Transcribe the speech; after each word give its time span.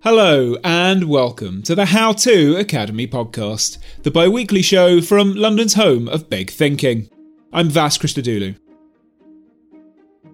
Hello, 0.00 0.56
and 0.62 1.08
welcome 1.08 1.60
to 1.62 1.74
the 1.74 1.86
How 1.86 2.12
To 2.12 2.56
Academy 2.56 3.08
podcast, 3.08 3.78
the 4.04 4.12
bi 4.12 4.28
weekly 4.28 4.62
show 4.62 5.00
from 5.00 5.34
London's 5.34 5.74
home 5.74 6.06
of 6.06 6.30
big 6.30 6.50
thinking. 6.50 7.10
I'm 7.52 7.68
Vas 7.68 7.98
Christodoulou. 7.98 8.56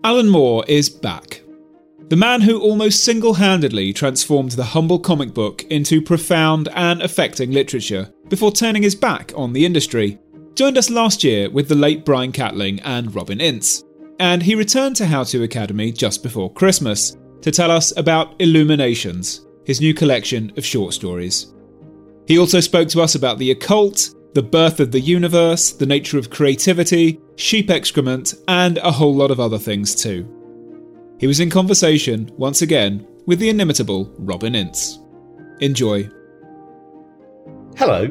Alan 0.05 0.29
Moore 0.29 0.67
is 0.69 0.91
back. 0.91 1.41
The 2.09 2.17
man 2.17 2.43
who 2.43 2.61
almost 2.61 3.05
single 3.05 3.32
handedly 3.32 3.95
transformed 3.95 4.50
the 4.50 4.64
humble 4.64 4.99
comic 4.99 5.32
book 5.32 5.65
into 5.71 6.03
profound 6.03 6.69
and 6.75 7.01
affecting 7.01 7.51
literature 7.51 8.12
before 8.29 8.53
turning 8.53 8.83
his 8.83 8.95
back 8.95 9.33
on 9.35 9.55
the 9.55 9.65
industry, 9.65 10.19
joined 10.55 10.77
us 10.77 10.91
last 10.91 11.25
year 11.25 11.49
with 11.49 11.71
the 11.71 11.75
late 11.75 12.05
Brian 12.05 12.33
Catling 12.33 12.81
and 12.81 13.15
Robin 13.15 13.41
Ince. 13.41 13.83
And 14.21 14.43
he 14.43 14.57
returned 14.57 14.96
to 14.96 15.07
How 15.07 15.25
To 15.25 15.43
Academy 15.43 15.90
just 15.90 16.23
before 16.23 16.53
Christmas 16.53 17.17
to 17.40 17.51
tell 17.51 17.71
us 17.71 17.96
about 17.96 18.35
Illuminations, 18.40 19.46
his 19.64 19.81
new 19.81 19.95
collection 19.95 20.53
of 20.57 20.64
short 20.64 20.93
stories. 20.93 21.53
He 22.27 22.39
also 22.39 22.61
spoke 22.61 22.89
to 22.89 23.03
us 23.03 23.14
about 23.14 23.39
the 23.39 23.50
occult, 23.50 24.11
the 24.35 24.43
birth 24.43 24.81
of 24.81 24.90
the 24.90 25.00
universe, 25.00 25.73
the 25.73 25.87
nature 25.87 26.18
of 26.18 26.31
creativity, 26.31 27.21
sheep 27.37 27.71
excrement, 27.71 28.35
and 28.49 28.79
a 28.79 28.90
whole 28.90 29.14
lot 29.14 29.31
of 29.31 29.40
other 29.40 29.59
things 29.59 29.95
too. 29.95 30.29
He 31.18 31.27
was 31.27 31.40
in 31.40 31.50
conversation, 31.50 32.31
once 32.37 32.62
again, 32.62 33.06
with 33.27 33.39
the 33.39 33.48
inimitable 33.48 34.12
Robin 34.19 34.55
Ince. 34.55 34.98
Enjoy. 35.61 36.09
Hello, 37.77 38.09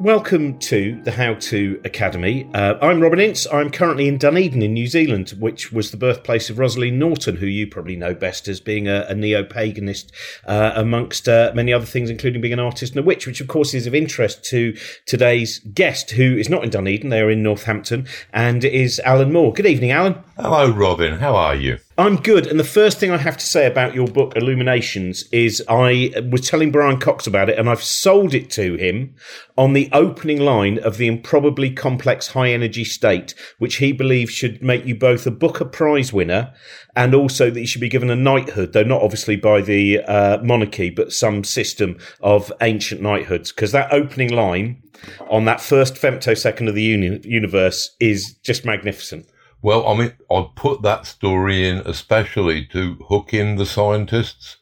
welcome 0.00 0.58
to 0.58 0.98
the 1.04 1.10
How 1.10 1.34
To 1.34 1.78
Academy. 1.84 2.48
Uh, 2.54 2.76
I'm 2.80 3.02
Robin 3.02 3.20
Ince. 3.20 3.46
I'm 3.52 3.70
currently 3.70 4.08
in 4.08 4.16
Dunedin 4.16 4.62
in 4.62 4.72
New 4.72 4.86
Zealand, 4.86 5.34
which 5.38 5.72
was 5.72 5.90
the 5.90 5.98
birthplace 5.98 6.48
of 6.48 6.58
Rosaleen 6.58 6.94
Norton, 6.94 7.36
who 7.36 7.44
you 7.44 7.66
probably 7.66 7.96
know 7.96 8.14
best 8.14 8.48
as 8.48 8.60
being 8.60 8.88
a, 8.88 9.04
a 9.10 9.14
neo 9.14 9.44
paganist, 9.44 10.10
uh, 10.46 10.72
amongst 10.74 11.28
uh, 11.28 11.52
many 11.54 11.70
other 11.70 11.84
things, 11.84 12.08
including 12.08 12.40
being 12.40 12.54
an 12.54 12.60
artist 12.60 12.94
and 12.94 13.00
a 13.00 13.06
witch, 13.06 13.26
which 13.26 13.42
of 13.42 13.48
course 13.48 13.74
is 13.74 13.86
of 13.86 13.94
interest 13.94 14.42
to 14.44 14.74
today's 15.04 15.58
guest, 15.74 16.12
who 16.12 16.34
is 16.38 16.48
not 16.48 16.64
in 16.64 16.70
Dunedin, 16.70 17.10
they 17.10 17.20
are 17.20 17.30
in 17.30 17.42
Northampton, 17.42 18.06
and 18.32 18.64
is 18.64 19.00
Alan 19.00 19.30
Moore. 19.30 19.52
Good 19.52 19.66
evening, 19.66 19.90
Alan. 19.90 20.14
Hello, 20.36 20.70
Robin. 20.70 21.18
How 21.18 21.36
are 21.36 21.54
you? 21.54 21.78
I'm 22.00 22.16
good. 22.16 22.46
And 22.46 22.58
the 22.58 22.64
first 22.64 22.98
thing 22.98 23.10
I 23.10 23.18
have 23.18 23.36
to 23.36 23.44
say 23.44 23.66
about 23.66 23.94
your 23.94 24.06
book, 24.06 24.34
Illuminations, 24.34 25.24
is 25.32 25.62
I 25.68 26.10
was 26.32 26.48
telling 26.48 26.72
Brian 26.72 26.98
Cox 26.98 27.26
about 27.26 27.50
it 27.50 27.58
and 27.58 27.68
I've 27.68 27.82
sold 27.82 28.32
it 28.32 28.48
to 28.52 28.76
him 28.76 29.14
on 29.58 29.74
the 29.74 29.90
opening 29.92 30.40
line 30.40 30.78
of 30.78 30.96
The 30.96 31.06
Improbably 31.06 31.70
Complex 31.70 32.28
High 32.28 32.52
Energy 32.52 32.84
State, 32.84 33.34
which 33.58 33.76
he 33.76 33.92
believes 33.92 34.32
should 34.32 34.62
make 34.62 34.86
you 34.86 34.94
both 34.94 35.26
a 35.26 35.30
Booker 35.30 35.66
Prize 35.66 36.10
winner 36.10 36.54
and 36.96 37.14
also 37.14 37.50
that 37.50 37.60
you 37.60 37.66
should 37.66 37.82
be 37.82 37.88
given 37.90 38.08
a 38.08 38.16
knighthood, 38.16 38.72
though 38.72 38.82
not 38.82 39.02
obviously 39.02 39.36
by 39.36 39.60
the 39.60 39.98
uh, 40.04 40.38
monarchy, 40.42 40.88
but 40.88 41.12
some 41.12 41.44
system 41.44 41.98
of 42.22 42.50
ancient 42.62 43.02
knighthoods. 43.02 43.52
Because 43.52 43.72
that 43.72 43.92
opening 43.92 44.30
line 44.30 44.82
on 45.28 45.44
that 45.44 45.60
first 45.60 45.96
femtosecond 45.96 46.66
of 46.66 46.74
the 46.74 46.82
uni- 46.82 47.20
universe 47.24 47.94
is 48.00 48.32
just 48.42 48.64
magnificent. 48.64 49.26
Well, 49.62 49.86
I 49.86 49.96
mean, 49.96 50.12
I 50.30 50.48
put 50.54 50.82
that 50.82 51.06
story 51.06 51.68
in 51.68 51.78
especially 51.78 52.64
to 52.66 52.94
hook 53.08 53.34
in 53.34 53.56
the 53.56 53.66
scientists, 53.66 54.56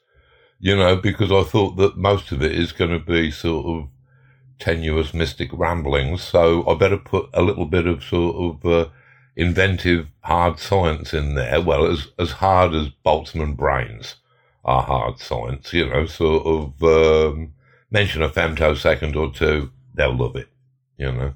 you 0.59 0.77
know, 0.77 0.97
because 0.97 1.31
I 1.31 1.43
thought 1.45 1.77
that 1.77 1.97
most 1.97 2.33
of 2.33 2.43
it 2.43 2.53
is 2.53 2.73
going 2.73 2.91
to 2.91 2.99
be 2.99 3.31
sort 3.31 3.67
of 3.67 3.89
tenuous 4.59 5.15
mystic 5.15 5.51
ramblings. 5.53 6.23
So 6.23 6.69
I 6.69 6.75
better 6.75 6.97
put 6.97 7.29
a 7.33 7.43
little 7.43 7.67
bit 7.67 7.87
of 7.87 8.03
sort 8.03 8.37
of 8.37 8.67
uh, 8.67 8.89
inventive 9.37 10.09
hard 10.23 10.59
science 10.59 11.15
in 11.15 11.35
there. 11.35 11.61
Well, 11.61 11.87
as, 11.87 12.09
as 12.19 12.33
hard 12.33 12.75
as 12.75 12.89
Boltzmann 13.07 13.57
brains 13.57 14.17
are 14.65 14.83
hard 14.83 15.21
science, 15.21 15.73
you 15.73 15.89
know, 15.89 16.07
sort 16.07 16.45
of 16.45 16.83
um, 16.83 17.55
mention 17.91 18.21
a 18.23 18.29
femtosecond 18.29 19.15
or 19.15 19.33
two, 19.33 19.71
they'll 19.95 20.17
love 20.17 20.35
it, 20.35 20.49
you 20.97 21.13
know. 21.13 21.35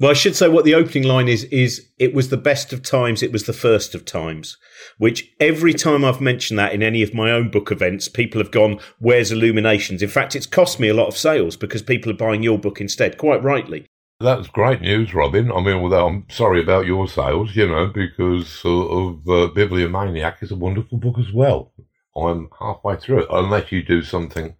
Well, 0.00 0.10
I 0.10 0.14
should 0.14 0.34
say 0.34 0.48
what 0.48 0.64
the 0.64 0.74
opening 0.74 1.06
line 1.06 1.28
is 1.28 1.44
is 1.44 1.90
it 1.98 2.14
was 2.14 2.30
the 2.30 2.38
best 2.38 2.72
of 2.72 2.82
times, 2.82 3.22
it 3.22 3.32
was 3.32 3.44
the 3.44 3.52
first 3.52 3.94
of 3.94 4.06
times, 4.06 4.56
which 4.96 5.30
every 5.38 5.74
time 5.74 6.06
I've 6.06 6.22
mentioned 6.22 6.58
that 6.58 6.72
in 6.72 6.82
any 6.82 7.02
of 7.02 7.12
my 7.12 7.30
own 7.30 7.50
book 7.50 7.70
events, 7.70 8.08
people 8.08 8.40
have 8.40 8.50
gone, 8.50 8.80
Where's 8.98 9.30
Illuminations? 9.30 10.02
In 10.02 10.08
fact, 10.08 10.34
it's 10.34 10.46
cost 10.46 10.80
me 10.80 10.88
a 10.88 10.94
lot 10.94 11.08
of 11.08 11.18
sales 11.18 11.54
because 11.54 11.82
people 11.82 12.10
are 12.10 12.16
buying 12.16 12.42
your 12.42 12.58
book 12.58 12.80
instead, 12.80 13.18
quite 13.18 13.42
rightly. 13.42 13.84
That's 14.20 14.48
great 14.48 14.80
news, 14.80 15.12
Robin. 15.12 15.52
I 15.52 15.60
mean, 15.60 15.76
although 15.76 16.06
I'm 16.06 16.24
sorry 16.30 16.62
about 16.62 16.86
your 16.86 17.06
sales, 17.06 17.54
you 17.54 17.68
know, 17.68 17.88
because 17.88 18.48
sort 18.48 18.90
of 18.90 19.28
uh, 19.28 19.52
Bibliomaniac 19.52 20.42
is 20.42 20.50
a 20.50 20.56
wonderful 20.56 20.96
book 20.96 21.18
as 21.18 21.30
well. 21.30 21.74
I'm 22.16 22.48
halfway 22.58 22.96
through 22.96 23.24
it, 23.24 23.28
unless 23.30 23.70
you 23.70 23.82
do 23.82 24.02
something 24.02 24.54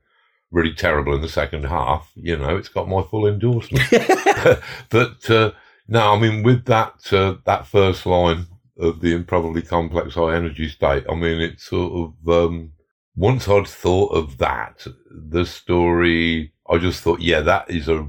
really 0.51 0.75
terrible 0.75 1.15
in 1.15 1.23
the 1.23 1.29
second 1.29 1.65
half, 1.65 2.11
you 2.15 2.37
know, 2.37 2.57
it's 2.57 2.69
got 2.69 2.89
my 2.89 3.03
full 3.03 3.27
endorsement. 3.27 3.85
but 4.91 5.31
uh, 5.31 5.53
no, 5.89 6.13
I 6.13 6.19
mean, 6.19 6.43
with 6.43 6.65
that 6.67 7.13
uh, 7.13 7.37
that 7.45 7.67
first 7.67 8.07
line 8.07 8.47
of 8.79 9.01
the 9.01 9.13
improbably 9.13 9.63
complex 9.63 10.15
high 10.15 10.35
energy 10.35 10.69
state, 10.69 11.05
I 11.09 11.15
mean, 11.15 11.41
it's 11.41 11.65
sort 11.65 11.93
of 11.93 12.29
um, 12.29 12.73
once 13.17 13.49
I'd 13.49 13.67
thought 13.67 14.13
of 14.13 14.39
that, 14.39 14.87
the 15.11 15.45
story, 15.45 16.53
I 16.69 16.79
just 16.79 17.03
thought, 17.03 17.21
yeah, 17.21 17.41
that 17.41 17.71
is 17.71 17.89
a 17.89 18.07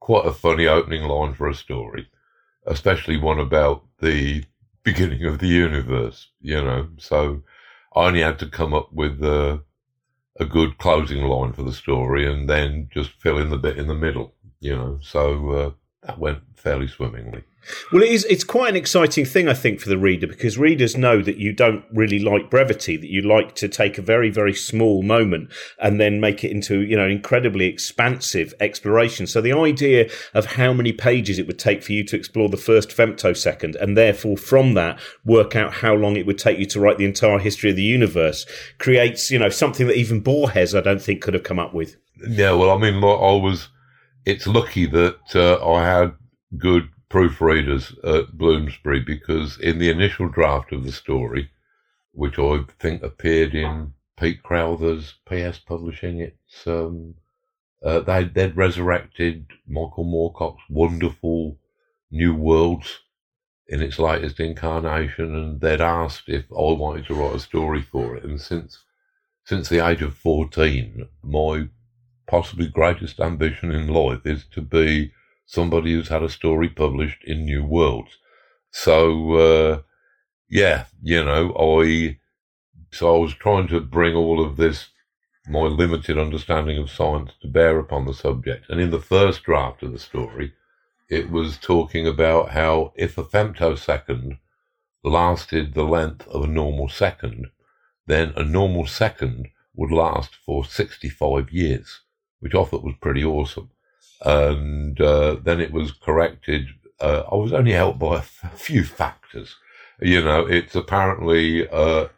quite 0.00 0.26
a 0.26 0.32
funny 0.32 0.66
opening 0.66 1.02
line 1.04 1.34
for 1.34 1.48
a 1.48 1.54
story, 1.54 2.08
especially 2.66 3.16
one 3.16 3.40
about 3.40 3.84
the 4.00 4.44
beginning 4.82 5.24
of 5.24 5.38
the 5.38 5.48
universe, 5.48 6.28
you 6.40 6.62
know. 6.62 6.88
So 6.98 7.42
I 7.96 8.06
only 8.06 8.20
had 8.20 8.38
to 8.40 8.46
come 8.46 8.74
up 8.74 8.92
with 8.92 9.22
uh, 9.22 9.58
a 10.38 10.44
good 10.44 10.78
closing 10.78 11.24
line 11.24 11.52
for 11.52 11.62
the 11.62 11.72
story 11.72 12.30
and 12.30 12.48
then 12.48 12.88
just 12.92 13.10
fill 13.20 13.38
in 13.38 13.50
the 13.50 13.58
bit 13.58 13.78
in 13.78 13.86
the 13.86 13.94
middle, 13.94 14.34
you 14.60 14.74
know. 14.74 14.98
So 15.02 15.50
uh, 15.50 15.70
that 16.04 16.18
went 16.18 16.40
fairly 16.54 16.86
swimmingly. 16.86 17.44
Well, 17.90 18.02
it 18.02 18.10
is. 18.10 18.26
It's 18.26 18.44
quite 18.44 18.68
an 18.68 18.76
exciting 18.76 19.24
thing, 19.24 19.48
I 19.48 19.54
think, 19.54 19.80
for 19.80 19.88
the 19.88 19.96
reader 19.96 20.26
because 20.26 20.58
readers 20.58 20.98
know 20.98 21.22
that 21.22 21.38
you 21.38 21.50
don't 21.52 21.82
really 21.90 22.18
like 22.18 22.50
brevity. 22.50 22.98
That 22.98 23.10
you 23.10 23.22
like 23.22 23.54
to 23.54 23.68
take 23.68 23.96
a 23.96 24.02
very, 24.02 24.28
very 24.28 24.52
small 24.52 25.02
moment 25.02 25.50
and 25.78 25.98
then 25.98 26.20
make 26.20 26.44
it 26.44 26.50
into, 26.50 26.82
you 26.82 26.94
know, 26.94 27.08
incredibly 27.08 27.64
expansive 27.64 28.52
exploration. 28.60 29.26
So 29.26 29.40
the 29.40 29.54
idea 29.54 30.10
of 30.34 30.44
how 30.44 30.74
many 30.74 30.92
pages 30.92 31.38
it 31.38 31.46
would 31.46 31.58
take 31.58 31.82
for 31.82 31.92
you 31.92 32.04
to 32.04 32.16
explore 32.16 32.50
the 32.50 32.58
first 32.58 32.90
femtosecond, 32.90 33.76
and 33.76 33.96
therefore 33.96 34.36
from 34.36 34.74
that 34.74 35.00
work 35.24 35.56
out 35.56 35.72
how 35.72 35.94
long 35.94 36.16
it 36.16 36.26
would 36.26 36.38
take 36.38 36.58
you 36.58 36.66
to 36.66 36.80
write 36.80 36.98
the 36.98 37.06
entire 37.06 37.38
history 37.38 37.70
of 37.70 37.76
the 37.76 37.82
universe, 37.82 38.44
creates, 38.78 39.30
you 39.30 39.38
know, 39.38 39.48
something 39.48 39.86
that 39.86 39.96
even 39.96 40.20
Borges, 40.20 40.74
I 40.74 40.82
don't 40.82 41.00
think, 41.00 41.22
could 41.22 41.34
have 41.34 41.44
come 41.44 41.58
up 41.58 41.72
with. 41.72 41.96
Yeah, 42.28 42.52
well, 42.52 42.70
I 42.70 42.78
mean, 42.78 42.96
I 42.96 43.32
was. 43.36 43.68
It's 44.26 44.46
lucky 44.46 44.86
that 44.86 45.34
uh, 45.34 45.64
I 45.66 45.84
had 45.84 46.14
good 46.56 46.88
proofreaders 47.10 47.92
at 48.04 48.36
Bloomsbury 48.36 49.00
because 49.00 49.58
in 49.58 49.78
the 49.78 49.90
initial 49.90 50.28
draft 50.28 50.72
of 50.72 50.84
the 50.84 50.92
story, 50.92 51.50
which 52.12 52.38
I 52.38 52.60
think 52.78 53.02
appeared 53.02 53.54
in 53.54 53.92
Pete 54.18 54.42
Crowther's 54.42 55.14
PS 55.26 55.58
Publishing, 55.58 56.20
it's 56.20 56.66
um, 56.66 57.14
uh, 57.84 58.00
they 58.00 58.24
they'd 58.24 58.56
resurrected 58.56 59.46
Michael 59.68 60.04
Moorcock's 60.04 60.62
wonderful 60.70 61.58
New 62.10 62.34
Worlds 62.34 63.00
in 63.66 63.82
its 63.82 63.98
latest 63.98 64.40
incarnation, 64.40 65.34
and 65.34 65.60
they'd 65.60 65.80
asked 65.80 66.28
if 66.28 66.44
I 66.50 66.72
wanted 66.72 67.06
to 67.06 67.14
write 67.14 67.36
a 67.36 67.40
story 67.40 67.82
for 67.82 68.16
it. 68.16 68.24
And 68.24 68.40
since 68.40 68.78
since 69.44 69.68
the 69.68 69.86
age 69.86 70.00
of 70.00 70.14
fourteen, 70.14 71.08
my 71.22 71.68
possibly 72.26 72.68
greatest 72.68 73.20
ambition 73.20 73.70
in 73.70 73.88
life 73.88 74.20
is 74.24 74.44
to 74.52 74.60
be 74.60 75.12
somebody 75.46 75.92
who's 75.92 76.08
had 76.08 76.22
a 76.22 76.28
story 76.28 76.68
published 76.68 77.22
in 77.24 77.44
New 77.44 77.64
Worlds. 77.64 78.16
So, 78.70 79.34
uh, 79.34 79.82
yeah, 80.48 80.86
you 81.02 81.24
know, 81.24 81.54
I, 81.56 82.18
so 82.92 83.14
I 83.14 83.18
was 83.18 83.34
trying 83.34 83.68
to 83.68 83.80
bring 83.80 84.14
all 84.14 84.44
of 84.44 84.56
this, 84.56 84.88
my 85.46 85.62
limited 85.62 86.18
understanding 86.18 86.78
of 86.78 86.90
science 86.90 87.32
to 87.42 87.48
bear 87.48 87.78
upon 87.78 88.06
the 88.06 88.14
subject. 88.14 88.70
And 88.70 88.80
in 88.80 88.90
the 88.90 89.00
first 89.00 89.42
draft 89.42 89.82
of 89.82 89.92
the 89.92 89.98
story, 89.98 90.52
it 91.10 91.30
was 91.30 91.58
talking 91.58 92.06
about 92.06 92.50
how 92.50 92.92
if 92.96 93.18
a 93.18 93.24
femtosecond 93.24 94.38
lasted 95.04 95.74
the 95.74 95.84
length 95.84 96.26
of 96.28 96.44
a 96.44 96.48
normal 96.48 96.88
second, 96.88 97.48
then 98.06 98.32
a 98.36 98.42
normal 98.42 98.86
second 98.86 99.48
would 99.74 99.90
last 99.90 100.34
for 100.34 100.64
65 100.64 101.50
years, 101.50 102.00
which 102.44 102.54
I 102.54 102.62
thought 102.62 102.84
was 102.84 102.94
pretty 103.00 103.24
awesome 103.24 103.70
and 104.24 105.00
uh, 105.00 105.36
then 105.42 105.60
it 105.60 105.72
was 105.72 105.92
corrected. 105.92 106.68
Uh, 107.00 107.22
I 107.30 107.34
was 107.34 107.52
only 107.52 107.72
helped 107.72 107.98
by 107.98 108.16
a, 108.42 108.48
few 108.56 108.84
factors. 108.84 109.56
You 110.00 110.22
know, 110.22 110.46
it's 110.46 110.74
apparently 110.74 111.68
uh, 111.68 112.08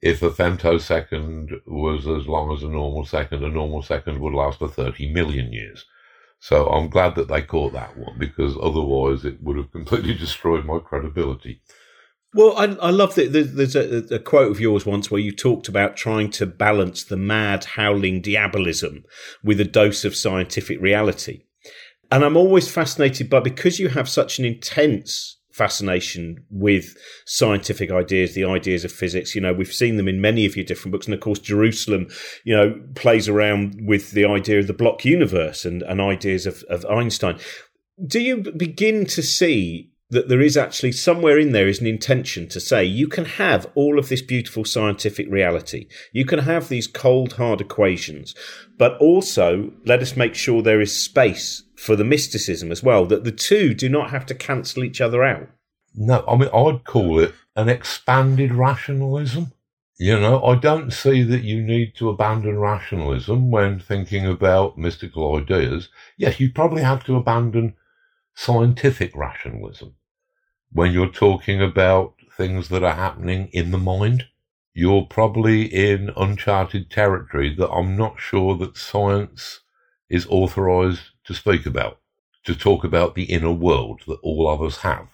if 0.00 0.22
a 0.22 0.30
femtosecond 0.30 1.60
was 1.66 2.06
as 2.06 2.26
long 2.26 2.54
as 2.56 2.62
a 2.62 2.68
normal 2.68 3.04
second, 3.04 3.44
a 3.44 3.48
normal 3.48 3.82
second 3.82 4.20
would 4.20 4.34
last 4.34 4.58
for 4.58 4.68
30 4.68 5.12
million 5.12 5.52
years. 5.52 5.84
So 6.40 6.66
I'm 6.68 6.88
glad 6.88 7.14
that 7.14 7.28
they 7.28 7.42
caught 7.42 7.72
that 7.74 7.96
one 7.96 8.18
because 8.18 8.56
otherwise 8.60 9.24
it 9.24 9.40
would 9.42 9.56
have 9.56 9.70
completely 9.78 10.14
destroyed 10.14 10.64
my 10.64 10.78
credibility. 10.80 11.60
Well, 12.34 12.56
I, 12.56 12.64
I 12.86 12.90
love 12.90 13.14
that 13.16 13.32
there's 13.32 13.76
a, 13.76 14.14
a, 14.14 14.18
quote 14.18 14.50
of 14.50 14.60
yours 14.60 14.86
once 14.86 15.10
where 15.10 15.20
you 15.20 15.32
talked 15.32 15.68
about 15.68 15.96
trying 15.96 16.30
to 16.30 16.46
balance 16.46 17.04
the 17.04 17.16
mad, 17.16 17.64
howling 17.64 18.22
diabolism 18.22 19.04
with 19.44 19.60
a 19.60 19.64
dose 19.64 20.04
of 20.06 20.16
scientific 20.16 20.80
reality. 20.80 21.42
And 22.10 22.24
I'm 22.24 22.36
always 22.36 22.70
fascinated 22.70 23.28
by 23.28 23.40
because 23.40 23.78
you 23.78 23.88
have 23.88 24.08
such 24.08 24.38
an 24.38 24.46
intense 24.46 25.38
fascination 25.52 26.44
with 26.50 26.96
scientific 27.26 27.90
ideas, 27.90 28.34
the 28.34 28.44
ideas 28.44 28.84
of 28.84 28.92
physics. 28.92 29.34
You 29.34 29.42
know, 29.42 29.52
we've 29.52 29.72
seen 29.72 29.98
them 29.98 30.08
in 30.08 30.20
many 30.20 30.46
of 30.46 30.56
your 30.56 30.64
different 30.64 30.92
books. 30.92 31.06
And 31.06 31.14
of 31.14 31.20
course, 31.20 31.38
Jerusalem, 31.38 32.08
you 32.44 32.56
know, 32.56 32.80
plays 32.94 33.28
around 33.28 33.86
with 33.86 34.12
the 34.12 34.24
idea 34.24 34.58
of 34.58 34.66
the 34.66 34.72
block 34.72 35.04
universe 35.04 35.66
and, 35.66 35.82
and 35.82 36.00
ideas 36.00 36.46
of, 36.46 36.62
of 36.70 36.86
Einstein. 36.86 37.38
Do 38.06 38.20
you 38.20 38.38
begin 38.38 39.04
to 39.06 39.22
see 39.22 39.91
that 40.12 40.28
there 40.28 40.42
is 40.42 40.58
actually 40.58 40.92
somewhere 40.92 41.38
in 41.38 41.52
there 41.52 41.66
is 41.66 41.80
an 41.80 41.86
intention 41.86 42.46
to 42.46 42.60
say 42.60 42.84
you 42.84 43.08
can 43.08 43.24
have 43.24 43.66
all 43.74 43.98
of 43.98 44.10
this 44.10 44.20
beautiful 44.20 44.62
scientific 44.62 45.26
reality. 45.30 45.86
You 46.12 46.26
can 46.26 46.40
have 46.40 46.68
these 46.68 46.86
cold, 46.86 47.32
hard 47.32 47.62
equations, 47.62 48.34
but 48.76 48.98
also 48.98 49.72
let 49.86 50.02
us 50.02 50.14
make 50.14 50.34
sure 50.34 50.60
there 50.60 50.82
is 50.82 51.02
space 51.02 51.62
for 51.76 51.96
the 51.96 52.04
mysticism 52.04 52.70
as 52.70 52.82
well, 52.82 53.06
that 53.06 53.24
the 53.24 53.32
two 53.32 53.72
do 53.72 53.88
not 53.88 54.10
have 54.10 54.26
to 54.26 54.34
cancel 54.34 54.84
each 54.84 55.00
other 55.00 55.24
out. 55.24 55.48
No, 55.94 56.22
I 56.28 56.36
mean, 56.36 56.50
I'd 56.52 56.84
call 56.84 57.18
it 57.18 57.34
an 57.56 57.70
expanded 57.70 58.52
rationalism. 58.52 59.52
You 59.96 60.20
know, 60.20 60.44
I 60.44 60.56
don't 60.56 60.92
see 60.92 61.22
that 61.22 61.42
you 61.42 61.62
need 61.62 61.94
to 61.96 62.10
abandon 62.10 62.58
rationalism 62.58 63.50
when 63.50 63.80
thinking 63.80 64.26
about 64.26 64.76
mystical 64.76 65.36
ideas. 65.36 65.88
Yes, 66.18 66.38
you 66.38 66.52
probably 66.52 66.82
have 66.82 67.02
to 67.04 67.16
abandon 67.16 67.76
scientific 68.34 69.16
rationalism 69.16 69.94
when 70.72 70.92
you're 70.92 71.08
talking 71.08 71.62
about 71.62 72.14
things 72.36 72.68
that 72.68 72.82
are 72.82 72.94
happening 72.94 73.48
in 73.52 73.70
the 73.70 73.78
mind, 73.78 74.26
you're 74.74 75.02
probably 75.04 75.64
in 75.64 76.10
uncharted 76.16 76.90
territory 76.90 77.54
that 77.54 77.70
I'm 77.70 77.96
not 77.96 78.18
sure 78.18 78.56
that 78.58 78.76
science 78.76 79.60
is 80.08 80.26
authorized 80.28 81.02
to 81.24 81.34
speak 81.34 81.66
about, 81.66 82.00
to 82.44 82.54
talk 82.54 82.84
about 82.84 83.14
the 83.14 83.24
inner 83.24 83.52
world 83.52 84.02
that 84.06 84.18
all 84.22 84.48
of 84.48 84.62
us 84.62 84.78
have. 84.78 85.08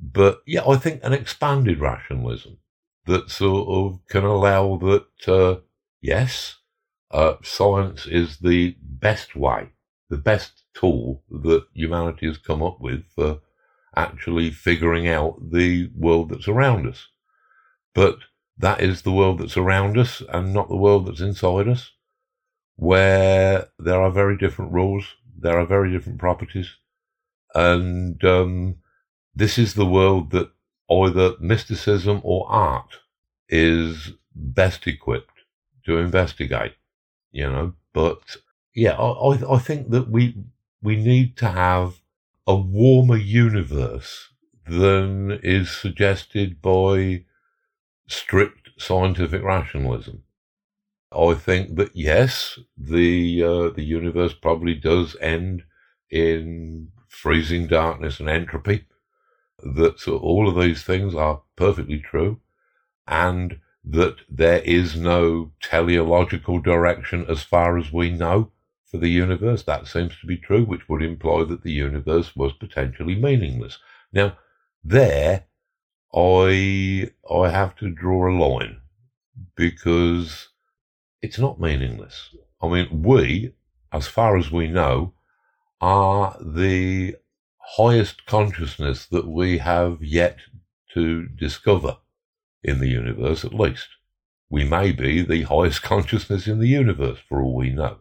But 0.00 0.42
yeah, 0.46 0.62
I 0.66 0.76
think 0.76 1.00
an 1.02 1.12
expanded 1.12 1.80
rationalism 1.80 2.58
that 3.06 3.30
sort 3.30 3.68
of 3.68 4.00
can 4.08 4.24
allow 4.24 4.76
that, 4.76 5.28
uh, 5.28 5.60
yes, 6.00 6.56
uh, 7.10 7.34
science 7.42 8.06
is 8.06 8.38
the 8.38 8.76
best 8.82 9.34
way, 9.34 9.70
the 10.10 10.18
best 10.18 10.62
tool 10.74 11.22
that 11.30 11.66
humanity 11.72 12.26
has 12.26 12.38
come 12.38 12.62
up 12.62 12.80
with 12.80 13.04
for 13.14 13.40
actually 13.96 14.50
figuring 14.50 15.08
out 15.08 15.38
the 15.50 15.90
world 15.94 16.30
that's 16.30 16.48
around 16.48 16.86
us. 16.86 17.08
But 17.94 18.18
that 18.58 18.80
is 18.80 19.02
the 19.02 19.12
world 19.12 19.38
that's 19.38 19.56
around 19.56 19.98
us 19.98 20.22
and 20.28 20.52
not 20.52 20.68
the 20.68 20.76
world 20.76 21.06
that's 21.06 21.20
inside 21.20 21.68
us, 21.68 21.92
where 22.76 23.68
there 23.78 24.00
are 24.00 24.10
very 24.10 24.36
different 24.36 24.72
rules, 24.72 25.04
there 25.38 25.58
are 25.58 25.66
very 25.66 25.90
different 25.90 26.18
properties, 26.18 26.76
and 27.54 28.22
um, 28.24 28.76
this 29.34 29.58
is 29.58 29.74
the 29.74 29.86
world 29.86 30.30
that 30.30 30.50
either 30.90 31.34
mysticism 31.40 32.20
or 32.22 32.46
art 32.50 32.98
is 33.48 34.12
best 34.34 34.86
equipped 34.86 35.40
to 35.84 35.98
investigate, 35.98 36.74
you 37.32 37.48
know. 37.48 37.74
But 37.92 38.36
yeah, 38.74 38.92
I, 38.92 39.54
I 39.54 39.58
think 39.58 39.90
that 39.90 40.10
we 40.10 40.36
we 40.82 40.96
need 40.96 41.36
to 41.38 41.48
have 41.48 42.00
a 42.46 42.54
warmer 42.54 43.16
universe 43.16 44.30
than 44.66 45.32
is 45.42 45.70
suggested 45.70 46.62
by 46.62 47.24
strict 48.08 48.70
scientific 48.78 49.42
rationalism. 49.42 50.22
I 51.12 51.34
think 51.34 51.76
that 51.76 51.94
yes, 51.94 52.58
the 52.76 53.42
uh, 53.42 53.68
the 53.70 53.84
universe 53.84 54.34
probably 54.34 54.74
does 54.74 55.16
end 55.20 55.64
in 56.10 56.92
freezing 57.08 57.66
darkness 57.66 58.20
and 58.20 58.28
entropy. 58.28 58.86
That 59.62 59.98
so 59.98 60.18
all 60.18 60.48
of 60.48 60.62
these 60.62 60.82
things 60.82 61.14
are 61.14 61.42
perfectly 61.56 62.00
true, 62.00 62.40
and 63.06 63.60
that 63.84 64.16
there 64.28 64.60
is 64.60 64.96
no 64.96 65.52
teleological 65.62 66.60
direction 66.60 67.24
as 67.28 67.42
far 67.42 67.78
as 67.78 67.92
we 67.92 68.10
know 68.10 68.52
for 68.90 68.98
the 68.98 69.08
universe. 69.08 69.62
That 69.64 69.86
seems 69.86 70.18
to 70.20 70.26
be 70.26 70.36
true, 70.36 70.64
which 70.64 70.88
would 70.88 71.02
imply 71.02 71.44
that 71.44 71.62
the 71.62 71.72
universe 71.72 72.34
was 72.36 72.52
potentially 72.52 73.14
meaningless. 73.16 73.78
Now, 74.12 74.38
there, 74.82 75.44
I 76.14 77.10
I 77.30 77.50
have 77.50 77.76
to 77.76 77.90
draw 77.90 78.28
a 78.28 78.32
line 78.36 78.80
because 79.56 80.48
it's 81.20 81.38
not 81.38 81.60
meaningless. 81.60 82.34
I 82.62 82.68
mean, 82.68 83.02
we, 83.02 83.52
as 83.92 84.06
far 84.06 84.36
as 84.36 84.50
we 84.50 84.68
know, 84.68 85.14
are 85.80 86.36
the 86.40 87.16
highest 87.58 88.26
consciousness 88.26 89.06
that 89.06 89.26
we 89.26 89.58
have 89.58 90.02
yet 90.02 90.38
to 90.94 91.26
discover 91.26 91.98
in 92.62 92.78
the 92.78 92.88
universe, 92.88 93.44
at 93.44 93.52
least. 93.54 93.88
We 94.48 94.64
may 94.64 94.92
be 94.92 95.22
the 95.22 95.42
highest 95.42 95.82
consciousness 95.92 96.46
in 96.46 96.60
the 96.60 96.68
universe, 96.68 97.18
for 97.28 97.42
all 97.42 97.54
we 97.54 97.70
know. 97.70 97.98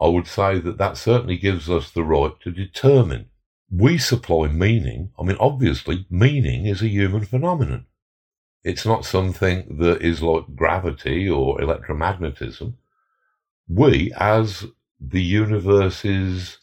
I 0.00 0.08
would 0.08 0.26
say 0.26 0.58
that 0.58 0.78
that 0.78 0.96
certainly 0.96 1.36
gives 1.36 1.68
us 1.68 1.90
the 1.90 2.04
right 2.04 2.32
to 2.40 2.50
determine. 2.50 3.26
We 3.70 3.98
supply 3.98 4.48
meaning. 4.48 5.12
I 5.18 5.22
mean, 5.22 5.36
obviously, 5.38 6.06
meaning 6.10 6.66
is 6.66 6.82
a 6.82 6.88
human 6.88 7.24
phenomenon. 7.24 7.86
It's 8.64 8.86
not 8.86 9.04
something 9.04 9.78
that 9.78 10.02
is 10.02 10.22
like 10.22 10.56
gravity 10.56 11.28
or 11.28 11.58
electromagnetism. 11.58 12.74
We, 13.68 14.12
as 14.16 14.66
the 14.98 15.22
universe's, 15.22 16.58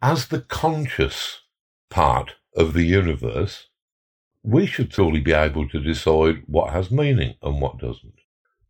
as 0.00 0.28
the 0.28 0.40
conscious 0.40 1.40
part 1.88 2.34
of 2.56 2.74
the 2.74 2.84
universe, 2.84 3.68
we 4.42 4.66
should 4.66 4.92
surely 4.92 5.20
be 5.20 5.32
able 5.32 5.68
to 5.68 5.80
decide 5.80 6.42
what 6.46 6.72
has 6.72 6.90
meaning 6.90 7.36
and 7.42 7.60
what 7.60 7.78
doesn't. 7.78 8.20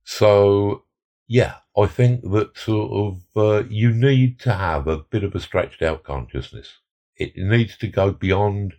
So 0.05 0.85
yeah, 1.27 1.57
I 1.77 1.87
think 1.87 2.23
that 2.31 2.57
sort 2.57 2.93
of 2.93 3.23
uh, 3.37 3.69
you 3.69 3.91
need 3.91 4.39
to 4.41 4.53
have 4.53 4.87
a 4.87 4.99
bit 4.99 5.25
of 5.25 5.35
a 5.35 5.41
stretched 5.41 5.83
out 5.83 6.03
consciousness. 6.03 6.79
It 7.17 7.37
needs 7.37 7.77
to 7.79 7.87
go 7.87 8.11
beyond 8.11 8.75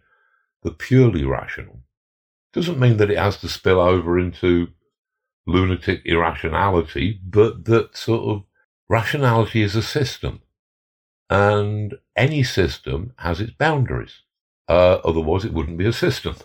the 0.64 0.72
purely 0.72 1.24
rational. 1.24 1.82
Doesn't 2.54 2.80
mean 2.80 2.98
that 2.98 3.10
it 3.10 3.18
has 3.18 3.38
to 3.38 3.50
spill 3.50 3.80
over 3.80 4.20
into 4.20 4.68
lunatic 5.46 6.02
irrationality, 6.06 7.20
but 7.26 7.66
that 7.66 7.98
sort 7.98 8.24
of 8.24 8.44
rationality 8.88 9.62
is 9.62 9.76
a 9.76 9.82
system. 9.82 10.42
And 11.30 11.96
any 12.16 12.44
system 12.44 13.14
has 13.18 13.42
its 13.42 13.54
boundaries. 13.54 14.22
Uh, 14.68 15.00
otherwise, 15.04 15.46
it 15.46 15.54
wouldn't 15.54 15.78
be 15.78 15.88
a 15.88 15.94
system. 15.94 16.36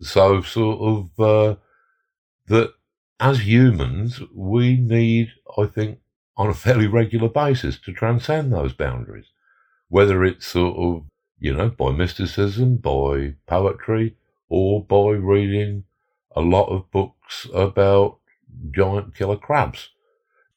So, 0.00 0.42
sort 0.42 0.80
of, 0.80 1.20
uh, 1.20 1.56
that 2.46 2.72
as 3.18 3.46
humans, 3.46 4.20
we 4.34 4.76
need, 4.76 5.32
I 5.56 5.66
think, 5.66 6.00
on 6.36 6.48
a 6.48 6.54
fairly 6.54 6.86
regular 6.86 7.28
basis 7.28 7.78
to 7.80 7.92
transcend 7.92 8.52
those 8.52 8.72
boundaries, 8.72 9.26
whether 9.88 10.24
it's 10.24 10.46
sort 10.46 10.76
of, 10.76 11.04
you 11.38 11.54
know, 11.54 11.70
by 11.70 11.92
mysticism, 11.92 12.76
by 12.76 13.34
poetry, 13.46 14.16
or 14.48 14.84
by 14.84 15.10
reading 15.10 15.84
a 16.34 16.40
lot 16.40 16.68
of 16.68 16.90
books 16.90 17.46
about 17.54 18.18
giant 18.70 19.14
killer 19.14 19.36
crabs. 19.36 19.90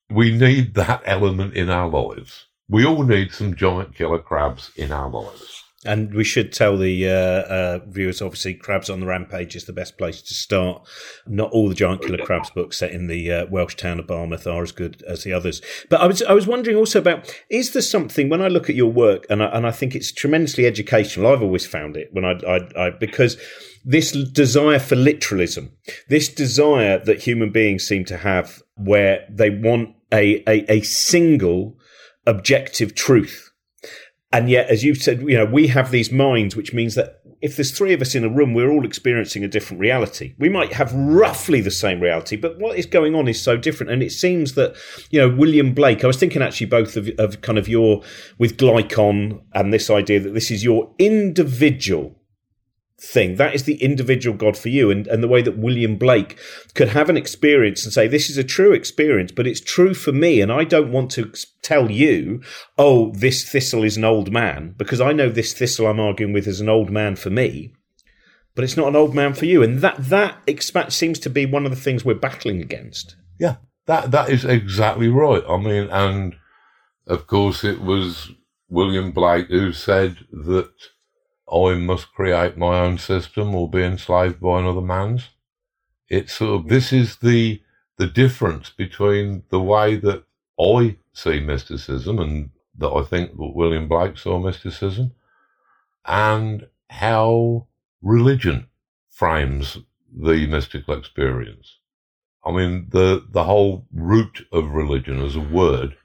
We 0.10 0.36
need 0.36 0.74
that 0.74 1.02
element 1.06 1.54
in 1.54 1.70
our 1.70 1.88
lives. 1.88 2.48
We 2.68 2.86
all 2.86 3.04
need 3.04 3.32
some 3.32 3.56
giant 3.56 3.96
killer 3.96 4.20
crabs 4.20 4.72
in 4.76 4.92
our 4.92 5.10
lives. 5.10 5.64
And 5.86 6.14
we 6.14 6.26
should 6.26 6.52
tell 6.52 6.78
the 6.78 7.08
uh, 7.08 7.14
uh, 7.14 7.80
viewers, 7.88 8.22
obviously, 8.22 8.54
Crabs 8.54 8.90
on 8.90 9.00
the 9.00 9.06
Rampage 9.06 9.56
is 9.56 9.64
the 9.64 9.72
best 9.72 9.98
place 9.98 10.22
to 10.24 10.34
start. 10.34 10.86
Not 11.26 11.52
all 11.52 11.70
the 11.70 11.76
Giant 11.76 12.02
Killer 12.02 12.18
Crabs 12.18 12.50
books 12.50 12.80
set 12.80 12.92
in 12.92 13.08
the 13.08 13.32
uh, 13.32 13.46
Welsh 13.50 13.76
town 13.76 13.98
of 13.98 14.06
Barmouth 14.06 14.46
are 14.46 14.62
as 14.62 14.74
good 14.74 15.02
as 15.08 15.24
the 15.24 15.32
others. 15.32 15.62
But 15.90 16.02
I 16.02 16.08
was 16.08 16.22
I 16.24 16.34
was 16.34 16.48
wondering 16.48 16.76
also 16.76 17.00
about 17.00 17.34
is 17.50 17.72
there 17.72 17.82
something 17.82 18.28
when 18.28 18.42
I 18.42 18.50
look 18.50 18.70
at 18.70 18.76
your 18.76 18.92
work 18.92 19.26
and 19.30 19.42
I, 19.42 19.46
and 19.48 19.66
I 19.66 19.72
think 19.72 19.96
it's 19.96 20.12
tremendously 20.12 20.66
educational. 20.66 21.32
I've 21.32 21.42
always 21.42 21.66
found 21.66 21.96
it 21.96 22.10
when 22.12 22.26
I, 22.26 22.34
I, 22.46 22.88
I 22.88 22.90
because 22.90 23.38
this 23.86 24.12
desire 24.12 24.80
for 24.80 24.98
literalism, 24.98 25.72
this 26.10 26.28
desire 26.28 27.00
that 27.06 27.24
human 27.24 27.54
beings 27.54 27.88
seem 27.88 28.04
to 28.06 28.18
have, 28.18 28.62
where 28.76 29.26
they 29.30 29.50
want 29.50 29.96
a, 30.12 30.44
a, 30.46 30.70
a 30.70 30.82
single 30.82 31.78
objective 32.28 32.96
truth 32.96 33.49
and 34.32 34.50
yet, 34.50 34.70
as 34.70 34.84
you've 34.84 35.02
said, 35.02 35.22
you 35.22 35.38
know, 35.38 35.46
we 35.46 35.68
have 35.68 35.90
these 35.90 36.12
minds, 36.12 36.56
which 36.56 36.74
means 36.74 36.96
that 36.96 37.22
if 37.42 37.56
there's 37.56 37.72
three 37.72 37.94
of 37.94 38.02
us 38.02 38.16
in 38.16 38.24
a 38.24 38.30
room, 38.30 38.54
we're 38.54 38.70
all 38.70 38.86
experiencing 38.86 39.44
a 39.44 39.48
different 39.48 39.80
reality. 39.80 40.36
We 40.38 40.50
might 40.50 40.74
have 40.74 40.94
roughly 40.94 41.62
the 41.62 41.72
same 41.72 42.02
reality, 42.02 42.36
but 42.36 42.60
what 42.60 42.78
is 42.78 42.86
going 42.86 43.16
on 43.16 43.28
is 43.28 43.42
so 43.42 43.58
different. 43.58 43.92
And 43.92 44.04
it 44.04 44.12
seems 44.12 44.54
that, 44.54 44.76
you 45.10 45.20
know, 45.20 45.34
William 45.34 45.74
Blake, 45.74 46.04
I 46.04 46.08
was 46.08 46.18
thinking 46.18 46.42
actually 46.42 46.68
both 46.68 46.96
of, 46.98 47.10
of 47.18 47.42
kind 47.42 47.58
of 47.58 47.68
your, 47.68 48.04
with 48.38 48.58
Glycon 48.58 49.42
and 49.54 49.74
this 49.74 49.90
idea 49.90 50.20
that 50.20 50.34
this 50.34 50.52
is 50.52 50.64
your 50.64 50.94
individual 51.00 52.19
thing. 53.02 53.36
That 53.36 53.56
is 53.56 53.64
the 53.64 53.82
individual 53.82 54.36
God 54.36 54.58
for 54.58 54.70
you. 54.70 54.92
And, 54.92 55.08
and 55.08 55.24
the 55.24 55.28
way 55.28 55.42
that 55.42 55.58
William 55.58 55.98
Blake 55.98 56.38
could 56.74 56.90
have 56.90 57.10
an 57.10 57.18
experience 57.18 57.84
and 57.84 57.94
say, 57.94 58.08
this 58.08 58.30
is 58.30 58.38
a 58.38 58.44
true 58.44 58.74
experience, 58.74 59.32
but 59.32 59.48
it's 59.48 59.62
true 59.62 59.94
for 59.94 60.12
me. 60.12 60.42
And 60.42 60.52
I 60.52 60.64
don't 60.64 60.92
want 60.92 61.12
to 61.12 61.32
tell 61.62 61.90
you, 61.90 62.42
oh, 62.78 63.12
this 63.14 63.50
thistle 63.50 63.84
is 63.84 63.98
an 63.98 64.04
old 64.04 64.32
man, 64.32 64.76
because 64.78 65.02
I 65.02 65.14
know 65.14 65.30
this 65.30 65.54
thistle 65.54 65.88
I'm 65.88 66.00
arguing 66.00 66.34
with 66.34 66.48
is 66.48 66.62
an 66.62 66.70
old 66.70 66.90
man 66.90 67.16
for 67.16 67.30
me. 67.30 67.74
But 68.56 68.64
it's 68.66 68.76
not 68.76 68.90
an 68.90 68.96
old 68.96 69.16
man 69.16 69.36
for 69.36 69.46
you, 69.46 69.64
and 69.64 69.80
that 69.80 70.10
that 70.10 70.92
seems 70.92 71.20
to 71.20 71.30
be 71.30 71.46
one 71.46 71.66
of 71.66 71.72
the 71.72 71.78
things 71.78 72.04
we're 72.04 72.16
battling 72.16 72.60
against. 72.62 73.16
Yeah, 73.40 73.58
that 73.86 74.12
that 74.12 74.30
is 74.30 74.44
exactly 74.44 75.08
right. 75.08 75.44
I 75.48 75.56
mean, 75.56 75.88
and 75.90 76.36
of 77.08 77.26
course, 77.26 77.64
it 77.64 77.80
was 77.80 78.32
William 78.68 79.12
Blake 79.12 79.48
who 79.48 79.72
said 79.72 80.18
that 80.32 80.72
I 81.52 81.74
must 81.76 82.14
create 82.14 82.58
my 82.58 82.80
own 82.80 82.98
system 82.98 83.56
or 83.56 83.70
be 83.70 83.84
enslaved 83.84 84.40
by 84.40 84.60
another 84.60 84.82
man's. 84.82 85.30
It's 86.08 86.34
sort 86.34 86.62
of, 86.62 86.68
this 86.70 86.94
is 86.94 87.18
the, 87.18 87.62
the 87.98 88.08
difference 88.08 88.70
between 88.70 89.44
the 89.50 89.60
way 89.60 89.96
that 89.98 90.24
I 90.60 90.98
see 91.14 91.40
mysticism 91.40 92.20
and 92.20 92.50
that 92.78 92.90
I 92.90 93.04
think 93.04 93.32
that 93.32 93.56
William 93.56 93.88
Blake 93.88 94.18
saw 94.18 94.40
mysticism 94.40 95.14
and 96.06 96.68
how 96.90 97.68
religion 98.02 98.68
frames 99.10 99.78
the 100.12 100.48
mystical 100.48 100.98
experience. 100.98 101.78
I 102.44 102.52
mean, 102.52 102.88
the, 102.90 103.26
the 103.30 103.44
whole 103.44 103.86
root 103.94 104.48
of 104.52 104.72
religion 104.72 105.22
as 105.24 105.36
a 105.36 105.42
word, 105.42 105.96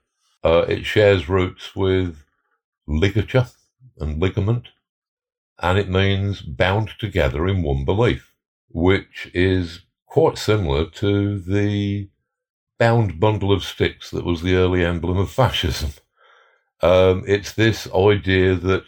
uh, 0.43 0.65
it 0.69 0.85
shares 0.85 1.29
roots 1.29 1.75
with 1.77 2.25
ligature 2.87 3.47
and 3.99 4.21
ligament 4.21 4.69
and 5.61 5.79
it 5.79 5.89
means 5.89 6.43
bound 6.43 6.91
together 6.99 7.47
in 7.47 7.63
one 7.63 7.85
belief, 7.85 8.35
which 8.69 9.31
is 9.35 9.81
quite 10.07 10.39
similar 10.39 10.87
to 10.87 11.39
the 11.39 12.09
bound 12.79 13.21
bundle 13.21 13.53
of 13.53 13.65
sticks 13.65 14.11
that 14.11 14.25
was 14.25 14.43
the 14.43 14.55
early 14.55 14.85
emblem 14.85 15.19
of 15.19 15.31
fascism. 15.31 15.91
Um, 16.83 17.25
it's 17.27 17.53
this 17.53 17.89
idea 17.95 18.57
that 18.57 18.85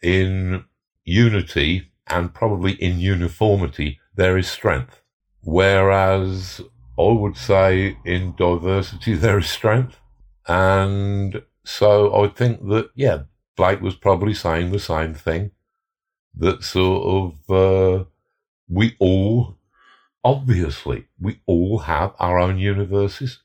in 0.00 0.64
unity 1.02 1.90
and 2.06 2.32
probably 2.32 2.72
in 2.74 3.00
uniformity 3.00 3.98
there 4.14 4.38
is 4.38 4.46
strength, 4.46 5.02
whereas 5.40 6.60
I 6.96 7.10
would 7.10 7.36
say 7.36 7.96
in 8.04 8.36
diversity 8.36 9.14
there 9.14 9.38
is 9.38 9.50
strength. 9.50 9.98
And 10.46 11.42
so 11.64 12.22
I 12.22 12.28
think 12.28 12.68
that, 12.68 12.90
yeah, 12.94 13.22
Blake 13.56 13.80
was 13.80 13.96
probably 13.96 14.34
saying 14.34 14.70
the 14.70 14.78
same 14.78 15.14
thing 15.14 15.50
that 16.36 16.62
sort 16.62 17.36
of 17.48 17.50
uh, 17.50 18.04
we 18.68 18.96
all, 18.98 19.56
obviously, 20.22 21.06
we 21.20 21.40
all 21.46 21.80
have 21.80 22.14
our 22.18 22.38
own 22.38 22.58
universes, 22.58 23.40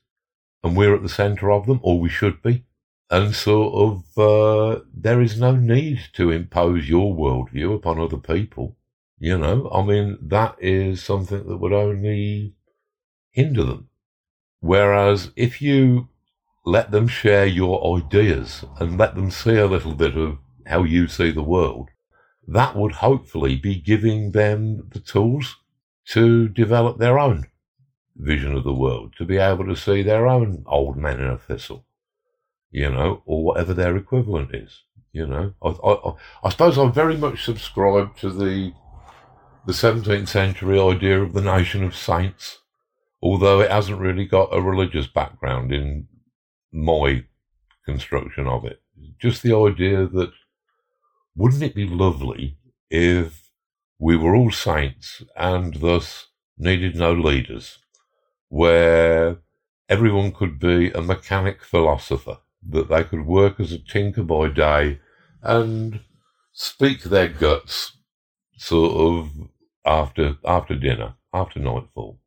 and 0.62 0.76
we're 0.76 0.94
at 0.94 1.02
the 1.02 1.08
centre 1.08 1.50
of 1.50 1.66
them, 1.66 1.80
or 1.82 1.98
we 1.98 2.08
should 2.08 2.42
be. 2.42 2.64
And 3.10 3.34
sort 3.34 3.74
of, 3.74 4.18
uh, 4.18 4.80
there 4.92 5.20
is 5.20 5.38
no 5.38 5.54
need 5.54 6.00
to 6.14 6.30
impose 6.30 6.88
your 6.88 7.14
worldview 7.14 7.74
upon 7.74 8.00
other 8.00 8.16
people. 8.16 8.76
You 9.18 9.38
know, 9.38 9.70
I 9.72 9.82
mean, 9.82 10.18
that 10.20 10.56
is 10.60 11.02
something 11.02 11.46
that 11.46 11.56
would 11.56 11.72
only 11.72 12.54
hinder 13.30 13.64
them. 13.64 13.88
Whereas 14.60 15.30
if 15.36 15.62
you 15.62 16.08
let 16.64 16.90
them 16.90 17.06
share 17.06 17.46
your 17.46 17.96
ideas 17.98 18.64
and 18.80 18.98
let 18.98 19.14
them 19.14 19.30
see 19.30 19.56
a 19.56 19.66
little 19.66 19.94
bit 19.94 20.16
of 20.16 20.38
how 20.66 20.82
you 20.82 21.06
see 21.06 21.30
the 21.30 21.42
world, 21.42 21.90
that 22.46 22.76
would 22.76 22.92
hopefully 22.92 23.56
be 23.56 23.74
giving 23.74 24.32
them 24.32 24.88
the 24.92 25.00
tools 25.00 25.56
to 26.06 26.48
develop 26.48 26.98
their 26.98 27.18
own 27.18 27.46
vision 28.16 28.54
of 28.54 28.64
the 28.64 28.72
world, 28.72 29.14
to 29.18 29.24
be 29.24 29.36
able 29.36 29.66
to 29.66 29.76
see 29.76 30.02
their 30.02 30.26
own 30.26 30.64
old 30.66 30.96
man 30.96 31.20
in 31.20 31.26
a 31.26 31.36
thistle, 31.36 31.84
you 32.70 32.90
know, 32.90 33.22
or 33.26 33.44
whatever 33.44 33.74
their 33.74 33.96
equivalent 33.96 34.54
is. 34.54 34.84
You 35.12 35.26
know, 35.26 35.54
I, 35.62 35.68
I, 35.68 36.12
I 36.44 36.50
suppose 36.50 36.78
I 36.78 36.88
very 36.90 37.16
much 37.16 37.44
subscribe 37.44 38.16
to 38.18 38.30
the 38.30 38.72
the 39.66 39.72
17th 39.72 40.28
century 40.28 40.78
idea 40.78 41.20
of 41.20 41.32
the 41.32 41.40
nation 41.40 41.82
of 41.82 41.96
saints, 41.96 42.60
although 43.20 43.60
it 43.60 43.70
hasn't 43.70 43.98
really 43.98 44.24
got 44.24 44.54
a 44.54 44.60
religious 44.62 45.08
background 45.08 45.72
in 45.72 46.06
my 46.72 47.24
construction 47.84 48.46
of 48.46 48.64
it. 48.64 48.80
Just 49.18 49.42
the 49.42 49.56
idea 49.56 50.06
that 50.06 50.30
wouldn't 51.36 51.62
it 51.62 51.74
be 51.74 51.86
lovely 51.86 52.56
if 52.90 53.50
we 53.98 54.16
were 54.16 54.34
all 54.34 54.50
saints 54.50 55.22
and 55.36 55.74
thus 55.74 56.28
needed 56.58 56.96
no 56.96 57.12
leaders, 57.12 57.78
where 58.48 59.38
everyone 59.88 60.32
could 60.32 60.58
be 60.58 60.90
a 60.90 61.00
mechanic 61.02 61.62
philosopher, 61.62 62.38
that 62.68 62.88
they 62.88 63.04
could 63.04 63.26
work 63.26 63.60
as 63.60 63.72
a 63.72 63.78
tinker 63.78 64.22
by 64.22 64.48
day 64.48 64.98
and 65.42 66.00
speak 66.52 67.02
their 67.02 67.28
guts 67.28 67.98
sort 68.56 68.96
of 68.96 69.30
after 69.84 70.36
after 70.44 70.74
dinner, 70.74 71.14
after 71.32 71.60
nightfall. 71.60 72.18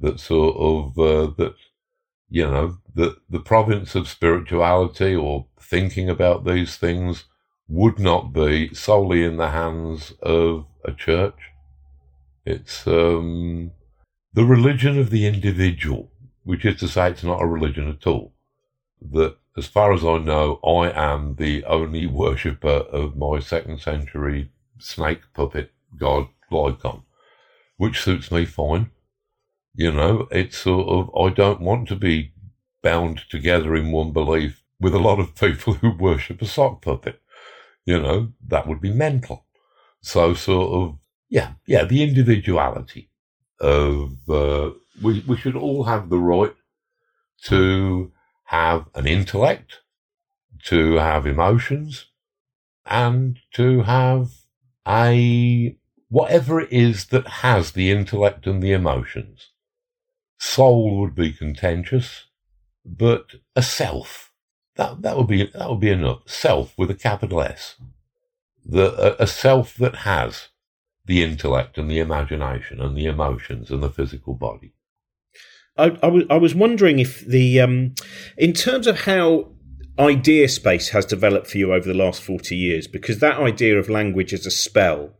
That 0.00 0.18
sort 0.18 0.56
of 0.56 0.98
uh, 0.98 1.32
that 1.36 1.54
you 2.28 2.44
know 2.44 2.78
that 2.94 3.16
the 3.28 3.40
province 3.40 3.94
of 3.94 4.08
spirituality 4.08 5.14
or 5.14 5.46
thinking 5.60 6.08
about 6.08 6.44
these 6.44 6.76
things 6.76 7.24
would 7.68 7.98
not 7.98 8.32
be 8.32 8.74
solely 8.74 9.24
in 9.24 9.36
the 9.36 9.50
hands 9.50 10.12
of 10.22 10.66
a 10.84 10.92
church. 10.92 11.38
It's 12.44 12.86
um, 12.86 13.72
the 14.32 14.44
religion 14.44 14.98
of 14.98 15.10
the 15.10 15.26
individual, 15.26 16.10
which 16.44 16.64
is 16.64 16.80
to 16.80 16.88
say, 16.88 17.10
it's 17.10 17.22
not 17.22 17.42
a 17.42 17.46
religion 17.46 17.88
at 17.88 18.06
all. 18.06 18.34
That, 19.00 19.36
as 19.56 19.66
far 19.66 19.92
as 19.92 20.04
I 20.04 20.18
know, 20.18 20.58
I 20.64 20.90
am 20.90 21.36
the 21.36 21.64
only 21.64 22.06
worshipper 22.06 22.68
of 22.68 23.16
my 23.16 23.38
second 23.40 23.80
century 23.80 24.50
snake 24.78 25.20
puppet 25.34 25.70
god, 25.98 26.28
Glycon, 26.50 27.02
which 27.76 28.02
suits 28.02 28.30
me 28.30 28.44
fine. 28.44 28.90
You 29.74 29.92
know, 29.92 30.28
it's 30.30 30.58
sort 30.58 30.88
of, 30.88 31.16
I 31.16 31.32
don't 31.32 31.60
want 31.60 31.88
to 31.88 31.96
be 31.96 32.32
bound 32.82 33.22
together 33.30 33.74
in 33.74 33.92
one 33.92 34.12
belief 34.12 34.62
with 34.80 34.94
a 34.94 34.98
lot 34.98 35.20
of 35.20 35.34
people 35.34 35.74
who 35.80 35.92
worship 35.92 36.42
a 36.42 36.46
sock 36.46 36.82
puppet. 36.82 37.21
You 37.84 38.00
know, 38.00 38.32
that 38.46 38.66
would 38.66 38.80
be 38.80 38.92
mental. 38.92 39.46
So 40.00 40.34
sort 40.34 40.72
of, 40.72 40.98
yeah, 41.28 41.54
yeah, 41.66 41.84
the 41.84 42.02
individuality 42.02 43.10
of, 43.60 44.18
uh, 44.28 44.70
we, 45.02 45.20
we 45.26 45.36
should 45.36 45.56
all 45.56 45.84
have 45.84 46.10
the 46.10 46.18
right 46.18 46.54
to 47.44 48.12
have 48.44 48.86
an 48.94 49.06
intellect, 49.06 49.80
to 50.64 50.94
have 50.94 51.26
emotions, 51.26 52.06
and 52.84 53.38
to 53.54 53.82
have 53.82 54.30
a, 54.86 55.76
whatever 56.08 56.60
it 56.60 56.72
is 56.72 57.06
that 57.06 57.26
has 57.26 57.72
the 57.72 57.90
intellect 57.90 58.46
and 58.46 58.62
the 58.62 58.72
emotions. 58.72 59.50
Soul 60.38 61.00
would 61.00 61.14
be 61.14 61.32
contentious, 61.32 62.26
but 62.84 63.26
a 63.54 63.62
self 63.62 64.31
that 64.76 65.02
that 65.02 65.16
would 65.16 65.26
be 65.26 65.46
that 65.46 65.68
would 65.68 65.80
be 65.80 65.90
enough. 65.90 66.22
Self 66.26 66.76
with 66.76 66.90
a 66.90 66.94
capital 66.94 67.42
S, 67.42 67.76
the 68.64 69.18
a, 69.20 69.24
a 69.24 69.26
self 69.26 69.74
that 69.76 69.96
has 69.96 70.48
the 71.04 71.22
intellect 71.22 71.78
and 71.78 71.90
the 71.90 71.98
imagination 71.98 72.80
and 72.80 72.96
the 72.96 73.06
emotions 73.06 73.70
and 73.70 73.82
the 73.82 73.90
physical 73.90 74.34
body. 74.34 74.72
I, 75.76 75.96
I, 76.02 76.06
was, 76.06 76.24
was 76.28 76.54
wondering 76.54 76.98
if 76.98 77.26
the 77.26 77.60
um, 77.60 77.94
in 78.36 78.52
terms 78.52 78.86
of 78.86 79.00
how 79.00 79.52
idea 79.98 80.48
space 80.48 80.90
has 80.90 81.04
developed 81.04 81.48
for 81.48 81.58
you 81.58 81.72
over 81.72 81.86
the 81.86 81.94
last 81.94 82.22
40 82.22 82.56
years 82.56 82.86
because 82.86 83.18
that 83.18 83.38
idea 83.38 83.78
of 83.78 83.90
language 83.90 84.32
as 84.32 84.46
a 84.46 84.50
spell 84.50 85.14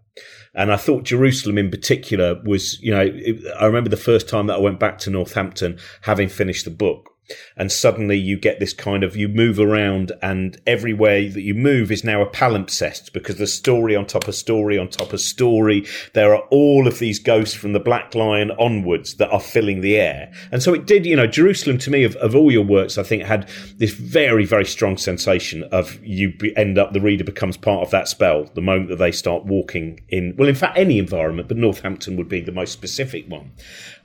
and 0.54 0.72
I 0.72 0.76
thought 0.76 1.04
Jerusalem 1.04 1.56
in 1.56 1.70
particular 1.70 2.40
was, 2.44 2.80
you 2.82 2.90
know, 2.90 3.10
I 3.58 3.64
remember 3.64 3.88
the 3.88 3.96
first 3.96 4.28
time 4.28 4.46
that 4.48 4.56
I 4.56 4.60
went 4.60 4.78
back 4.78 4.98
to 4.98 5.10
Northampton 5.10 5.78
having 6.02 6.28
finished 6.28 6.64
the 6.66 6.70
book 6.70 7.11
and 7.56 7.70
suddenly 7.70 8.16
you 8.16 8.38
get 8.38 8.60
this 8.60 8.72
kind 8.72 9.02
of 9.02 9.16
you 9.16 9.28
move 9.28 9.58
around 9.58 10.12
and 10.22 10.60
everywhere 10.66 11.28
that 11.28 11.42
you 11.42 11.54
move 11.54 11.90
is 11.90 12.04
now 12.04 12.20
a 12.20 12.26
palimpsest 12.26 13.12
because 13.12 13.36
there's 13.36 13.54
story 13.54 13.94
on 13.96 14.06
top 14.06 14.28
of 14.28 14.34
story 14.34 14.78
on 14.78 14.88
top 14.88 15.12
of 15.12 15.20
story. 15.20 15.86
There 16.14 16.34
are 16.34 16.42
all 16.50 16.86
of 16.86 16.98
these 16.98 17.18
ghosts 17.18 17.54
from 17.54 17.72
the 17.72 17.80
black 17.80 18.14
lion 18.14 18.50
onwards 18.52 19.14
that 19.16 19.30
are 19.30 19.40
filling 19.40 19.80
the 19.80 19.96
air. 19.96 20.32
And 20.50 20.62
so 20.62 20.74
it 20.74 20.86
did 20.86 21.06
you 21.06 21.16
know 21.16 21.26
jerusalem 21.26 21.78
to 21.78 21.90
me 21.90 22.04
of, 22.04 22.14
of 22.16 22.34
all 22.34 22.50
your 22.50 22.64
works 22.64 22.98
i 22.98 23.02
think 23.02 23.22
had 23.22 23.48
this 23.76 23.92
very 23.92 24.44
very 24.44 24.64
strong 24.64 24.96
sensation 24.96 25.62
of 25.64 25.98
you 26.04 26.32
end 26.56 26.78
up 26.78 26.92
the 26.92 27.00
reader 27.00 27.24
becomes 27.24 27.56
part 27.56 27.82
of 27.82 27.90
that 27.90 28.08
spell 28.08 28.44
the 28.54 28.60
moment 28.60 28.88
that 28.88 28.96
they 28.96 29.12
start 29.12 29.44
walking 29.44 30.00
in 30.08 30.34
well 30.36 30.48
in 30.48 30.54
fact 30.54 30.76
any 30.76 30.98
environment 30.98 31.48
but 31.48 31.56
northampton 31.56 32.16
would 32.16 32.28
be 32.28 32.40
the 32.40 32.52
most 32.52 32.72
specific 32.72 33.28
one. 33.28 33.52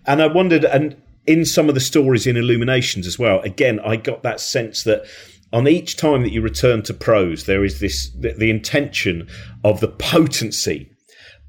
And 0.05 0.21
I 0.21 0.27
wondered, 0.27 0.63
and 0.63 0.95
in 1.27 1.45
some 1.45 1.69
of 1.69 1.75
the 1.75 1.81
stories 1.81 2.25
in 2.25 2.37
Illuminations 2.37 3.05
as 3.05 3.19
well, 3.19 3.41
again, 3.41 3.79
I 3.81 3.97
got 3.97 4.23
that 4.23 4.39
sense 4.39 4.83
that 4.83 5.05
on 5.53 5.67
each 5.67 5.97
time 5.97 6.23
that 6.23 6.31
you 6.31 6.41
return 6.41 6.81
to 6.83 6.93
prose, 6.93 7.45
there 7.45 7.63
is 7.63 7.79
this 7.79 8.09
the, 8.11 8.33
the 8.33 8.49
intention 8.49 9.27
of 9.63 9.79
the 9.79 9.87
potency 9.87 10.91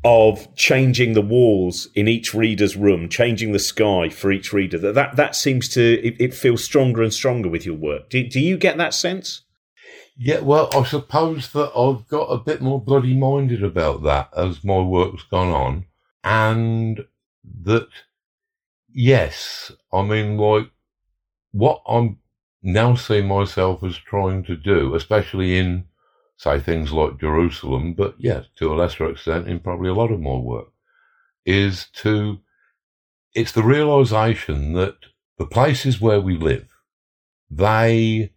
of 0.04 0.54
changing 0.54 1.14
the 1.14 1.22
walls 1.22 1.88
in 1.94 2.06
each 2.06 2.32
reader's 2.32 2.76
room, 2.76 3.08
changing 3.08 3.52
the 3.52 3.58
sky 3.58 4.08
for 4.08 4.30
each 4.30 4.52
reader. 4.52 4.78
That 4.78 4.94
that, 4.94 5.16
that 5.16 5.34
seems 5.34 5.68
to 5.70 5.80
it, 5.80 6.16
it 6.20 6.34
feels 6.34 6.62
stronger 6.62 7.02
and 7.02 7.12
stronger 7.12 7.48
with 7.48 7.64
your 7.66 7.74
work. 7.76 8.10
Do, 8.10 8.26
do 8.26 8.40
you 8.40 8.56
get 8.56 8.76
that 8.78 8.94
sense? 8.94 9.42
Yeah, 10.16 10.40
well, 10.40 10.68
I 10.72 10.82
suppose 10.82 11.52
that 11.52 11.70
I've 11.76 12.08
got 12.08 12.24
a 12.24 12.38
bit 12.38 12.60
more 12.60 12.80
bloody 12.80 13.16
minded 13.16 13.62
about 13.62 14.02
that 14.02 14.30
as 14.36 14.64
my 14.64 14.80
work's 14.80 15.22
gone 15.24 15.50
on, 15.50 15.86
and 16.24 17.04
that 17.62 17.88
yes, 18.98 19.70
I 19.92 20.02
mean, 20.02 20.36
like 20.36 20.70
what 21.52 21.82
I'm 21.86 22.18
now 22.62 22.96
seeing 22.96 23.28
myself 23.28 23.84
as 23.84 23.96
trying 23.96 24.42
to 24.44 24.56
do, 24.56 24.96
especially 24.96 25.56
in 25.56 25.84
say 26.36 26.58
things 26.58 26.92
like 26.92 27.20
Jerusalem, 27.20 27.94
but 27.94 28.16
yes, 28.18 28.46
to 28.56 28.72
a 28.72 28.74
lesser 28.74 29.08
extent 29.08 29.46
in 29.46 29.60
probably 29.60 29.88
a 29.88 29.94
lot 29.94 30.10
of 30.10 30.20
my 30.20 30.34
work, 30.34 30.68
is 31.46 31.86
to, 31.94 32.40
it's 33.34 33.52
the 33.52 33.62
realization 33.62 34.72
that 34.74 34.96
the 35.38 35.46
places 35.46 36.00
where 36.00 36.20
we 36.20 36.36
live, 36.36 36.68
they, 37.48 38.32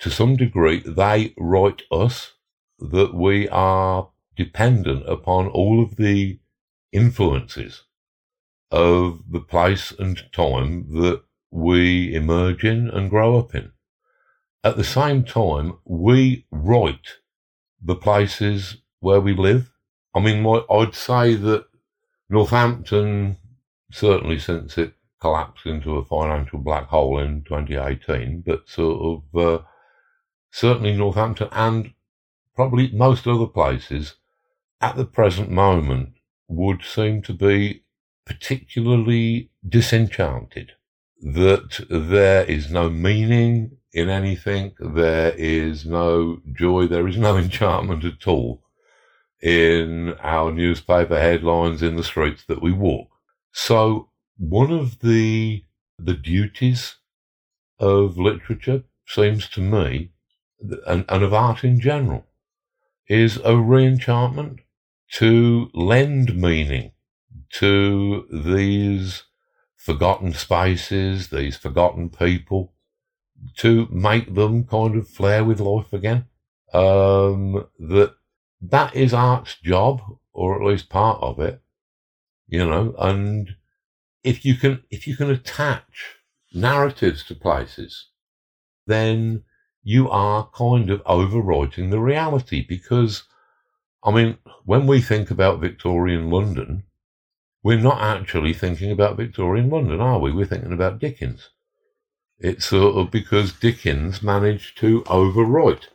to 0.00 0.10
some 0.10 0.36
degree, 0.36 0.80
they 0.80 1.32
write 1.38 1.82
us, 1.92 2.32
that 2.80 3.14
we 3.14 3.48
are 3.50 4.10
dependent 4.36 5.08
upon 5.08 5.46
all 5.46 5.82
of 5.82 5.96
the 5.96 6.40
influences 6.92 7.84
of 8.70 9.20
the 9.30 9.40
place 9.40 9.92
and 9.98 10.20
time 10.32 10.86
that 10.90 11.22
we 11.50 12.14
emerge 12.14 12.64
in 12.64 12.88
and 12.90 13.10
grow 13.10 13.38
up 13.38 13.54
in. 13.54 13.72
At 14.64 14.76
the 14.76 14.84
same 14.84 15.24
time, 15.24 15.78
we 15.84 16.46
write 16.50 17.18
the 17.80 17.94
places 17.94 18.78
where 19.00 19.20
we 19.20 19.34
live. 19.34 19.72
I 20.14 20.20
mean, 20.20 20.44
I'd 20.70 20.94
say 20.94 21.34
that 21.34 21.66
Northampton, 22.28 23.36
certainly 23.92 24.38
since 24.38 24.76
it 24.76 24.94
collapsed 25.20 25.66
into 25.66 25.96
a 25.96 26.04
financial 26.04 26.58
black 26.58 26.88
hole 26.88 27.18
in 27.18 27.42
2018, 27.44 28.42
but 28.44 28.68
sort 28.68 29.22
of 29.34 29.40
uh, 29.40 29.64
certainly 30.50 30.96
Northampton 30.96 31.48
and 31.52 31.92
probably 32.54 32.90
most 32.90 33.26
other 33.26 33.46
places 33.46 34.16
at 34.80 34.96
the 34.96 35.04
present 35.04 35.50
moment 35.50 36.14
would 36.48 36.82
seem 36.82 37.22
to 37.22 37.32
be 37.32 37.82
particularly 38.26 39.50
disenchanted. 39.66 40.72
That 41.22 41.86
there 41.88 42.44
is 42.44 42.70
no 42.70 42.90
meaning 42.90 43.78
in 43.92 44.10
anything. 44.10 44.74
There 44.78 45.32
is 45.36 45.86
no 45.86 46.40
joy. 46.52 46.86
There 46.86 47.08
is 47.08 47.16
no 47.16 47.36
enchantment 47.44 48.04
at 48.04 48.26
all 48.26 48.62
in 49.42 50.14
our 50.20 50.52
newspaper 50.52 51.18
headlines 51.18 51.82
in 51.82 51.96
the 51.96 52.04
streets 52.04 52.44
that 52.48 52.60
we 52.60 52.72
walk. 52.72 53.08
So 53.52 54.10
one 54.36 54.70
of 54.70 55.00
the, 55.00 55.64
the 55.98 56.14
duties 56.14 56.96
of 57.78 58.18
literature 58.18 58.82
seems 59.06 59.48
to 59.50 59.60
me, 59.60 60.10
and, 60.86 61.04
and 61.08 61.22
of 61.22 61.32
art 61.32 61.64
in 61.64 61.80
general, 61.80 62.26
is 63.08 63.36
a 63.38 63.52
reenchantment 63.52 64.60
to 65.12 65.70
lend 65.72 66.34
meaning 66.36 66.90
to 67.50 68.26
these 68.30 69.24
forgotten 69.76 70.32
spaces, 70.32 71.28
these 71.28 71.56
forgotten 71.56 72.10
people, 72.10 72.74
to 73.56 73.86
make 73.90 74.34
them 74.34 74.64
kind 74.64 74.96
of 74.96 75.08
flare 75.08 75.44
with 75.44 75.60
life 75.60 75.92
again. 75.92 76.26
Um, 76.72 77.66
that 77.78 78.14
that 78.60 78.94
is 78.96 79.14
art's 79.14 79.56
job, 79.62 80.02
or 80.32 80.60
at 80.60 80.66
least 80.66 80.88
part 80.88 81.22
of 81.22 81.38
it, 81.38 81.62
you 82.48 82.66
know. 82.66 82.94
And 82.98 83.56
if 84.24 84.44
you 84.44 84.54
can, 84.56 84.82
if 84.90 85.06
you 85.06 85.16
can 85.16 85.30
attach 85.30 86.16
narratives 86.52 87.22
to 87.24 87.34
places, 87.34 88.08
then 88.86 89.44
you 89.82 90.10
are 90.10 90.50
kind 90.52 90.90
of 90.90 91.04
overwriting 91.04 91.90
the 91.90 92.00
reality. 92.00 92.66
Because, 92.66 93.22
I 94.02 94.10
mean, 94.10 94.38
when 94.64 94.86
we 94.88 95.00
think 95.00 95.30
about 95.30 95.60
Victorian 95.60 96.30
London, 96.30 96.82
we're 97.66 97.76
not 97.76 98.00
actually 98.00 98.52
thinking 98.52 98.92
about 98.92 99.16
Victorian 99.16 99.68
London, 99.68 100.00
are 100.00 100.20
we? 100.20 100.30
We're 100.30 100.46
thinking 100.46 100.72
about 100.72 101.00
Dickens. 101.00 101.50
It's 102.38 102.66
sort 102.66 102.94
of 102.94 103.10
because 103.10 103.52
Dickens 103.54 104.22
managed 104.22 104.78
to 104.78 105.02
overwrite 105.02 105.88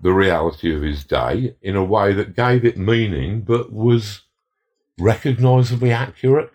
the 0.00 0.14
reality 0.14 0.74
of 0.74 0.80
his 0.80 1.04
day 1.04 1.54
in 1.60 1.76
a 1.76 1.84
way 1.84 2.14
that 2.14 2.34
gave 2.34 2.64
it 2.64 2.78
meaning 2.78 3.42
but 3.42 3.70
was 3.70 4.22
recognizably 4.98 5.92
accurate 5.92 6.50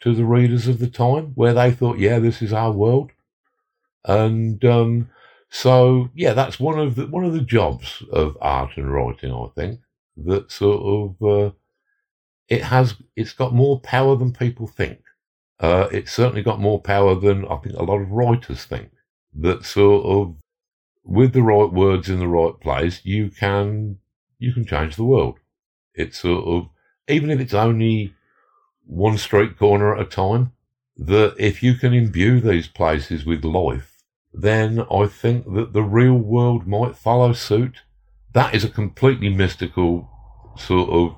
to 0.00 0.14
the 0.14 0.24
readers 0.24 0.66
of 0.66 0.78
the 0.78 0.88
time, 0.88 1.32
where 1.34 1.52
they 1.52 1.70
thought, 1.70 1.98
yeah, 1.98 2.18
this 2.18 2.40
is 2.40 2.50
our 2.50 2.72
world. 2.72 3.10
And 4.06 4.64
um, 4.64 5.10
so, 5.50 6.08
yeah, 6.14 6.32
that's 6.32 6.58
one 6.58 6.78
of 6.78 6.94
the 6.94 7.08
one 7.08 7.26
of 7.26 7.34
the 7.34 7.42
jobs 7.42 8.02
of 8.10 8.38
art 8.40 8.70
and 8.78 8.90
writing. 8.90 9.34
I 9.34 9.48
think 9.54 9.80
that 10.16 10.50
sort 10.50 10.80
of 11.20 11.28
uh, 11.28 11.50
it 12.48 12.64
has 12.64 12.96
it's 13.14 13.32
got 13.32 13.54
more 13.54 13.80
power 13.80 14.16
than 14.16 14.32
people 14.32 14.66
think. 14.66 15.00
Uh, 15.60 15.88
it's 15.92 16.12
certainly 16.12 16.42
got 16.42 16.60
more 16.60 16.80
power 16.80 17.14
than 17.14 17.46
I 17.46 17.56
think 17.56 17.76
a 17.76 17.82
lot 17.82 18.00
of 18.00 18.10
writers 18.10 18.64
think. 18.64 18.90
That 19.34 19.64
sort 19.64 20.06
of, 20.06 20.36
with 21.04 21.32
the 21.32 21.42
right 21.42 21.70
words 21.70 22.08
in 22.08 22.18
the 22.18 22.28
right 22.28 22.58
place, 22.60 23.00
you 23.04 23.30
can 23.30 23.98
you 24.38 24.52
can 24.52 24.64
change 24.64 24.96
the 24.96 25.04
world. 25.04 25.38
It's 25.94 26.18
sort 26.18 26.44
of 26.46 26.70
even 27.08 27.30
if 27.30 27.40
it's 27.40 27.54
only 27.54 28.14
one 28.86 29.18
street 29.18 29.58
corner 29.58 29.94
at 29.94 30.00
a 30.00 30.04
time. 30.08 30.52
That 31.00 31.36
if 31.38 31.62
you 31.62 31.74
can 31.74 31.94
imbue 31.94 32.40
these 32.40 32.66
places 32.66 33.24
with 33.24 33.44
life, 33.44 33.98
then 34.32 34.84
I 34.90 35.06
think 35.06 35.44
that 35.54 35.72
the 35.72 35.82
real 35.82 36.16
world 36.16 36.66
might 36.66 36.96
follow 36.96 37.32
suit. 37.32 37.82
That 38.32 38.52
is 38.52 38.64
a 38.64 38.68
completely 38.68 39.28
mystical 39.28 40.10
sort 40.56 40.90
of 40.90 41.16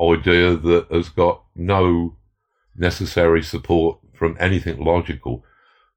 idea 0.00 0.56
that 0.56 0.86
has 0.90 1.08
got 1.08 1.44
no 1.54 2.16
necessary 2.76 3.42
support 3.42 3.98
from 4.12 4.36
anything 4.40 4.82
logical. 4.82 5.44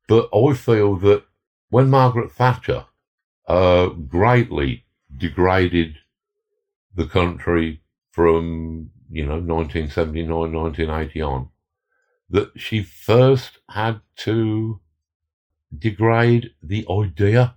But 0.07 0.29
I 0.33 0.53
feel 0.53 0.95
that 0.97 1.23
when 1.69 1.89
Margaret 1.89 2.31
Thatcher 2.31 2.85
uh, 3.47 3.87
greatly 3.87 4.85
degraded 5.15 5.95
the 6.95 7.05
country 7.05 7.81
from, 8.11 8.89
you 9.09 9.25
know, 9.25 9.39
1979, 9.39 10.29
1980 10.29 11.21
on, 11.21 11.49
that 12.29 12.51
she 12.59 12.83
first 12.83 13.59
had 13.69 14.01
to 14.17 14.79
degrade 15.77 16.51
the 16.61 16.85
idea 16.89 17.55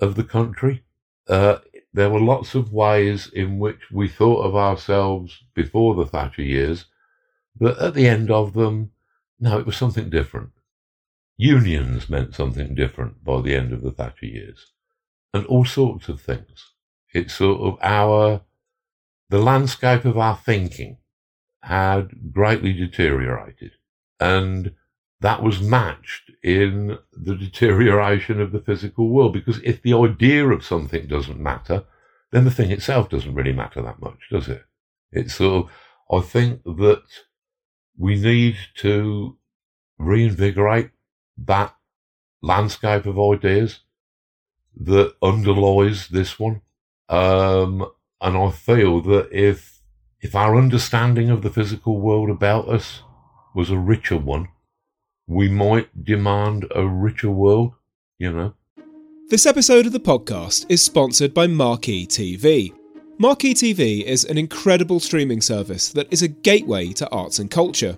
of 0.00 0.14
the 0.14 0.24
country. 0.24 0.84
Uh, 1.28 1.58
there 1.94 2.10
were 2.10 2.20
lots 2.20 2.54
of 2.54 2.72
ways 2.72 3.28
in 3.32 3.58
which 3.58 3.90
we 3.90 4.08
thought 4.08 4.42
of 4.42 4.54
ourselves 4.54 5.44
before 5.54 5.94
the 5.94 6.06
Thatcher 6.06 6.42
years 6.42 6.86
but 7.58 7.78
at 7.78 7.94
the 7.94 8.08
end 8.08 8.30
of 8.30 8.52
them, 8.52 8.92
no, 9.38 9.58
it 9.58 9.66
was 9.66 9.76
something 9.76 10.10
different. 10.10 10.50
Unions 11.36 12.08
meant 12.08 12.34
something 12.34 12.74
different 12.74 13.24
by 13.24 13.40
the 13.40 13.54
end 13.54 13.72
of 13.72 13.82
the 13.82 13.90
Thatcher 13.90 14.26
years, 14.26 14.72
and 15.32 15.46
all 15.46 15.64
sorts 15.64 16.08
of 16.08 16.20
things. 16.20 16.72
It's 17.12 17.34
sort 17.34 17.60
of 17.60 17.78
our, 17.80 18.42
the 19.30 19.38
landscape 19.38 20.04
of 20.04 20.18
our 20.18 20.36
thinking 20.36 20.98
had 21.62 22.32
greatly 22.32 22.72
deteriorated, 22.72 23.72
and 24.20 24.74
that 25.20 25.42
was 25.42 25.62
matched 25.62 26.30
in 26.42 26.98
the 27.12 27.34
deterioration 27.34 28.40
of 28.40 28.52
the 28.52 28.60
physical 28.60 29.08
world. 29.08 29.32
Because 29.32 29.60
if 29.64 29.82
the 29.82 29.94
idea 29.94 30.46
of 30.48 30.64
something 30.64 31.06
doesn't 31.06 31.40
matter, 31.40 31.84
then 32.32 32.44
the 32.44 32.50
thing 32.50 32.70
itself 32.70 33.08
doesn't 33.08 33.34
really 33.34 33.52
matter 33.52 33.80
that 33.82 34.00
much, 34.00 34.18
does 34.30 34.48
it? 34.48 34.64
It's 35.12 35.36
sort 35.36 35.64
of, 35.64 35.70
I 36.10 36.26
think 36.26 36.62
that 36.64 37.02
we 37.96 38.16
need 38.20 38.56
to 38.76 39.38
reinvigorate 39.98 40.90
that 41.38 41.74
landscape 42.42 43.06
of 43.06 43.18
ideas 43.18 43.80
that 44.76 45.14
underlies 45.22 46.08
this 46.08 46.38
one. 46.38 46.60
Um, 47.08 47.86
and 48.20 48.36
I 48.36 48.50
feel 48.50 49.00
that 49.02 49.28
if 49.32 49.80
if 50.20 50.34
our 50.34 50.56
understanding 50.56 51.28
of 51.28 51.42
the 51.42 51.50
physical 51.50 52.00
world 52.00 52.30
about 52.30 52.66
us 52.68 53.02
was 53.54 53.70
a 53.70 53.76
richer 53.78 54.16
one, 54.16 54.48
we 55.26 55.48
might 55.48 56.04
demand 56.04 56.66
a 56.74 56.86
richer 56.86 57.30
world, 57.30 57.72
you 58.18 58.30
know. 58.32 58.54
This 59.30 59.46
episode 59.46 59.86
of 59.86 59.92
the 59.92 60.00
podcast 60.00 60.66
is 60.68 60.82
sponsored 60.82 61.32
by 61.32 61.46
Marquee 61.46 62.06
TV. 62.06 62.72
Marquee 63.18 63.54
TV 63.54 64.02
is 64.02 64.24
an 64.24 64.36
incredible 64.36 65.00
streaming 65.00 65.40
service 65.40 65.90
that 65.92 66.12
is 66.12 66.22
a 66.22 66.28
gateway 66.28 66.92
to 66.92 67.08
arts 67.10 67.38
and 67.38 67.50
culture. 67.50 67.96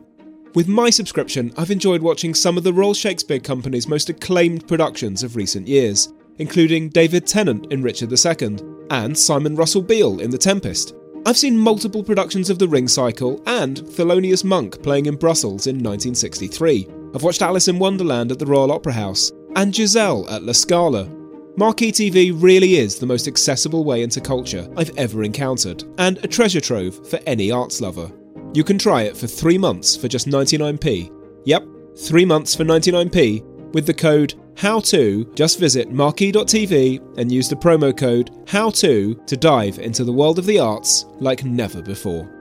With 0.54 0.68
my 0.68 0.88
subscription, 0.88 1.52
I've 1.56 1.70
enjoyed 1.70 2.00
watching 2.00 2.32
some 2.32 2.56
of 2.56 2.64
the 2.64 2.72
Royal 2.72 2.94
Shakespeare 2.94 3.40
Company's 3.40 3.88
most 3.88 4.08
acclaimed 4.08 4.68
productions 4.68 5.22
of 5.22 5.36
recent 5.36 5.66
years, 5.66 6.12
including 6.38 6.90
David 6.90 7.26
Tennant 7.26 7.72
in 7.72 7.82
Richard 7.82 8.12
II 8.12 8.58
and 8.90 9.18
Simon 9.18 9.56
Russell 9.56 9.82
Beale 9.82 10.20
in 10.20 10.30
The 10.30 10.38
Tempest, 10.38 10.94
I've 11.26 11.36
seen 11.36 11.58
multiple 11.58 12.04
productions 12.04 12.50
of 12.50 12.60
The 12.60 12.68
Ring 12.68 12.86
Cycle 12.86 13.42
and 13.46 13.78
Thelonious 13.78 14.44
Monk 14.44 14.80
playing 14.80 15.06
in 15.06 15.16
Brussels 15.16 15.66
in 15.66 15.74
1963. 15.74 16.86
I've 17.14 17.22
watched 17.22 17.42
Alice 17.42 17.68
in 17.68 17.78
Wonderland 17.78 18.32
at 18.32 18.38
the 18.38 18.46
Royal 18.46 18.72
Opera 18.72 18.92
House 18.92 19.32
and 19.54 19.74
Giselle 19.74 20.28
at 20.28 20.42
La 20.42 20.52
Scala. 20.52 21.08
Marquee 21.56 21.92
TV 21.92 22.32
really 22.34 22.76
is 22.76 22.98
the 22.98 23.06
most 23.06 23.26
accessible 23.26 23.84
way 23.84 24.02
into 24.02 24.20
culture 24.20 24.68
I've 24.76 24.96
ever 24.98 25.22
encountered, 25.22 25.84
and 25.96 26.18
a 26.22 26.28
treasure 26.28 26.60
trove 26.60 27.08
for 27.08 27.18
any 27.26 27.50
arts 27.50 27.80
lover. 27.80 28.10
You 28.52 28.62
can 28.62 28.76
try 28.78 29.02
it 29.02 29.16
for 29.16 29.26
three 29.26 29.56
months 29.56 29.96
for 29.96 30.08
just 30.08 30.28
99p. 30.28 31.10
Yep, 31.46 31.64
three 31.96 32.26
months 32.26 32.54
for 32.54 32.64
99p 32.64 33.72
with 33.72 33.86
the 33.86 33.94
code 33.94 34.34
HOW2. 34.56 35.34
Just 35.34 35.58
visit 35.58 35.90
marquee.tv 35.90 37.18
and 37.18 37.32
use 37.32 37.48
the 37.48 37.56
promo 37.56 37.96
code 37.96 38.30
HOW2 38.46 39.26
to 39.26 39.36
dive 39.36 39.78
into 39.78 40.04
the 40.04 40.12
world 40.12 40.38
of 40.38 40.46
the 40.46 40.58
arts 40.58 41.06
like 41.20 41.44
never 41.44 41.80
before. 41.80 42.35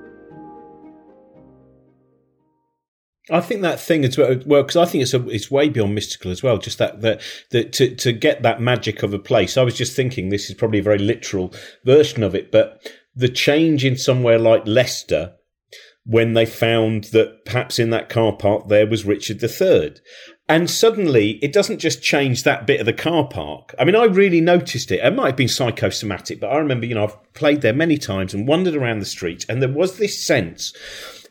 I 3.31 3.41
think 3.41 3.61
that 3.61 3.79
thing 3.79 4.05
as 4.05 4.17
well, 4.17 4.35
because 4.35 4.75
I 4.75 4.85
think 4.85 5.01
it's 5.01 5.13
a, 5.13 5.27
it's 5.29 5.49
way 5.49 5.67
beyond 5.69 5.95
mystical 5.95 6.29
as 6.29 6.43
well. 6.43 6.57
Just 6.57 6.77
that 6.77 7.01
that 7.01 7.21
that 7.51 7.73
to 7.73 7.95
to 7.95 8.11
get 8.11 8.43
that 8.43 8.61
magic 8.61 9.01
of 9.01 9.13
a 9.13 9.19
place. 9.19 9.57
I 9.57 9.63
was 9.63 9.75
just 9.75 9.95
thinking 9.95 10.29
this 10.29 10.49
is 10.49 10.55
probably 10.55 10.79
a 10.79 10.83
very 10.83 10.99
literal 10.99 11.53
version 11.83 12.21
of 12.21 12.35
it, 12.35 12.51
but 12.51 12.87
the 13.15 13.29
change 13.29 13.83
in 13.83 13.97
somewhere 13.97 14.37
like 14.37 14.63
Leicester 14.65 15.33
when 16.05 16.33
they 16.33 16.45
found 16.45 17.05
that 17.05 17.43
perhaps 17.45 17.79
in 17.79 17.89
that 17.89 18.09
car 18.09 18.33
park 18.33 18.67
there 18.67 18.85
was 18.85 19.05
Richard 19.05 19.41
III. 19.43 19.95
And 20.47 20.69
suddenly 20.69 21.31
it 21.41 21.51
doesn't 21.51 21.79
just 21.79 22.03
change 22.03 22.43
that 22.43 22.67
bit 22.67 22.79
of 22.79 22.85
the 22.85 22.93
car 22.93 23.27
park. 23.27 23.73
I 23.79 23.83
mean, 23.83 23.95
I 23.95 24.05
really 24.05 24.41
noticed 24.41 24.91
it. 24.91 25.03
It 25.03 25.15
might 25.15 25.27
have 25.27 25.35
been 25.35 25.47
psychosomatic, 25.47 26.39
but 26.39 26.51
I 26.51 26.57
remember, 26.57 26.85
you 26.85 26.93
know, 26.93 27.05
I've 27.05 27.33
played 27.33 27.61
there 27.61 27.73
many 27.73 27.97
times 27.97 28.33
and 28.33 28.47
wandered 28.47 28.75
around 28.75 28.99
the 28.99 29.05
streets 29.05 29.45
and 29.49 29.61
there 29.61 29.69
was 29.69 29.97
this 29.97 30.23
sense 30.23 30.73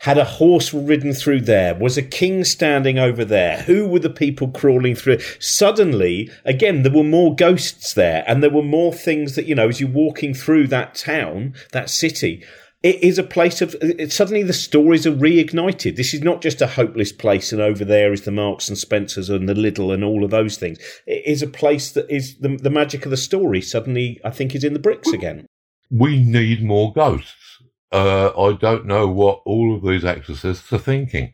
had 0.04 0.18
a 0.18 0.24
horse 0.24 0.74
ridden 0.74 1.14
through 1.14 1.40
there? 1.40 1.74
Was 1.74 1.96
a 1.96 2.02
king 2.02 2.44
standing 2.44 2.98
over 2.98 3.24
there? 3.24 3.62
Who 3.62 3.88
were 3.88 4.00
the 4.00 4.10
people 4.10 4.48
crawling 4.48 4.94
through? 4.94 5.20
Suddenly, 5.38 6.30
again, 6.44 6.82
there 6.82 6.92
were 6.92 7.02
more 7.02 7.34
ghosts 7.34 7.94
there, 7.94 8.22
and 8.26 8.42
there 8.42 8.50
were 8.50 8.62
more 8.62 8.92
things 8.92 9.34
that, 9.34 9.46
you 9.46 9.54
know, 9.54 9.68
as 9.68 9.80
you're 9.80 9.88
walking 9.88 10.34
through 10.34 10.66
that 10.68 10.94
town, 10.94 11.54
that 11.72 11.88
city, 11.88 12.44
it 12.84 13.02
is 13.02 13.18
a 13.18 13.22
place 13.22 13.62
of 13.62 13.74
it, 13.80 14.12
suddenly 14.12 14.42
the 14.42 14.52
stories 14.52 15.06
are 15.06 15.12
reignited. 15.12 15.96
This 15.96 16.12
is 16.12 16.20
not 16.20 16.42
just 16.42 16.60
a 16.60 16.66
hopeless 16.66 17.12
place, 17.12 17.50
and 17.50 17.62
over 17.62 17.82
there 17.82 18.12
is 18.12 18.22
the 18.22 18.30
Marks 18.30 18.68
and 18.68 18.76
Spencers 18.76 19.30
and 19.30 19.48
the 19.48 19.54
Lidl 19.54 19.92
and 19.92 20.04
all 20.04 20.22
of 20.22 20.30
those 20.30 20.58
things. 20.58 20.78
It 21.06 21.24
is 21.24 21.40
a 21.40 21.46
place 21.46 21.90
that 21.92 22.08
is 22.10 22.36
the, 22.40 22.58
the 22.58 22.68
magic 22.68 23.06
of 23.06 23.10
the 23.10 23.16
story. 23.16 23.62
Suddenly, 23.62 24.20
I 24.22 24.28
think, 24.28 24.54
is 24.54 24.64
in 24.64 24.74
the 24.74 24.78
bricks 24.78 25.10
again. 25.14 25.46
We 25.90 26.22
need 26.22 26.62
more 26.62 26.92
ghosts. 26.92 27.62
Uh, 27.90 28.30
I 28.38 28.52
don't 28.52 28.84
know 28.84 29.08
what 29.08 29.40
all 29.46 29.74
of 29.74 29.82
these 29.82 30.04
exorcists 30.04 30.70
are 30.70 30.78
thinking. 30.78 31.32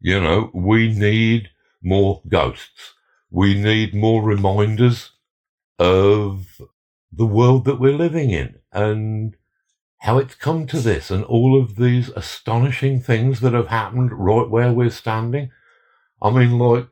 You 0.00 0.20
know, 0.20 0.50
we 0.52 0.92
need 0.92 1.50
more 1.80 2.22
ghosts. 2.26 2.94
We 3.30 3.54
need 3.54 3.94
more 3.94 4.20
reminders 4.24 5.12
of 5.78 6.60
the 7.12 7.26
world 7.26 7.66
that 7.66 7.78
we're 7.78 7.96
living 7.96 8.30
in 8.30 8.56
and 8.72 9.36
how 10.02 10.18
it's 10.18 10.34
come 10.34 10.66
to 10.66 10.80
this 10.80 11.12
and 11.12 11.22
all 11.24 11.60
of 11.60 11.76
these 11.76 12.08
astonishing 12.10 13.00
things 13.00 13.38
that 13.38 13.52
have 13.52 13.68
happened 13.68 14.10
right 14.12 14.50
where 14.50 14.72
we're 14.72 14.90
standing. 14.90 15.48
I 16.20 16.30
mean, 16.30 16.58
like, 16.58 16.88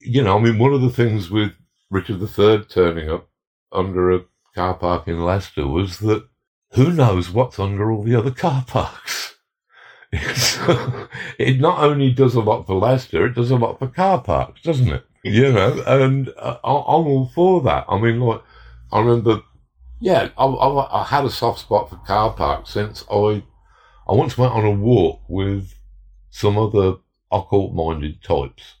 you 0.00 0.22
know, 0.22 0.36
I 0.36 0.40
mean, 0.40 0.58
one 0.58 0.74
of 0.74 0.82
the 0.82 0.90
things 0.90 1.30
with 1.30 1.52
Richard 1.90 2.20
III 2.20 2.64
turning 2.64 3.08
up 3.08 3.30
under 3.72 4.12
a 4.12 4.24
car 4.54 4.74
park 4.74 5.08
in 5.08 5.24
Leicester 5.24 5.66
was 5.66 6.00
that 6.00 6.28
who 6.72 6.92
knows 6.92 7.30
what's 7.30 7.58
under 7.58 7.90
all 7.90 8.02
the 8.02 8.14
other 8.14 8.30
car 8.30 8.64
parks? 8.66 9.36
it 10.12 11.58
not 11.58 11.82
only 11.82 12.10
does 12.10 12.34
a 12.34 12.40
lot 12.40 12.66
for 12.66 12.74
Leicester, 12.74 13.24
it 13.24 13.34
does 13.34 13.50
a 13.50 13.56
lot 13.56 13.78
for 13.78 13.88
car 13.88 14.20
parks, 14.20 14.60
doesn't 14.60 14.92
it? 14.92 15.06
You 15.24 15.52
know, 15.52 15.82
and 15.86 16.28
uh, 16.36 16.58
I'm 16.62 17.06
all 17.06 17.30
for 17.34 17.62
that. 17.62 17.86
I 17.88 17.98
mean, 17.98 18.20
like, 18.20 18.42
I 18.92 19.00
remember 19.00 19.40
yeah, 20.02 20.30
I, 20.36 20.44
I, 20.46 21.00
I, 21.00 21.04
had 21.04 21.24
a 21.24 21.30
soft 21.30 21.60
spot 21.60 21.88
for 21.88 21.96
car 21.96 22.32
parks 22.32 22.70
since 22.70 23.04
I 23.08 23.44
I 24.08 24.14
once 24.14 24.36
went 24.36 24.52
on 24.52 24.64
a 24.64 24.70
walk 24.72 25.20
with 25.28 25.74
some 26.28 26.58
other 26.58 26.96
occult 27.30 27.72
minded 27.72 28.20
types, 28.20 28.78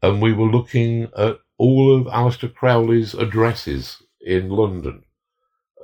and 0.00 0.22
we 0.22 0.32
were 0.32 0.46
looking 0.46 1.10
at 1.14 1.36
all 1.58 1.94
of 1.94 2.06
Aleister 2.06 2.52
Crowley's 2.52 3.12
addresses 3.12 4.02
in 4.22 4.48
London, 4.48 5.04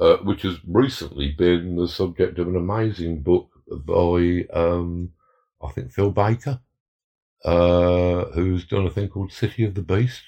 uh, 0.01 0.17
which 0.19 0.41
has 0.41 0.57
recently 0.67 1.33
been 1.33 1.77
the 1.77 1.87
subject 1.87 2.39
of 2.39 2.49
an 2.49 2.57
amazing 2.57 3.23
book 3.23 3.51
by 3.85 4.47
um, 4.55 5.13
I 5.63 5.71
think 5.71 5.93
Phil 5.93 6.13
Baker, 6.13 6.61
uh, 7.45 8.25
who's 8.33 8.65
done 8.65 8.87
a 8.87 8.91
thing 8.91 9.11
called 9.11 9.33
City 9.33 9.67
of 9.67 9.75
the 9.75 9.83
Beast. 9.83 10.23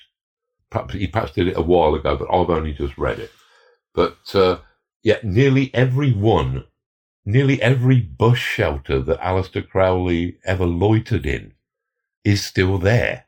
Perhaps 0.68 0.92
he 0.92 1.06
perhaps 1.06 1.32
did 1.32 1.48
it 1.48 1.56
a 1.56 1.62
while 1.62 1.94
ago, 1.94 2.14
but 2.14 2.28
I've 2.30 2.50
only 2.50 2.74
just 2.74 2.98
read 2.98 3.20
it. 3.20 3.32
But 3.94 4.34
uh, 4.34 4.58
yet, 5.02 5.24
nearly 5.24 5.74
every 5.74 6.12
one, 6.12 6.64
nearly 7.24 7.60
every 7.60 8.00
bush 8.00 8.40
shelter 8.40 9.00
that 9.00 9.20
Aleister 9.20 9.66
Crowley 9.68 10.38
ever 10.44 10.66
loitered 10.66 11.26
in 11.26 11.54
is 12.24 12.44
still 12.44 12.78
there. 12.78 13.26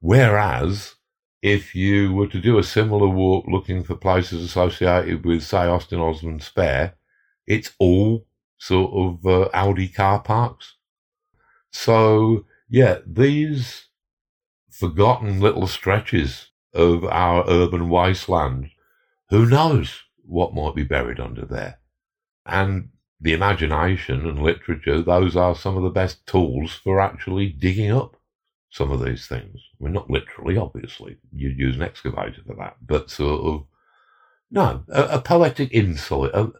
Whereas, 0.00 0.94
if 1.42 1.74
you 1.74 2.12
were 2.12 2.28
to 2.28 2.40
do 2.40 2.58
a 2.58 2.64
similar 2.64 3.08
walk 3.08 3.46
looking 3.48 3.84
for 3.84 3.94
places 3.96 4.42
associated 4.42 5.24
with, 5.24 5.42
say, 5.42 5.66
Austin 5.66 6.00
Osman 6.00 6.40
Spare, 6.40 6.94
it's 7.46 7.72
all 7.78 8.26
sort 8.58 8.92
of 8.94 9.26
uh, 9.26 9.48
Audi 9.52 9.88
car 9.88 10.20
parks. 10.20 10.76
So, 11.72 12.46
yeah, 12.68 12.98
these 13.06 13.86
forgotten 14.70 15.40
little 15.40 15.66
stretches 15.66 16.48
of 16.72 17.04
our 17.04 17.44
urban 17.48 17.88
wasteland 17.88 18.70
who 19.32 19.46
knows 19.46 20.02
what 20.26 20.54
might 20.54 20.74
be 20.74 20.84
buried 20.84 21.18
under 21.18 21.46
there? 21.46 21.78
And 22.44 22.90
the 23.18 23.32
imagination 23.32 24.28
and 24.28 24.42
literature, 24.42 25.00
those 25.00 25.36
are 25.36 25.56
some 25.56 25.74
of 25.74 25.84
the 25.84 25.88
best 25.88 26.26
tools 26.26 26.74
for 26.74 27.00
actually 27.00 27.48
digging 27.48 27.90
up 27.90 28.16
some 28.68 28.90
of 28.90 29.02
these 29.02 29.26
things. 29.26 29.56
I 29.80 29.84
mean, 29.84 29.94
not 29.94 30.10
literally, 30.10 30.58
obviously. 30.58 31.16
You'd 31.32 31.58
use 31.58 31.76
an 31.76 31.82
excavator 31.82 32.42
for 32.46 32.56
that, 32.56 32.76
but 32.86 33.08
sort 33.08 33.40
of, 33.40 33.64
no, 34.50 34.84
a, 34.90 35.02
a 35.16 35.20
poetic 35.22 35.72
insight, 35.72 36.30
a, 36.34 36.52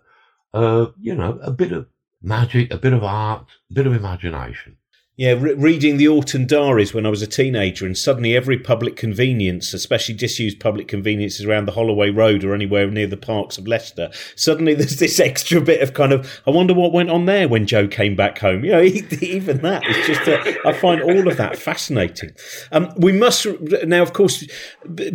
a, 0.55 0.93
you 0.99 1.15
know, 1.15 1.39
a 1.43 1.51
bit 1.51 1.73
of 1.73 1.89
magic, 2.23 2.73
a 2.73 2.79
bit 2.79 2.95
of 2.95 3.05
art, 3.05 3.49
a 3.71 3.75
bit 3.75 3.87
of 3.87 3.93
imagination. 3.93 4.79
Yeah, 5.15 5.33
re- 5.33 5.53
reading 5.53 5.99
the 5.99 6.09
Orton 6.09 6.47
Diaries 6.47 6.95
when 6.95 7.05
I 7.05 7.11
was 7.11 7.21
a 7.21 7.27
teenager, 7.27 7.85
and 7.85 7.99
suddenly 7.99 8.35
every 8.35 8.59
public 8.59 8.97
convenience, 8.97 9.75
especially 9.75 10.15
disused 10.15 10.59
public 10.59 10.89
conveniences 10.89 11.45
around 11.45 11.67
the 11.67 11.73
Holloway 11.73 12.09
Road 12.09 12.45
or 12.45 12.55
anywhere 12.55 12.91
near 12.91 13.07
the 13.07 13.19
parks 13.19 13.59
of 13.59 13.69
Leicester, 13.69 14.11
suddenly 14.37 14.73
there's 14.75 14.97
this 14.97 15.21
extra 15.21 15.61
bit 15.61 15.83
of 15.83 15.93
kind 15.93 16.15
of, 16.15 16.41
I 16.47 16.51
wonder 16.51 16.73
what 16.73 16.95
went 16.95 17.11
on 17.11 17.27
there 17.27 17.47
when 17.47 17.67
Joe 17.67 17.89
came 17.89 18.17
back 18.17 18.39
home. 18.39 18.65
You 18.65 18.71
know, 18.71 18.81
even 19.21 19.59
that 19.59 19.87
is 19.87 20.07
just, 20.07 20.27
a, 20.29 20.67
I 20.67 20.73
find 20.73 21.03
all 21.03 21.29
of 21.29 21.37
that 21.37 21.59
fascinating. 21.59 22.31
Um, 22.71 22.91
we 22.97 23.13
must, 23.13 23.47
now, 23.85 24.01
of 24.01 24.15
course, 24.15 24.47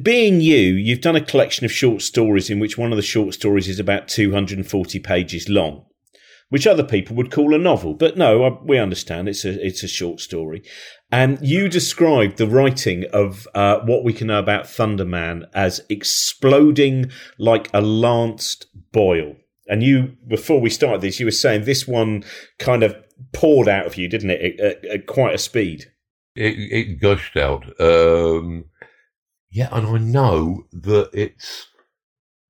being 0.04 0.42
you, 0.42 0.74
you've 0.74 1.02
done 1.02 1.16
a 1.16 1.22
collection 1.22 1.66
of 1.66 1.72
short 1.72 2.04
stories 2.04 2.52
in 2.52 2.60
which 2.60 2.78
one 2.78 2.92
of 2.92 2.98
the 2.98 3.02
short 3.02 3.34
stories 3.34 3.68
is 3.68 3.80
about 3.80 4.08
240 4.08 5.00
pages 5.00 5.50
long 5.50 5.86
which 6.50 6.68
other 6.68 6.84
people 6.84 7.16
would 7.16 7.32
call 7.32 7.54
a 7.54 7.58
novel. 7.58 7.94
But 7.94 8.18
no, 8.18 8.62
we 8.64 8.78
understand 8.78 9.28
it's 9.28 9.46
a 9.46 9.66
it's 9.66 9.84
a 9.84 9.88
short 9.88 10.20
story. 10.20 10.64
And 11.12 11.40
you 11.42 11.70
described 11.70 12.38
the 12.38 12.48
writing 12.48 13.06
of 13.14 13.48
uh, 13.56 13.80
what 13.86 14.04
we 14.04 14.14
can 14.14 14.28
know 14.28 14.40
about 14.40 14.66
Thunderman 14.66 15.46
as 15.54 15.82
exploding 15.90 17.12
like 17.38 17.70
a 17.74 17.82
lanced 17.82 18.66
boil. 18.92 19.36
And 19.70 19.84
you, 19.84 20.16
before 20.28 20.60
we 20.60 20.70
started 20.70 21.02
this, 21.02 21.20
you 21.20 21.26
were 21.26 21.32
saying 21.32 21.64
this 21.64 21.88
one 21.88 22.24
kind 22.60 22.84
of 22.84 22.96
poured 23.34 23.68
out 23.68 23.86
of 23.86 23.98
you, 23.98 24.08
didn't 24.10 24.32
it, 24.32 24.60
at, 24.60 24.86
at 24.86 25.08
quite 25.08 25.36
a 25.36 25.38
speed? 25.38 25.86
It, 26.36 26.56
it 26.58 27.02
gushed 27.02 27.36
out. 27.38 27.66
Um, 27.80 28.66
yeah, 29.50 29.70
and 29.72 29.88
I 29.88 29.98
know 29.98 30.66
that 30.72 31.10
it's 31.14 31.68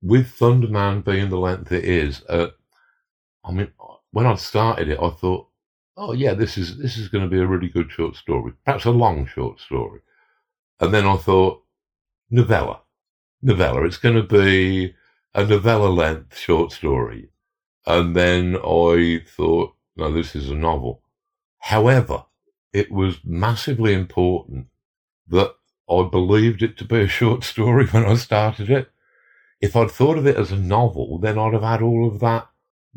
with 0.01 0.27
Thunderman 0.37 1.03
being 1.03 1.29
the 1.29 1.37
length 1.37 1.71
it 1.71 1.85
is. 1.85 2.23
Uh, 2.27 2.47
I 3.43 3.51
mean, 3.51 3.71
when 4.17 4.25
I 4.25 4.33
started 4.33 4.89
it, 4.89 4.97
I 4.99 5.11
thought, 5.11 5.47
oh 5.95 6.11
yeah, 6.11 6.33
this 6.33 6.57
is 6.57 6.79
this 6.79 6.97
is 6.97 7.07
going 7.07 7.23
to 7.23 7.29
be 7.29 7.39
a 7.39 7.45
really 7.45 7.67
good 7.69 7.91
short 7.91 8.15
story, 8.15 8.51
perhaps 8.65 8.85
a 8.85 8.89
long 8.89 9.27
short 9.27 9.59
story. 9.59 9.99
And 10.79 10.91
then 10.91 11.05
I 11.05 11.17
thought, 11.17 11.61
novella, 12.31 12.81
novella. 13.43 13.85
It's 13.85 13.99
going 13.99 14.15
to 14.15 14.23
be 14.23 14.95
a 15.35 15.45
novella 15.45 15.89
length 15.89 16.35
short 16.35 16.71
story. 16.71 17.29
And 17.85 18.15
then 18.15 18.55
I 18.55 19.21
thought, 19.23 19.75
no, 19.95 20.11
this 20.11 20.35
is 20.35 20.49
a 20.49 20.55
novel. 20.55 21.03
However, 21.59 22.25
it 22.73 22.91
was 22.91 23.19
massively 23.23 23.93
important 23.93 24.65
that 25.27 25.53
I 25.87 26.09
believed 26.09 26.63
it 26.63 26.75
to 26.79 26.85
be 26.85 27.01
a 27.01 27.07
short 27.07 27.43
story 27.43 27.85
when 27.91 28.03
I 28.03 28.15
started 28.15 28.71
it. 28.71 28.89
If 29.61 29.75
I'd 29.75 29.91
thought 29.91 30.17
of 30.17 30.25
it 30.25 30.37
as 30.37 30.51
a 30.51 30.57
novel, 30.57 31.19
then 31.19 31.37
I'd 31.37 31.53
have 31.53 31.61
had 31.61 31.83
all 31.83 32.07
of 32.07 32.19
that 32.21 32.49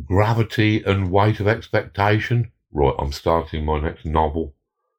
gravity 0.05 0.83
and 0.85 1.11
weight 1.11 1.41
of 1.41 1.49
expectation. 1.49 2.53
Right, 2.73 2.95
I'm 2.99 3.13
starting 3.13 3.65
my 3.65 3.81
next 3.81 4.05
novel. 4.05 4.55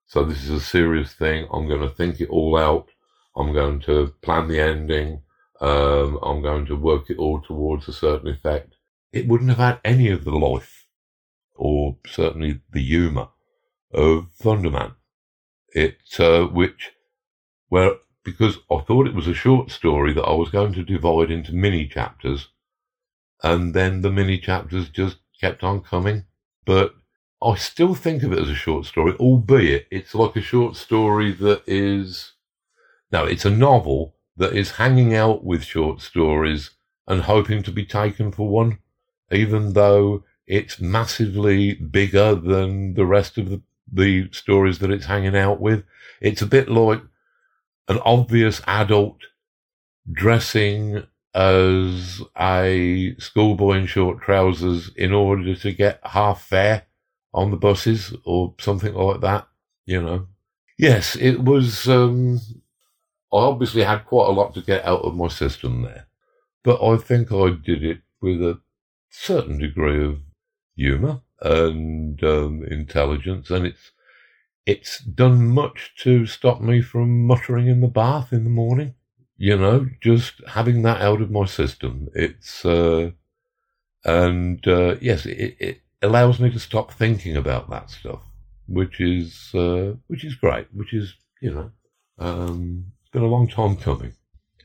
So 0.06 0.26
this 0.26 0.44
is 0.44 0.50
a 0.50 0.60
serious 0.60 1.14
thing. 1.14 1.48
I'm 1.52 1.68
going 1.68 1.82
to 1.82 1.90
think 1.90 2.20
it 2.20 2.30
all 2.30 2.58
out. 2.58 2.90
I'm 3.36 3.54
going 3.54 3.80
to 3.82 4.14
plan 4.22 4.48
the 4.48 4.60
ending. 4.60 5.22
Um, 5.62 6.20
I'm 6.22 6.42
going 6.42 6.66
to 6.66 6.76
work 6.76 7.10
it 7.10 7.18
all 7.18 7.40
towards 7.40 7.88
a 7.88 7.94
certain 7.94 8.28
effect. 8.28 8.76
It 9.14 9.28
wouldn't 9.28 9.50
have 9.52 9.60
had 9.60 9.80
any 9.86 10.10
of 10.10 10.24
the 10.24 10.32
life, 10.32 10.88
or 11.56 11.98
certainly 12.06 12.62
the 12.72 12.82
humour, 12.82 13.30
of 13.94 14.28
Thunderman. 14.42 14.96
It, 15.74 16.00
uh, 16.20 16.46
which, 16.46 16.92
well, 17.70 17.98
because 18.24 18.58
I 18.70 18.80
thought 18.80 19.08
it 19.08 19.16
was 19.16 19.28
a 19.28 19.34
short 19.34 19.72
story 19.72 20.14
that 20.14 20.24
I 20.24 20.34
was 20.34 20.50
going 20.50 20.74
to 20.74 20.84
divide 20.84 21.32
into 21.32 21.54
mini 21.54 21.88
chapters, 21.88 22.50
and 23.44 23.74
then 23.74 24.02
the 24.02 24.12
mini 24.12 24.38
chapters 24.38 24.90
just 24.90 25.18
kept 25.40 25.64
on 25.64 25.82
coming. 25.82 26.26
But 26.66 26.94
I 27.42 27.56
still 27.56 27.96
think 27.96 28.24
of 28.24 28.32
it 28.32 28.40
as 28.40 28.50
a 28.50 28.56
short 28.56 28.86
story, 28.86 29.14
albeit 29.14 29.88
it's 29.90 30.14
like 30.14 30.36
a 30.36 30.42
short 30.42 30.76
story 30.76 31.32
that 31.34 31.64
is, 31.66 32.34
no, 33.12 33.26
it's 33.26 33.46
a 33.46 33.50
novel 33.50 34.16
that 34.38 34.54
is 34.54 34.72
hanging 34.72 35.16
out 35.16 35.44
with 35.44 35.64
short 35.64 36.02
stories 36.02 36.72
and 37.08 37.22
hoping 37.24 37.64
to 37.64 37.72
be 37.72 37.86
taken 37.86 38.32
for 38.32 38.48
one, 38.48 38.78
even 39.32 39.74
though 39.74 40.24
it's 40.46 40.80
massively 40.80 41.74
bigger 41.74 42.36
than 42.36 42.94
the 42.94 43.06
rest 43.06 43.38
of 43.38 43.50
the, 43.50 43.62
the 43.92 44.30
stories 44.32 44.80
that 44.80 44.92
it's 44.92 45.06
hanging 45.06 45.36
out 45.36 45.60
with. 45.60 45.84
It's 46.22 46.42
a 46.42 46.48
bit 46.48 46.70
like 46.70 47.02
an 47.88 48.00
obvious 48.06 48.62
adult 48.68 49.18
dressing 50.12 51.04
as 51.34 52.22
a 52.38 53.16
schoolboy 53.18 53.78
in 53.78 53.86
short 53.86 54.22
trousers 54.22 54.92
in 54.96 55.14
order 55.14 55.56
to 55.56 55.72
get 55.72 56.00
half 56.04 56.44
fare 56.44 56.84
on 57.34 57.52
the 57.52 57.58
buses 57.58 58.14
or 58.26 58.54
something 58.60 58.94
like 58.94 59.22
that, 59.22 59.48
you 59.86 60.02
know. 60.02 60.28
Yes, 60.78 61.16
it 61.16 61.44
was, 61.44 61.88
um, 61.88 62.40
I 63.32 63.38
obviously 63.38 63.84
had 63.84 64.06
quite 64.06 64.28
a 64.28 64.34
lot 64.34 64.54
to 64.56 64.62
get 64.62 64.84
out 64.84 65.02
of 65.02 65.16
my 65.16 65.28
system 65.30 65.84
there, 65.84 66.08
but 66.64 66.84
I 66.84 66.98
think 66.98 67.32
I 67.32 67.52
did 67.52 67.84
it 67.84 68.02
with 68.22 68.42
a 68.42 68.60
certain 69.10 69.58
degree 69.58 70.04
of 70.04 70.20
humour 70.76 71.22
and 71.42 72.22
um, 72.24 72.64
intelligence, 72.70 73.50
and 73.50 73.66
it's 73.66 73.92
it's 74.66 75.00
done 75.00 75.48
much 75.48 75.94
to 75.98 76.26
stop 76.26 76.62
me 76.62 76.82
from 76.82 77.26
muttering 77.26 77.68
in 77.68 77.82
the 77.82 77.88
bath 77.88 78.32
in 78.32 78.44
the 78.44 78.50
morning. 78.50 78.94
You 79.42 79.58
know, 79.58 79.88
just 80.02 80.34
having 80.50 80.84
that 80.84 81.02
out 81.02 81.20
of 81.20 81.32
my 81.32 81.46
system. 81.46 82.10
It's 82.14 82.64
uh, 82.64 83.10
and 84.06 84.68
uh, 84.68 84.98
yes, 85.02 85.26
it, 85.26 85.56
it 85.60 85.82
allows 86.04 86.40
me 86.40 86.52
to 86.52 86.60
stop 86.60 86.92
thinking 86.92 87.36
about 87.36 87.68
that 87.72 87.90
stuff, 87.90 88.22
which 88.68 89.02
is 89.02 89.50
uh, 89.56 89.94
which 90.06 90.24
is 90.24 90.36
great. 90.36 90.68
Which 90.72 90.94
is 90.94 91.16
you 91.42 91.56
know, 91.56 91.72
um, 92.20 92.86
it's 93.02 93.10
been 93.10 93.24
a 93.24 93.26
long 93.26 93.48
time 93.48 93.78
coming. 93.78 94.14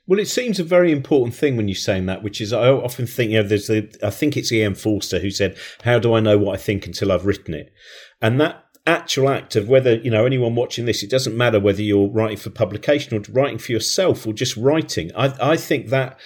Well, 0.07 0.21
it 0.21 0.29
seems 0.29 0.61
a 0.61 0.65
very 0.65 0.93
important 0.93 1.35
thing 1.35 1.57
when 1.57 1.69
you're 1.69 1.75
saying 1.75 2.05
that, 2.07 2.23
which 2.23 2.43
is 2.43 2.53
I 2.53 2.69
often 2.69 3.07
think, 3.07 3.31
you 3.31 3.43
know, 3.43 3.49
there's 3.49 3.71
a, 3.71 3.89
I 4.03 4.11
think 4.11 4.37
it's 4.37 4.53
E.M. 4.53 4.75
Forster 4.75 5.19
who 5.19 5.31
said, 5.31 5.57
How 5.83 5.99
do 5.99 6.15
I 6.15 6.21
know 6.21 6.39
what 6.39 6.55
I 6.55 6.63
think 6.63 6.87
until 6.87 7.11
I've 7.11 7.27
written 7.27 7.55
it? 7.55 7.73
And 8.21 8.41
that 8.41 8.66
actual 8.87 9.29
act 9.29 9.57
of 9.57 9.69
whether, 9.69 9.97
you 9.97 10.11
know, 10.11 10.27
anyone 10.27 10.55
watching 10.55 10.87
this, 10.87 11.03
it 11.03 11.11
doesn't 11.11 11.37
matter 11.37 11.61
whether 11.61 11.83
you're 11.83 12.09
writing 12.09 12.37
for 12.37 12.51
publication 12.51 13.17
or 13.17 13.23
writing 13.33 13.59
for 13.59 13.73
yourself 13.73 14.27
or 14.27 14.33
just 14.33 14.57
writing. 14.57 15.11
I, 15.17 15.35
I 15.41 15.57
think 15.57 15.89
that 15.89 16.19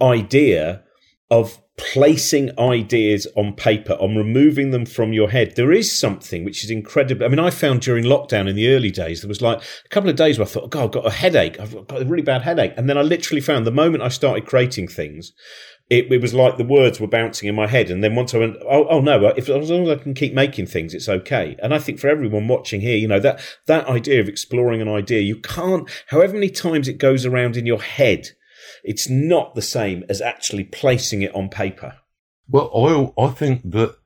idea 0.00 0.82
of 1.30 1.60
placing 1.78 2.58
ideas 2.58 3.26
on 3.36 3.54
paper, 3.54 3.92
on 3.94 4.16
removing 4.16 4.72
them 4.72 4.84
from 4.84 5.12
your 5.12 5.30
head. 5.30 5.54
There 5.54 5.72
is 5.72 5.96
something 5.96 6.44
which 6.44 6.64
is 6.64 6.70
incredible. 6.70 7.24
I 7.24 7.28
mean, 7.28 7.38
I 7.38 7.50
found 7.50 7.82
during 7.82 8.04
lockdown 8.04 8.48
in 8.48 8.56
the 8.56 8.74
early 8.74 8.90
days, 8.90 9.20
there 9.20 9.28
was 9.28 9.40
like 9.40 9.60
a 9.60 9.88
couple 9.88 10.10
of 10.10 10.16
days 10.16 10.38
where 10.38 10.46
I 10.46 10.50
thought, 10.50 10.64
oh, 10.64 10.68
God, 10.68 10.84
I've 10.84 10.90
got 10.90 11.06
a 11.06 11.10
headache. 11.10 11.60
I've 11.60 11.86
got 11.86 12.02
a 12.02 12.04
really 12.04 12.22
bad 12.22 12.42
headache. 12.42 12.72
And 12.76 12.88
then 12.88 12.98
I 12.98 13.02
literally 13.02 13.40
found 13.40 13.64
the 13.66 13.70
moment 13.70 14.02
I 14.02 14.08
started 14.08 14.46
creating 14.46 14.88
things, 14.88 15.32
it, 15.90 16.12
it 16.12 16.20
was 16.20 16.34
like 16.34 16.56
the 16.56 16.64
words 16.64 17.00
were 17.00 17.06
bouncing 17.06 17.48
in 17.48 17.54
my 17.54 17.66
head. 17.66 17.90
And 17.90 18.04
then 18.04 18.14
once 18.14 18.34
I 18.34 18.38
went, 18.38 18.56
oh, 18.68 18.86
oh 18.88 19.00
no, 19.00 19.28
if, 19.28 19.48
as 19.48 19.70
long 19.70 19.88
as 19.88 19.98
I 19.98 20.02
can 20.02 20.14
keep 20.14 20.34
making 20.34 20.66
things, 20.66 20.92
it's 20.92 21.08
okay. 21.08 21.56
And 21.62 21.72
I 21.72 21.78
think 21.78 21.98
for 21.98 22.08
everyone 22.08 22.46
watching 22.46 22.80
here, 22.82 22.96
you 22.96 23.08
know, 23.08 23.20
that, 23.20 23.40
that 23.66 23.86
idea 23.88 24.20
of 24.20 24.28
exploring 24.28 24.82
an 24.82 24.88
idea, 24.88 25.20
you 25.20 25.36
can't, 25.36 25.88
however 26.08 26.34
many 26.34 26.50
times 26.50 26.88
it 26.88 26.98
goes 26.98 27.24
around 27.24 27.56
in 27.56 27.64
your 27.64 27.80
head, 27.80 28.28
it's 28.84 29.08
not 29.08 29.54
the 29.54 29.62
same 29.62 30.04
as 30.08 30.20
actually 30.20 30.64
placing 30.64 31.22
it 31.22 31.34
on 31.34 31.48
paper. 31.48 31.96
Well, 32.48 32.70
I 32.74 33.22
I 33.22 33.30
think 33.30 33.70
that 33.70 33.96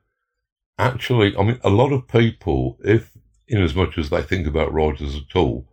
actually, 0.77 1.35
I 1.37 1.43
mean, 1.43 1.59
a 1.63 1.69
lot 1.69 1.91
of 1.91 2.07
people, 2.07 2.77
if 2.83 3.11
in 3.47 3.61
as 3.61 3.75
much 3.75 3.97
as 3.97 4.09
they 4.09 4.21
think 4.21 4.47
about 4.47 4.73
writers 4.73 5.15
at 5.15 5.35
all, 5.35 5.67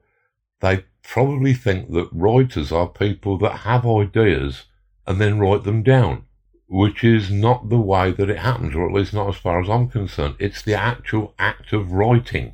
they 0.61 0.85
probably 1.03 1.55
think 1.55 1.91
that 1.93 2.09
writers 2.13 2.71
are 2.71 2.89
people 2.89 3.39
that 3.39 3.59
have 3.59 3.87
ideas 3.87 4.67
and 5.11 5.21
then 5.21 5.41
write 5.41 5.65
them 5.65 5.83
down, 5.83 6.23
which 6.69 7.03
is 7.03 7.33
not 7.33 7.69
the 7.69 7.81
way 7.81 8.13
that 8.13 8.31
it 8.31 8.39
happens, 8.39 8.77
or 8.77 8.87
at 8.87 8.95
least 8.95 9.13
not 9.13 9.29
as 9.29 9.35
far 9.35 9.61
as 9.61 9.69
I'm 9.69 9.89
concerned. 9.89 10.37
It's 10.39 10.63
the 10.63 10.75
actual 10.75 11.35
act 11.37 11.73
of 11.73 11.91
writing 11.91 12.53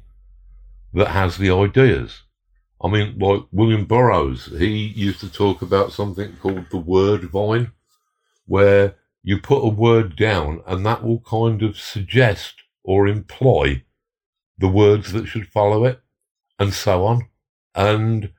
that 0.94 1.08
has 1.08 1.36
the 1.36 1.50
ideas. 1.50 2.22
I 2.82 2.88
mean, 2.88 3.18
like 3.18 3.42
William 3.52 3.84
Burroughs, 3.84 4.46
he 4.46 4.68
used 4.68 5.20
to 5.20 5.30
talk 5.30 5.60
about 5.60 5.92
something 5.92 6.34
called 6.40 6.70
the 6.70 6.78
word 6.78 7.24
vine, 7.24 7.72
where 8.46 8.94
you 9.22 9.38
put 9.38 9.62
a 9.62 9.68
word 9.68 10.16
down 10.16 10.62
and 10.66 10.86
that 10.86 11.04
will 11.04 11.20
kind 11.20 11.62
of 11.62 11.76
suggest 11.76 12.54
or 12.82 13.06
imply 13.06 13.82
the 14.56 14.68
words 14.68 15.12
that 15.12 15.26
should 15.26 15.46
follow 15.46 15.84
it, 15.84 16.00
and 16.58 16.72
so 16.72 17.04
on. 17.04 17.28
And 17.74 18.32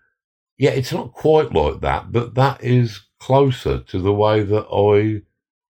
yeah, 0.57 0.71
it's 0.71 0.91
not 0.91 1.13
quite 1.13 1.53
like 1.53 1.81
that, 1.81 2.11
but 2.11 2.33
that 2.33 2.63
is 2.63 3.01
closer 3.19 3.79
to 3.79 3.99
the 3.99 4.13
way 4.13 4.43
that 4.43 4.67
I 4.71 5.23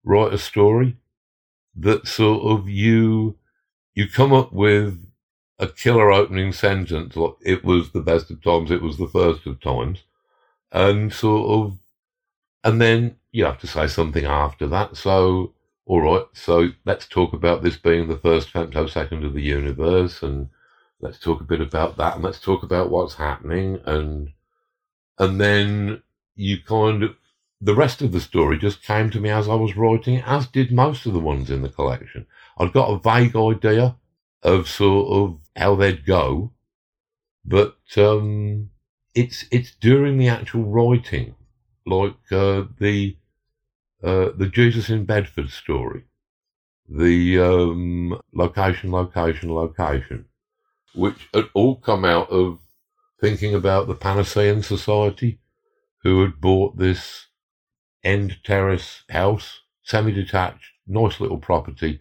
write 0.05 0.33
a 0.33 0.38
story. 0.38 0.96
That 1.77 2.07
sort 2.09 2.42
of 2.44 2.68
you, 2.68 3.37
you 3.94 4.09
come 4.09 4.33
up 4.33 4.53
with 4.53 5.07
a 5.59 5.68
killer 5.68 6.11
opening 6.12 6.53
sentence. 6.53 7.16
Like 7.16 7.35
it 7.42 7.64
was 7.64 7.92
the 7.92 8.01
best 8.01 8.31
of 8.31 8.42
times. 8.42 8.70
It 8.70 8.83
was 8.83 8.96
the 8.98 9.09
first 9.09 9.46
of 9.46 9.61
times, 9.61 10.05
and 10.72 11.12
sort 11.12 11.51
of, 11.51 11.79
and 12.64 12.81
then 12.81 13.16
you 13.33 13.44
have 13.44 13.59
to 13.61 13.66
say 13.66 13.87
something 13.87 14.24
after 14.24 14.66
that. 14.68 14.96
So, 14.96 15.55
all 15.87 16.03
right. 16.03 16.24
So 16.33 16.70
let's 16.85 17.07
talk 17.07 17.33
about 17.33 17.62
this 17.62 17.77
being 17.77 18.09
the 18.09 18.18
first 18.18 18.53
femtosecond 18.53 19.24
of 19.24 19.35
the 19.35 19.42
universe, 19.42 20.22
and 20.22 20.48
let's 21.01 21.18
talk 21.18 21.40
a 21.40 21.44
bit 21.44 21.61
about 21.61 21.96
that, 21.98 22.16
and 22.16 22.24
let's 22.24 22.40
talk 22.40 22.62
about 22.62 22.90
what's 22.90 23.14
happening, 23.14 23.81
and 23.85 24.33
and 25.18 25.40
then 25.40 26.03
you 26.37 26.59
kind 26.62 27.03
of 27.03 27.16
the 27.60 27.74
rest 27.74 28.02
of 28.02 28.12
the 28.12 28.20
story 28.20 28.58
just 28.58 28.82
came 28.82 29.10
to 29.10 29.20
me 29.20 29.30
as 29.30 29.48
I 29.48 29.54
was 29.54 29.76
writing, 29.76 30.22
as 30.24 30.46
did 30.46 30.70
most 30.72 31.06
of 31.06 31.12
the 31.12 31.20
ones 31.20 31.50
in 31.50 31.62
the 31.62 31.68
collection. 31.68 32.26
I'd 32.56 32.72
got 32.72 32.90
a 32.90 32.98
vague 32.98 33.36
idea 33.36 33.96
of 34.42 34.68
sort 34.68 35.08
of 35.10 35.38
how 35.56 35.74
they'd 35.74 36.06
go, 36.06 36.52
but 37.44 37.76
um, 37.96 38.70
it's 39.14 39.44
it's 39.50 39.74
during 39.74 40.18
the 40.18 40.28
actual 40.28 40.64
writing, 40.64 41.34
like 41.84 42.14
uh, 42.30 42.64
the 42.78 43.16
uh, 44.02 44.30
the 44.36 44.48
Jesus 44.52 44.88
in 44.88 45.04
Bedford 45.04 45.50
story, 45.50 46.04
the 46.88 47.40
um, 47.40 48.20
location, 48.32 48.92
location, 48.92 49.52
location, 49.52 50.26
which 50.94 51.28
had 51.34 51.48
all 51.54 51.76
come 51.76 52.04
out 52.04 52.30
of 52.30 52.60
thinking 53.20 53.54
about 53.54 53.88
the 53.88 53.96
Panacean 53.96 54.62
Society, 54.62 55.40
who 56.04 56.22
had 56.22 56.40
bought 56.40 56.76
this 56.76 57.27
end 58.04 58.38
terrace 58.44 59.02
house, 59.11 59.61
semi-detached, 59.82 60.72
nice 60.87 61.20
little 61.20 61.38
property 61.38 62.00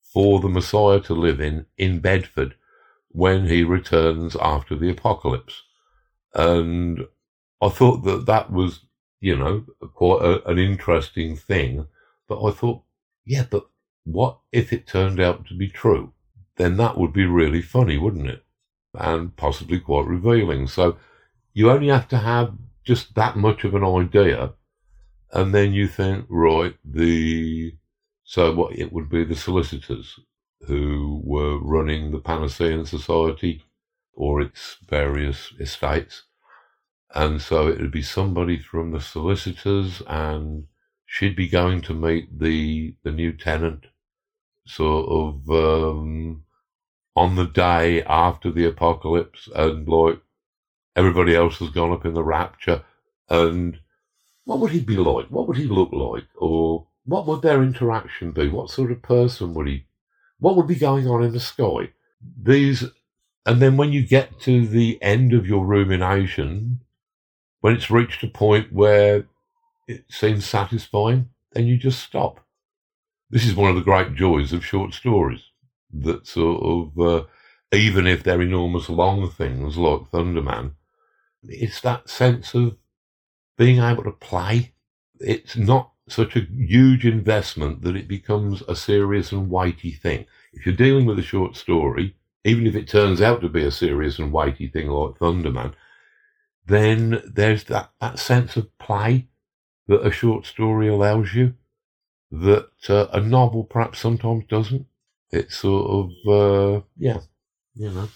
for 0.00 0.40
the 0.40 0.48
Messiah 0.48 1.00
to 1.00 1.14
live 1.14 1.40
in 1.40 1.66
in 1.76 2.00
Bedford 2.00 2.54
when 3.08 3.46
he 3.46 3.62
returns 3.62 4.36
after 4.40 4.76
the 4.76 4.90
apocalypse. 4.90 5.62
And 6.34 7.06
I 7.60 7.68
thought 7.68 8.04
that 8.04 8.26
that 8.26 8.52
was, 8.52 8.80
you 9.20 9.36
know, 9.36 9.64
quite 9.94 10.22
a, 10.22 10.48
an 10.48 10.58
interesting 10.58 11.36
thing. 11.36 11.86
But 12.28 12.44
I 12.44 12.50
thought, 12.50 12.82
yeah, 13.24 13.44
but 13.48 13.66
what 14.04 14.38
if 14.52 14.72
it 14.72 14.86
turned 14.86 15.20
out 15.20 15.46
to 15.46 15.54
be 15.54 15.68
true? 15.68 16.12
Then 16.56 16.76
that 16.76 16.98
would 16.98 17.12
be 17.12 17.26
really 17.26 17.62
funny, 17.62 17.98
wouldn't 17.98 18.28
it? 18.28 18.44
And 18.94 19.36
possibly 19.36 19.80
quite 19.80 20.06
revealing. 20.06 20.66
So 20.66 20.96
you 21.52 21.70
only 21.70 21.88
have 21.88 22.08
to 22.08 22.18
have 22.18 22.54
just 22.84 23.14
that 23.14 23.36
much 23.36 23.64
of 23.64 23.74
an 23.74 23.84
idea. 23.84 24.52
And 25.34 25.54
then 25.54 25.72
you 25.74 25.88
think, 25.88 26.26
right, 26.28 26.76
the 26.84 27.74
so 28.24 28.54
what 28.54 28.78
it 28.78 28.92
would 28.92 29.10
be 29.10 29.24
the 29.24 29.34
solicitors 29.34 30.18
who 30.66 31.20
were 31.24 31.58
running 31.58 32.10
the 32.10 32.20
Panacean 32.20 32.86
Society 32.86 33.62
or 34.14 34.40
its 34.40 34.78
various 34.88 35.52
estates. 35.60 36.22
And 37.14 37.42
so 37.42 37.68
it 37.68 37.80
would 37.80 37.90
be 37.90 38.02
somebody 38.02 38.58
from 38.58 38.92
the 38.92 39.00
solicitors 39.00 40.02
and 40.06 40.68
she'd 41.04 41.36
be 41.36 41.48
going 41.48 41.82
to 41.82 41.94
meet 41.94 42.38
the, 42.38 42.94
the 43.02 43.12
new 43.12 43.32
tenant 43.32 43.86
sort 44.66 45.08
of 45.08 45.50
um, 45.50 46.44
on 47.16 47.34
the 47.34 47.46
day 47.46 48.02
after 48.04 48.50
the 48.50 48.64
apocalypse, 48.64 49.48
and 49.54 49.86
like 49.88 50.20
everybody 50.96 51.34
else 51.34 51.58
has 51.58 51.70
gone 51.70 51.92
up 51.92 52.04
in 52.04 52.14
the 52.14 52.24
rapture, 52.24 52.82
and 53.28 53.78
what 54.44 54.60
would 54.60 54.72
he 54.72 54.80
be 54.80 54.96
like? 54.96 55.26
What 55.28 55.48
would 55.48 55.56
he 55.56 55.64
look 55.64 55.92
like? 55.92 56.26
Or 56.36 56.86
what 57.04 57.26
would 57.26 57.42
their 57.42 57.62
interaction 57.62 58.32
be? 58.32 58.48
What 58.48 58.70
sort 58.70 58.92
of 58.92 59.02
person 59.02 59.54
would 59.54 59.66
he? 59.66 59.86
What 60.38 60.56
would 60.56 60.66
be 60.66 60.74
going 60.74 61.08
on 61.08 61.22
in 61.22 61.32
the 61.32 61.40
sky? 61.40 61.90
These, 62.42 62.84
and 63.46 63.60
then 63.60 63.76
when 63.76 63.92
you 63.92 64.06
get 64.06 64.40
to 64.40 64.66
the 64.66 64.98
end 65.02 65.32
of 65.32 65.46
your 65.46 65.64
rumination, 65.64 66.80
when 67.60 67.74
it's 67.74 67.90
reached 67.90 68.22
a 68.22 68.28
point 68.28 68.72
where 68.72 69.26
it 69.88 70.04
seems 70.10 70.44
satisfying, 70.44 71.30
then 71.52 71.66
you 71.66 71.76
just 71.76 72.02
stop. 72.02 72.40
This 73.30 73.46
is 73.46 73.54
one 73.54 73.70
of 73.70 73.76
the 73.76 73.82
great 73.82 74.14
joys 74.14 74.52
of 74.52 74.64
short 74.64 74.92
stories 74.92 75.40
that 75.92 76.26
sort 76.26 76.62
of, 76.62 76.98
uh, 76.98 77.24
even 77.72 78.06
if 78.06 78.22
they're 78.22 78.42
enormous 78.42 78.88
long 78.88 79.30
things 79.30 79.76
like 79.78 80.10
Thunderman, 80.10 80.72
it's 81.42 81.80
that 81.80 82.08
sense 82.08 82.54
of 82.54 82.76
being 83.56 83.80
able 83.80 84.04
to 84.04 84.12
play. 84.12 84.72
It's 85.20 85.56
not 85.56 85.92
such 86.08 86.36
a 86.36 86.46
huge 86.50 87.06
investment 87.06 87.82
that 87.82 87.96
it 87.96 88.08
becomes 88.08 88.62
a 88.68 88.76
serious 88.76 89.32
and 89.32 89.50
weighty 89.50 89.92
thing. 89.92 90.26
If 90.52 90.66
you're 90.66 90.74
dealing 90.74 91.06
with 91.06 91.18
a 91.18 91.22
short 91.22 91.56
story, 91.56 92.16
even 92.44 92.66
if 92.66 92.74
it 92.74 92.88
turns 92.88 93.22
out 93.22 93.40
to 93.40 93.48
be 93.48 93.64
a 93.64 93.70
serious 93.70 94.18
and 94.18 94.32
weighty 94.32 94.68
thing 94.68 94.88
like 94.88 95.18
Thunderman, 95.18 95.74
then 96.66 97.22
there's 97.26 97.64
that, 97.64 97.90
that 98.00 98.18
sense 98.18 98.56
of 98.56 98.76
play 98.78 99.28
that 99.88 100.06
a 100.06 100.10
short 100.10 100.46
story 100.46 100.88
allows 100.88 101.34
you 101.34 101.54
that 102.30 102.70
uh, 102.88 103.06
a 103.12 103.20
novel 103.20 103.64
perhaps 103.64 103.98
sometimes 103.98 104.44
doesn't. 104.48 104.86
It's 105.30 105.56
sort 105.56 105.90
of, 105.90 106.10
uh, 106.28 106.84
yeah, 106.96 107.20
you 107.74 107.90
know. 107.90 108.08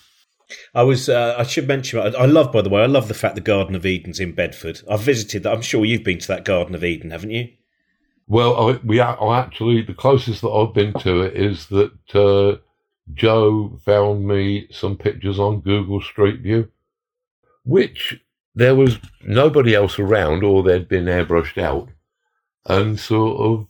I 0.74 0.82
was. 0.82 1.08
Uh, 1.08 1.34
I 1.38 1.42
should 1.42 1.68
mention. 1.68 1.98
I, 1.98 2.06
I 2.06 2.26
love, 2.26 2.52
by 2.52 2.62
the 2.62 2.68
way. 2.68 2.82
I 2.82 2.86
love 2.86 3.08
the 3.08 3.14
fact 3.14 3.34
the 3.34 3.40
Garden 3.40 3.74
of 3.74 3.84
Eden's 3.84 4.20
in 4.20 4.32
Bedford. 4.32 4.80
I've 4.90 5.00
visited 5.00 5.42
that. 5.42 5.52
I'm 5.52 5.62
sure 5.62 5.84
you've 5.84 6.04
been 6.04 6.18
to 6.18 6.28
that 6.28 6.44
Garden 6.44 6.74
of 6.74 6.84
Eden, 6.84 7.10
haven't 7.10 7.30
you? 7.30 7.48
Well, 8.26 8.68
I, 8.68 8.80
we 8.84 9.00
I 9.00 9.38
actually 9.38 9.82
the 9.82 9.94
closest 9.94 10.42
that 10.42 10.50
I've 10.50 10.74
been 10.74 10.92
to 11.00 11.22
it 11.22 11.34
is 11.34 11.66
that 11.66 12.14
uh, 12.14 12.60
Joe 13.14 13.78
found 13.84 14.26
me 14.26 14.68
some 14.70 14.96
pictures 14.96 15.38
on 15.38 15.60
Google 15.60 16.00
Street 16.00 16.40
View, 16.40 16.70
which 17.64 18.20
there 18.54 18.74
was 18.74 18.98
nobody 19.22 19.74
else 19.74 19.98
around, 19.98 20.44
or 20.44 20.62
they'd 20.62 20.88
been 20.88 21.06
airbrushed 21.06 21.58
out, 21.58 21.88
and 22.66 22.98
sort 22.98 23.40
of 23.40 23.66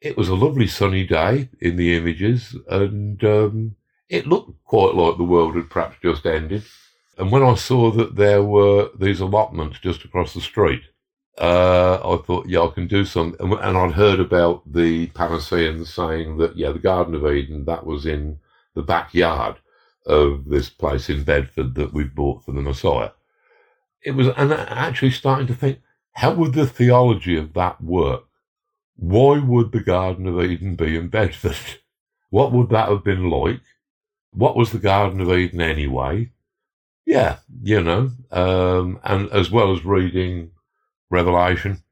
it 0.00 0.16
was 0.16 0.28
a 0.28 0.34
lovely 0.34 0.66
sunny 0.66 1.06
day 1.06 1.48
in 1.60 1.76
the 1.76 1.96
images, 1.96 2.56
and 2.68 3.22
um, 3.24 3.76
it 4.08 4.26
looked 4.26 4.64
quite 4.64 4.94
like 4.94 5.16
the 5.16 5.24
world 5.24 5.56
had 5.56 5.70
perhaps 5.70 5.96
just 6.02 6.26
ended. 6.26 6.64
And 7.16 7.30
when 7.30 7.42
I 7.42 7.54
saw 7.54 7.90
that 7.92 8.16
there 8.16 8.42
were 8.42 8.90
these 8.98 9.20
allotments 9.20 9.78
just 9.78 10.04
across 10.04 10.34
the 10.34 10.40
street, 10.40 10.82
uh, 11.38 11.94
I 11.96 12.22
thought, 12.22 12.48
yeah, 12.48 12.60
I 12.60 12.68
can 12.68 12.86
do 12.86 13.04
something. 13.04 13.52
And 13.52 13.76
I'd 13.76 13.92
heard 13.92 14.20
about 14.20 14.62
the 14.70 15.08
Panaceans 15.08 15.92
saying 15.92 16.38
that, 16.38 16.56
yeah, 16.56 16.70
the 16.70 16.78
Garden 16.78 17.14
of 17.14 17.26
Eden, 17.26 17.64
that 17.64 17.86
was 17.86 18.06
in 18.06 18.38
the 18.74 18.82
backyard 18.82 19.56
of 20.06 20.48
this 20.48 20.68
place 20.68 21.08
in 21.08 21.24
Bedford 21.24 21.74
that 21.76 21.92
we 21.92 22.04
bought 22.04 22.44
for 22.44 22.52
the 22.52 22.60
Messiah. 22.60 23.10
It 24.02 24.12
was, 24.12 24.28
and 24.36 24.52
actually 24.52 25.12
starting 25.12 25.46
to 25.46 25.54
think, 25.54 25.80
how 26.12 26.34
would 26.34 26.52
the 26.52 26.66
theology 26.66 27.36
of 27.36 27.54
that 27.54 27.82
work? 27.82 28.24
Why 28.96 29.38
would 29.38 29.72
the 29.72 29.80
Garden 29.80 30.26
of 30.26 30.40
Eden 30.40 30.76
be 30.76 30.96
in 30.96 31.08
Bedford? 31.08 31.56
What 32.30 32.50
would 32.50 32.70
that 32.70 32.88
have 32.88 33.04
been 33.04 33.30
like? 33.30 33.60
What 34.34 34.56
was 34.56 34.72
the 34.72 34.78
Garden 34.78 35.20
of 35.20 35.30
Eden 35.30 35.60
anyway? 35.60 36.30
Yeah, 37.06 37.38
you 37.62 37.82
know, 37.82 38.12
um, 38.30 38.98
and 39.04 39.30
as 39.30 39.50
well 39.50 39.72
as 39.72 39.84
reading 39.84 40.52
Revelation 41.10 41.82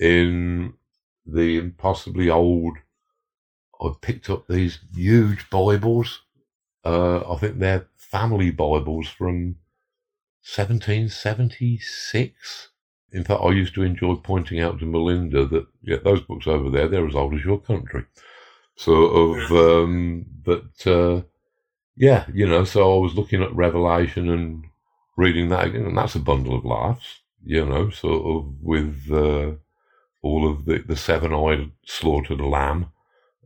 in 0.00 0.72
the 1.26 1.58
impossibly 1.58 2.30
old. 2.30 2.78
I 3.80 3.90
picked 4.00 4.30
up 4.30 4.48
these 4.48 4.78
huge 4.94 5.50
Bibles. 5.50 6.22
Uh, 6.84 7.20
I 7.30 7.36
think 7.36 7.58
they're 7.58 7.86
family 7.96 8.50
Bibles 8.50 9.08
from 9.08 9.56
1776. 10.42 12.68
In 13.12 13.24
fact, 13.24 13.42
I 13.42 13.50
used 13.50 13.74
to 13.74 13.82
enjoy 13.82 14.14
pointing 14.16 14.60
out 14.60 14.78
to 14.78 14.86
Melinda 14.86 15.44
that 15.46 15.66
yeah, 15.82 15.98
those 16.02 16.22
books 16.22 16.46
over 16.46 16.70
there, 16.70 16.88
they're 16.88 17.06
as 17.06 17.14
old 17.14 17.34
as 17.34 17.44
your 17.44 17.60
country. 17.60 18.06
Sort 18.76 19.14
of, 19.14 19.52
um, 19.52 20.24
but 20.42 20.86
uh, 20.86 21.20
yeah, 22.00 22.26
you 22.34 22.46
know, 22.48 22.64
so 22.64 22.96
I 22.96 23.00
was 23.00 23.14
looking 23.14 23.42
at 23.42 23.54
Revelation 23.54 24.28
and 24.30 24.64
reading 25.16 25.50
that 25.50 25.66
again, 25.68 25.86
and 25.86 25.98
that's 25.98 26.16
a 26.16 26.20
bundle 26.20 26.56
of 26.56 26.64
laughs 26.64 27.20
you 27.44 27.64
know, 27.64 27.90
sort 27.90 28.24
of 28.26 28.54
with 28.62 29.08
uh, 29.10 29.52
all 30.22 30.50
of 30.50 30.64
the, 30.64 30.78
the 30.78 30.96
seven 30.96 31.32
eyed 31.32 31.70
slaughtered 31.84 32.40
lamb 32.40 32.92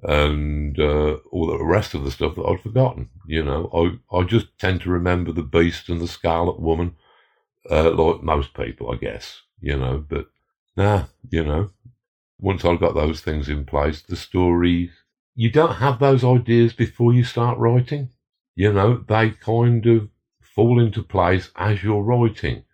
and 0.03 0.79
uh, 0.79 1.15
all 1.33 1.47
the 1.47 1.65
rest 1.65 1.95
of 1.95 2.05
the 2.05 2.11
stuff 2.11 2.35
that 2.37 2.45
I'd 2.45 2.63
forgotten. 2.63 3.11
You 3.27 3.45
know, 3.45 3.71
I, 4.13 4.17
I 4.17 4.25
just 4.25 4.59
tend 4.59 4.83
to 4.83 4.91
remember 4.91 5.33
the 5.33 5.43
beast 5.43 5.89
and 5.89 6.01
the 6.01 6.09
scarlet 6.09 6.61
woman, 6.61 6.97
uh, 7.71 7.93
like 7.93 8.23
most 8.23 8.55
people, 8.55 8.93
I 8.93 8.97
guess, 8.97 9.43
you 9.61 9.77
know, 9.79 10.05
but 10.09 10.27
nah, 10.77 11.05
you 11.31 11.45
know, 11.45 11.71
once 12.41 12.65
I've 12.65 12.81
got 12.81 12.95
those 12.95 13.21
things 13.21 13.49
in 13.49 13.65
place, 13.65 14.03
the 14.03 14.17
story, 14.17 14.91
you 15.35 15.51
don't 15.51 15.77
have 15.77 15.99
those 15.99 16.25
ideas 16.25 16.73
before 16.73 17.15
you 17.15 17.25
start 17.25 17.59
writing. 17.59 18.11
You 18.55 18.73
know, 18.73 19.05
they 19.09 19.31
kind 19.31 19.85
of 19.87 20.09
fall 20.41 20.81
into 20.81 21.03
place 21.03 21.51
as 21.57 21.83
you're 21.83 22.03
writing 22.03 22.65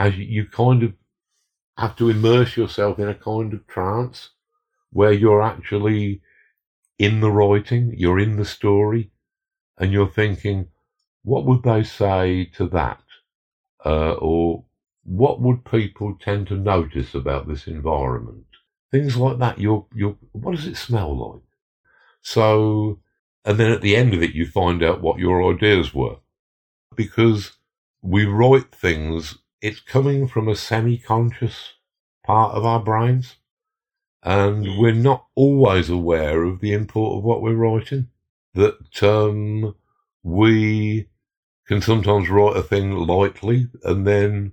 as 0.00 0.16
you 0.16 0.46
kind 0.46 0.82
of 0.82 0.94
have 1.76 1.94
to 1.94 2.08
immerse 2.08 2.56
yourself 2.56 2.98
in 2.98 3.08
a 3.08 3.14
kind 3.14 3.52
of 3.52 3.66
trance 3.66 4.30
where 4.90 5.12
you're 5.12 5.42
actually 5.42 6.22
in 6.98 7.20
the 7.20 7.30
writing, 7.30 7.92
you're 7.96 8.18
in 8.18 8.36
the 8.36 8.44
story, 8.44 9.10
and 9.78 9.92
you're 9.92 10.08
thinking, 10.08 10.68
what 11.22 11.44
would 11.44 11.62
they 11.62 11.82
say 11.82 12.46
to 12.46 12.66
that? 12.68 13.02
Uh, 13.84 14.12
or 14.12 14.64
what 15.04 15.40
would 15.40 15.64
people 15.64 16.16
tend 16.18 16.48
to 16.48 16.56
notice 16.56 17.14
about 17.14 17.46
this 17.46 17.66
environment? 17.66 18.44
Things 18.90 19.16
like 19.16 19.38
that. 19.38 19.58
You're, 19.58 19.86
you're, 19.94 20.16
what 20.32 20.56
does 20.56 20.66
it 20.66 20.78
smell 20.78 21.32
like? 21.32 21.42
So, 22.22 23.00
and 23.44 23.58
then 23.58 23.70
at 23.72 23.80
the 23.80 23.96
end 23.96 24.14
of 24.14 24.22
it, 24.22 24.34
you 24.34 24.46
find 24.46 24.82
out 24.82 25.00
what 25.00 25.18
your 25.18 25.52
ideas 25.52 25.94
were. 25.94 26.16
Because 26.94 27.52
we 28.02 28.24
write 28.24 28.74
things 28.74 29.38
it's 29.60 29.80
coming 29.80 30.26
from 30.26 30.48
a 30.48 30.56
semi-conscious 30.56 31.74
part 32.24 32.54
of 32.54 32.64
our 32.64 32.80
brains, 32.80 33.36
and 34.22 34.78
we're 34.78 34.92
not 34.92 35.26
always 35.34 35.90
aware 35.90 36.44
of 36.44 36.60
the 36.60 36.72
import 36.72 37.18
of 37.18 37.24
what 37.24 37.42
we're 37.42 37.54
writing. 37.54 38.08
That 38.54 39.02
um, 39.02 39.74
we 40.22 41.08
can 41.66 41.80
sometimes 41.80 42.28
write 42.28 42.56
a 42.56 42.62
thing 42.62 42.92
lightly 42.92 43.68
and 43.84 44.06
then 44.06 44.52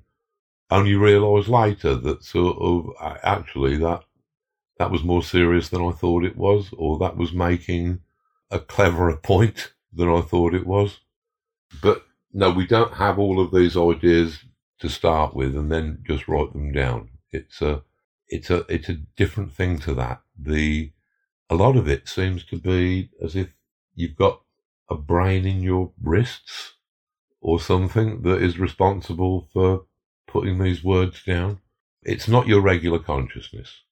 only 0.69 0.93
realise 0.95 1.47
later 1.47 1.95
that 1.95 2.23
sort 2.23 2.57
of 2.59 2.91
actually 3.23 3.77
that 3.77 4.03
that 4.77 4.91
was 4.91 5.03
more 5.03 5.23
serious 5.23 5.69
than 5.69 5.81
I 5.81 5.91
thought 5.91 6.23
it 6.23 6.37
was, 6.37 6.69
or 6.77 6.99
that 6.99 7.17
was 7.17 7.33
making 7.33 8.01
a 8.51 8.59
cleverer 8.59 9.17
point 9.17 9.73
than 9.93 10.09
I 10.09 10.21
thought 10.21 10.53
it 10.53 10.65
was. 10.65 10.99
But 11.81 12.05
no, 12.33 12.51
we 12.51 12.65
don't 12.65 12.93
have 12.93 13.19
all 13.19 13.39
of 13.39 13.51
these 13.51 13.75
ideas 13.77 14.39
to 14.79 14.89
start 14.89 15.35
with 15.35 15.55
and 15.55 15.71
then 15.71 16.03
just 16.05 16.27
write 16.27 16.53
them 16.53 16.71
down. 16.71 17.09
It's 17.31 17.61
a 17.61 17.83
it's 18.29 18.49
a 18.49 18.65
it's 18.69 18.89
a 18.89 19.01
different 19.15 19.53
thing 19.53 19.79
to 19.79 19.93
that. 19.95 20.21
The 20.37 20.91
a 21.49 21.55
lot 21.55 21.77
of 21.77 21.87
it 21.87 22.07
seems 22.07 22.43
to 22.45 22.57
be 22.57 23.09
as 23.23 23.35
if 23.35 23.49
you've 23.95 24.15
got 24.15 24.41
a 24.89 24.95
brain 24.95 25.45
in 25.45 25.61
your 25.61 25.91
wrists 26.01 26.73
or 27.41 27.59
something 27.59 28.21
that 28.23 28.41
is 28.41 28.59
responsible 28.59 29.47
for 29.53 29.85
putting 30.27 30.59
these 30.59 30.83
words 30.83 31.23
down. 31.23 31.59
It's 32.03 32.27
not 32.27 32.47
your 32.47 32.61
regular 32.61 32.99
consciousness. 32.99 33.83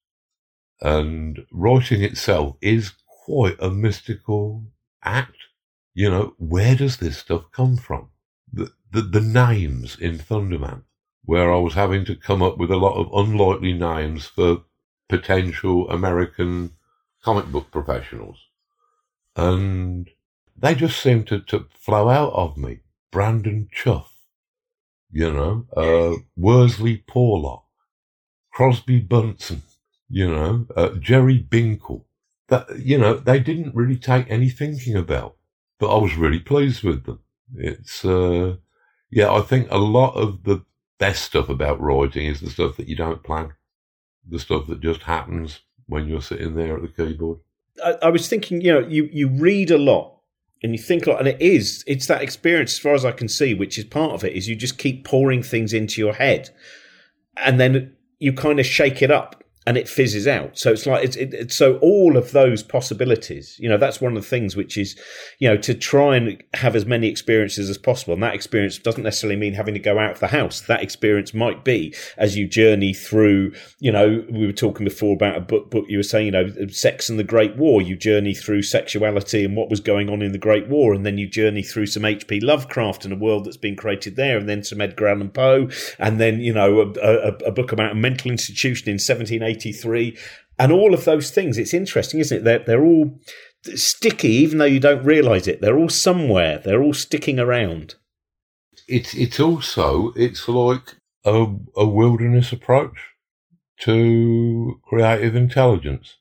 And 0.82 1.45
writing 1.51 2.03
itself 2.03 2.58
is 2.62 2.93
quite 3.26 3.58
a 3.60 3.70
mystical 3.70 4.64
act. 5.04 5.38
You 5.94 6.10
know, 6.10 6.34
where 6.38 6.76
does 6.76 6.98
this 6.98 7.18
stuff 7.18 7.44
come 7.52 7.78
from? 7.78 8.10
the, 8.56 8.72
the, 8.92 9.02
the 9.02 9.22
names 9.22 9.98
in 10.00 10.18
Thunderman, 10.18 10.84
where 11.26 11.54
I 11.54 11.58
was 11.58 11.74
having 11.74 12.06
to 12.06 12.16
come 12.16 12.42
up 12.42 12.58
with 12.58 12.72
a 12.72 12.78
lot 12.78 12.96
of 12.96 13.28
unlikely 13.28 13.74
names 13.74 14.26
for 14.26 14.64
potential 15.10 15.90
American 15.90 16.72
comic 17.24 17.46
book 17.48 17.72
professionals. 17.72 18.38
And 19.36 20.10
they 20.56 20.76
just 20.76 21.02
seemed 21.02 21.28
to, 21.28 21.42
to 21.42 21.68
flow 21.74 22.10
out 22.10 22.34
of 22.34 22.58
me. 22.58 22.80
Brandon 23.12 23.68
Chuff, 23.72 24.14
you 25.12 25.32
know, 25.32 25.66
uh, 25.76 26.18
Worsley 26.36 27.04
Porlock, 27.08 27.64
Crosby 28.54 29.00
Bunsen, 29.00 29.64
you 30.10 30.28
know, 30.28 30.68
uh, 30.76 30.90
Jerry 31.00 31.40
Binkle. 31.40 32.04
That, 32.48 32.80
you 32.80 32.98
know, 32.98 33.16
they 33.16 33.39
didn't 33.39 33.76
really 33.76 33.98
take 33.98 34.30
any 34.30 34.50
thinking 34.50 34.96
about, 34.96 35.36
but 35.80 35.96
I 35.96 36.00
was 36.00 36.16
really 36.16 36.39
pleased 36.39 36.84
with 36.84 37.06
them. 37.06 37.20
It's, 37.56 38.04
uh, 38.06 38.58
yeah, 39.10 39.32
I 39.32 39.41
think 39.41 39.68
a 39.72 39.78
lot 39.78 40.14
of 40.14 40.43
the 40.43 40.64
best 41.00 41.24
stuff 41.24 41.50
about 41.50 41.82
writing 41.82 42.28
is 42.28 42.41
the 42.41 42.50
stuff 42.50 42.78
that 42.78 42.88
you 42.88 42.96
don't 42.96 43.24
plan, 43.24 43.54
the 44.28 44.39
stuff 44.39 44.68
that 44.68 44.82
just 44.82 45.04
happens 45.04 45.62
when 45.88 46.08
you're 46.08 46.22
sitting 46.22 46.56
there 46.56 46.76
at 46.76 46.82
the 46.82 46.88
keyboard. 46.88 47.39
I, 47.84 47.96
I 48.04 48.10
was 48.10 48.28
thinking, 48.28 48.62
you 48.62 48.74
know, 48.74 48.88
you, 48.88 49.10
you 49.12 49.28
read 49.28 49.72
a 49.72 49.78
lot 49.78 50.20
and 50.64 50.72
you 50.72 50.80
think 50.80 51.06
a 51.06 51.12
lot, 51.12 51.20
and 51.20 51.28
it 51.28 51.41
is, 51.41 51.84
it's 51.86 52.08
that 52.08 52.22
experience 52.22 52.74
as 52.74 52.80
far 52.80 52.93
as 52.93 53.06
I 53.06 53.12
can 53.12 53.28
see, 53.28 53.54
which 53.54 53.78
is 53.78 53.86
part 53.86 54.14
of 54.14 54.24
it, 54.24 54.34
is 54.34 54.48
you 54.48 54.56
just 54.56 54.78
keep 54.78 55.06
pouring 55.06 55.43
things 55.43 55.74
into 55.74 56.02
your 56.02 56.14
head 56.14 56.50
and 57.38 57.60
then 57.60 57.96
you 58.20 58.34
kind 58.34 58.60
of 58.60 58.66
shake 58.66 59.02
it 59.02 59.12
up 59.12 59.43
and 59.68 59.78
it 59.78 59.89
fizzes 59.89 60.28
out. 60.28 60.57
So 60.57 60.72
it's 60.72 60.86
like 60.86 61.03
it's 61.03 61.16
it, 61.16 61.51
so 61.51 61.78
all 61.78 62.18
of 62.18 62.32
those 62.32 62.61
possibilities. 62.61 63.57
You 63.59 63.68
know, 63.68 63.78
that's 63.78 63.99
one 63.99 64.16
of 64.16 64.22
the 64.22 64.30
things 64.30 64.55
which 64.55 64.78
is, 64.78 64.95
you 65.39 65.49
know, 65.49 65.57
to 65.57 65.74
try 65.74 66.16
and 66.16 66.43
have 66.53 66.76
as 66.76 66.86
many 66.86 67.07
experiences 67.07 67.70
as 67.70 67.78
possible. 67.78 68.13
And 68.13 68.22
that 68.22 68.36
experience 68.36 68.78
doesn't 68.78 69.03
necessarily 69.03 69.38
mean 69.38 69.53
having 69.53 69.74
to 69.74 69.80
go 69.80 69.97
out 69.97 70.11
of 70.11 70.20
the 70.20 70.28
house. 70.28 70.61
That 70.61 70.84
experience 70.84 71.34
might 71.34 71.63
be 71.63 71.95
as 72.18 72.38
you 72.38 72.47
journey 72.47 72.93
through. 72.93 73.53
You 73.80 73.91
know, 73.91 74.24
we 74.30 74.45
were 74.45 74.53
talking 74.53 74.86
before 74.86 75.16
about 75.16 75.38
a 75.38 75.41
book. 75.41 75.72
Book 75.72 75.86
you 75.88 75.97
were 75.97 76.03
saying, 76.03 76.28
you 76.28 76.32
know, 76.32 76.68
sex 76.68 77.09
and 77.09 77.18
the 77.18 77.24
Great 77.24 77.55
War. 77.55 77.82
You 77.82 77.95
journey 77.95 78.36
through 78.36 78.61
sexuality 78.61 79.43
and 79.43 79.55
what 79.55 79.72
was 79.72 79.80
going 79.80 80.09
on 80.09 80.22
in 80.22 80.32
the 80.32 80.38
Great 80.38 80.68
War, 80.68 80.93
and 80.93 81.05
then 81.05 81.18
you 81.18 81.28
journey 81.28 81.63
through 81.63 81.88
some 81.88 82.05
H.P. 82.05 82.39
Lovecraft 82.39 83.03
and 83.03 83.13
a 83.13 83.18
world 83.18 83.45
that's 83.45 83.57
been 83.57 83.76
created 83.76 84.16
there, 84.16 84.38
and 84.38 84.47
then 84.47 84.63
some 84.63 84.80
Edgar 84.80 85.07
Allan 85.07 85.30
Poe, 85.30 85.70
and 85.97 86.20
then 86.20 86.39
you 86.39 86.53
know 86.53 86.82
a, 86.82 86.89
a, 86.99 87.28
a 87.47 87.51
book 87.51 87.72
about 87.72 87.93
a 87.93 87.95
mental 87.95 88.30
institution 88.30 88.89
in 88.89 88.93
1780 88.93 89.55
1983, 89.56 90.18
and 90.60 90.72
all 90.72 90.93
of 90.93 91.06
those 91.06 91.32
things. 91.32 91.58
It's 91.58 91.74
interesting, 91.74 92.20
isn't 92.20 92.39
it? 92.39 92.43
They're, 92.43 92.60
they're 92.60 92.86
all 92.86 93.20
sticky, 93.76 94.30
even 94.30 94.58
though 94.58 94.66
you 94.66 94.80
don't 94.80 95.03
realise 95.03 95.47
it. 95.47 95.62
They're 95.62 95.78
all 95.78 95.89
somewhere. 95.89 96.60
They're 96.60 96.84
all 96.84 96.93
sticking 96.93 97.39
around. 97.39 97.95
It's 98.88 99.16
it's 99.16 99.39
also 99.39 100.14
it's 100.16 100.47
like 100.47 100.95
a, 101.24 101.47
a 101.76 101.86
wilderness 101.86 102.51
approach 102.51 102.97
to 103.80 104.80
creative 104.84 105.36
intelligence. 105.36 106.18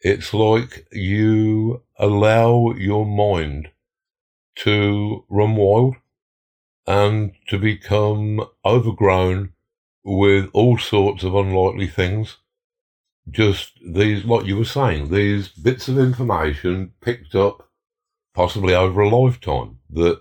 It's 0.00 0.34
like 0.34 0.86
you 0.92 1.82
allow 1.98 2.72
your 2.72 3.06
mind 3.06 3.70
to 4.56 5.24
run 5.28 5.56
wild 5.56 5.96
and 6.86 7.32
to 7.48 7.58
become 7.58 8.44
overgrown 8.64 9.52
with 10.04 10.50
all 10.52 10.78
sorts 10.78 11.22
of 11.22 11.34
unlikely 11.34 11.88
things 11.88 12.36
just 13.30 13.72
these, 13.84 14.24
what 14.24 14.46
you 14.46 14.56
were 14.56 14.64
saying, 14.64 15.10
these 15.10 15.48
bits 15.48 15.88
of 15.88 15.98
information 15.98 16.92
picked 17.00 17.34
up 17.34 17.68
possibly 18.34 18.74
over 18.74 19.00
a 19.00 19.08
lifetime 19.08 19.78
that 19.90 20.20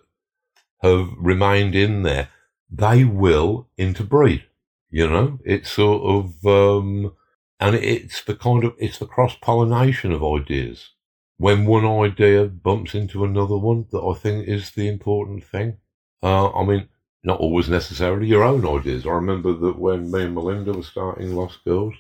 have 0.81 1.09
remained 1.17 1.75
in 1.75 2.03
there, 2.03 2.29
they 2.69 3.03
will 3.03 3.67
interbreed. 3.77 4.43
You 4.89 5.09
know, 5.09 5.39
it's 5.43 5.71
sort 5.71 6.03
of, 6.03 6.45
um, 6.45 7.13
and 7.59 7.75
it's 7.75 8.23
the 8.23 8.35
kind 8.35 8.63
of, 8.63 8.75
it's 8.77 8.99
the 8.99 9.07
cross 9.07 9.35
pollination 9.41 10.11
of 10.11 10.23
ideas. 10.23 10.91
When 11.37 11.65
one 11.65 11.85
idea 11.85 12.45
bumps 12.45 12.93
into 12.93 13.25
another 13.25 13.57
one, 13.57 13.87
that 13.91 14.01
I 14.01 14.13
think 14.13 14.47
is 14.47 14.71
the 14.71 14.87
important 14.87 15.43
thing. 15.43 15.77
Uh, 16.21 16.51
I 16.51 16.63
mean, 16.63 16.89
not 17.23 17.39
always 17.39 17.69
necessarily 17.69 18.27
your 18.27 18.43
own 18.43 18.67
ideas. 18.67 19.07
I 19.07 19.11
remember 19.11 19.53
that 19.53 19.79
when 19.79 20.11
me 20.11 20.23
and 20.23 20.35
Melinda 20.35 20.73
were 20.73 20.83
starting 20.83 21.35
Lost 21.35 21.63
Girls, 21.65 21.95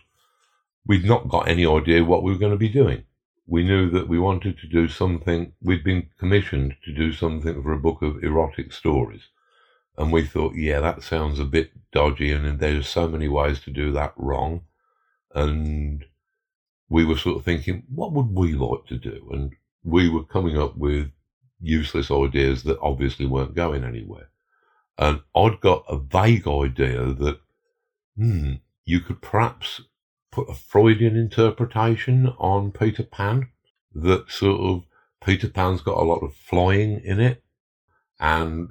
we'd 0.85 1.05
not 1.05 1.29
got 1.29 1.47
any 1.47 1.65
idea 1.65 2.03
what 2.03 2.23
we 2.23 2.31
were 2.31 2.37
going 2.37 2.51
to 2.51 2.57
be 2.57 2.69
doing. 2.69 3.03
We 3.45 3.63
knew 3.63 3.89
that 3.89 4.07
we 4.07 4.19
wanted 4.19 4.57
to 4.59 4.67
do 4.67 4.87
something, 4.87 5.53
we'd 5.61 5.83
been 5.83 6.09
commissioned 6.17 6.75
to 6.85 6.93
do 6.93 7.11
something 7.11 7.61
for 7.61 7.73
a 7.73 7.79
book 7.79 8.01
of 8.01 8.23
erotic 8.23 8.71
stories. 8.71 9.23
And 9.97 10.11
we 10.11 10.23
thought, 10.23 10.55
yeah, 10.55 10.79
that 10.79 11.03
sounds 11.03 11.39
a 11.39 11.45
bit 11.45 11.71
dodgy, 11.91 12.31
and 12.31 12.59
there's 12.59 12.87
so 12.87 13.07
many 13.07 13.27
ways 13.27 13.59
to 13.61 13.71
do 13.71 13.91
that 13.91 14.13
wrong. 14.15 14.61
And 15.35 16.05
we 16.89 17.05
were 17.05 17.17
sort 17.17 17.37
of 17.37 17.45
thinking, 17.45 17.83
what 17.93 18.11
would 18.11 18.33
we 18.33 18.53
like 18.53 18.85
to 18.87 18.97
do? 18.97 19.29
And 19.31 19.53
we 19.83 20.09
were 20.09 20.23
coming 20.23 20.57
up 20.57 20.77
with 20.77 21.11
useless 21.59 22.09
ideas 22.09 22.63
that 22.63 22.79
obviously 22.81 23.25
weren't 23.25 23.55
going 23.55 23.83
anywhere. 23.83 24.29
And 24.97 25.21
I'd 25.35 25.59
got 25.59 25.85
a 25.87 25.97
vague 25.97 26.47
idea 26.47 27.05
that, 27.13 27.39
hmm, 28.17 28.53
you 28.85 28.99
could 28.99 29.21
perhaps 29.21 29.81
put 30.33 30.49
a 30.49 30.55
Freudian 30.55 31.15
interpretation 31.15 32.33
on 32.39 32.71
Peter 32.71 33.03
Pan 33.03 33.49
that 33.93 34.31
sort 34.31 34.59
of 34.59 34.83
Peter 35.23 35.47
Pan's 35.47 35.81
got 35.81 35.99
a 35.99 36.03
lot 36.03 36.23
of 36.23 36.35
flying 36.35 36.99
in 37.01 37.19
it. 37.19 37.43
And 38.19 38.69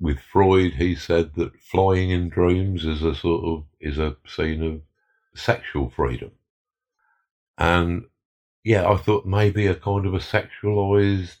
with 0.00 0.18
Freud, 0.18 0.72
he 0.72 0.96
said 0.96 1.34
that 1.36 1.60
flying 1.60 2.10
in 2.10 2.28
dreams 2.28 2.84
is 2.84 3.02
a 3.02 3.14
sort 3.14 3.44
of, 3.44 3.64
is 3.80 3.98
a 3.98 4.16
scene 4.26 4.62
of 4.64 4.80
sexual 5.36 5.88
freedom. 5.88 6.32
And 7.56 8.06
yeah, 8.64 8.90
I 8.90 8.96
thought 8.96 9.24
maybe 9.24 9.68
a 9.68 9.76
kind 9.76 10.06
of 10.06 10.14
a 10.14 10.18
sexualized 10.18 11.36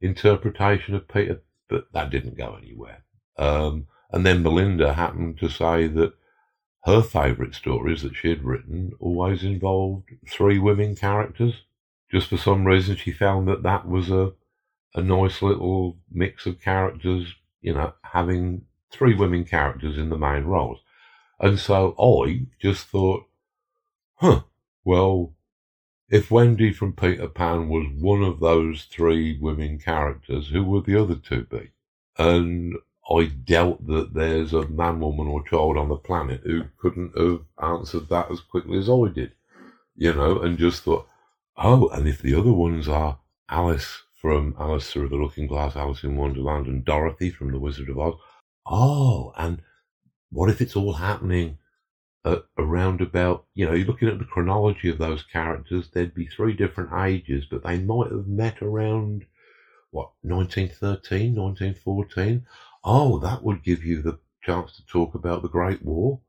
interpretation 0.00 0.94
of 0.94 1.06
Peter, 1.06 1.42
but 1.68 1.92
that 1.92 2.08
didn't 2.08 2.38
go 2.38 2.56
anywhere. 2.56 3.04
Um, 3.36 3.88
and 4.10 4.24
then 4.24 4.42
Melinda 4.42 4.94
happened 4.94 5.38
to 5.40 5.50
say 5.50 5.86
that 5.88 6.14
her 6.86 7.02
favourite 7.02 7.52
stories 7.52 8.02
that 8.02 8.14
she 8.14 8.28
had 8.28 8.44
written 8.44 8.92
always 9.00 9.42
involved 9.42 10.08
three 10.28 10.58
women 10.58 10.94
characters. 10.94 11.64
Just 12.12 12.28
for 12.28 12.36
some 12.36 12.64
reason, 12.64 12.94
she 12.94 13.10
found 13.10 13.48
that 13.48 13.64
that 13.64 13.88
was 13.88 14.08
a, 14.08 14.32
a 14.94 15.02
nice 15.02 15.42
little 15.42 15.96
mix 16.08 16.46
of 16.46 16.60
characters, 16.60 17.34
you 17.60 17.74
know, 17.74 17.92
having 18.02 18.62
three 18.92 19.16
women 19.16 19.44
characters 19.44 19.98
in 19.98 20.10
the 20.10 20.16
main 20.16 20.44
roles. 20.44 20.78
And 21.40 21.58
so 21.58 21.96
I 21.98 22.46
just 22.62 22.86
thought, 22.86 23.26
huh, 24.14 24.42
well, 24.84 25.34
if 26.08 26.30
Wendy 26.30 26.72
from 26.72 26.92
Peter 26.92 27.26
Pan 27.26 27.68
was 27.68 27.88
one 27.98 28.22
of 28.22 28.38
those 28.38 28.84
three 28.84 29.36
women 29.40 29.80
characters, 29.80 30.50
who 30.50 30.62
would 30.62 30.84
the 30.84 31.02
other 31.02 31.16
two 31.16 31.46
be? 31.46 31.72
And 32.16 32.76
I 33.08 33.26
doubt 33.26 33.86
that 33.86 34.14
there's 34.14 34.52
a 34.52 34.66
man, 34.68 35.00
woman, 35.00 35.28
or 35.28 35.46
child 35.46 35.76
on 35.76 35.88
the 35.88 35.96
planet 35.96 36.40
who 36.44 36.64
couldn't 36.78 37.16
have 37.16 37.40
answered 37.62 38.08
that 38.08 38.30
as 38.30 38.40
quickly 38.40 38.78
as 38.78 38.90
I 38.90 39.08
did, 39.14 39.32
you 39.94 40.12
know, 40.12 40.40
and 40.40 40.58
just 40.58 40.82
thought, 40.82 41.06
oh, 41.56 41.88
and 41.88 42.08
if 42.08 42.20
the 42.20 42.34
other 42.34 42.52
ones 42.52 42.88
are 42.88 43.18
Alice 43.48 44.02
from 44.20 44.56
Alice 44.58 44.90
Through 44.90 45.10
the 45.10 45.16
Looking 45.16 45.46
Glass, 45.46 45.76
Alice 45.76 46.02
in 46.02 46.16
Wonderland, 46.16 46.66
and 46.66 46.84
Dorothy 46.84 47.30
from 47.30 47.52
The 47.52 47.60
Wizard 47.60 47.88
of 47.88 47.98
Oz, 47.98 48.14
oh, 48.66 49.32
and 49.36 49.62
what 50.30 50.50
if 50.50 50.60
it's 50.60 50.74
all 50.74 50.94
happening 50.94 51.58
at 52.24 52.44
around 52.58 53.00
about, 53.00 53.46
you 53.54 53.64
know, 53.64 53.72
you're 53.72 53.86
looking 53.86 54.08
at 54.08 54.18
the 54.18 54.24
chronology 54.24 54.88
of 54.88 54.98
those 54.98 55.22
characters, 55.22 55.88
there'd 55.92 56.14
be 56.14 56.26
three 56.26 56.54
different 56.54 56.90
ages, 56.92 57.44
but 57.48 57.62
they 57.62 57.78
might 57.78 58.10
have 58.10 58.26
met 58.26 58.60
around, 58.60 59.24
what, 59.92 60.10
1913, 60.22 61.36
1914? 61.36 62.44
Oh, 62.86 63.18
that 63.18 63.42
would 63.42 63.64
give 63.64 63.84
you 63.84 64.00
the 64.00 64.18
chance 64.42 64.76
to 64.76 64.86
talk 64.86 65.14
about 65.14 65.42
the 65.42 65.48
Great 65.48 65.84
War 65.84 66.20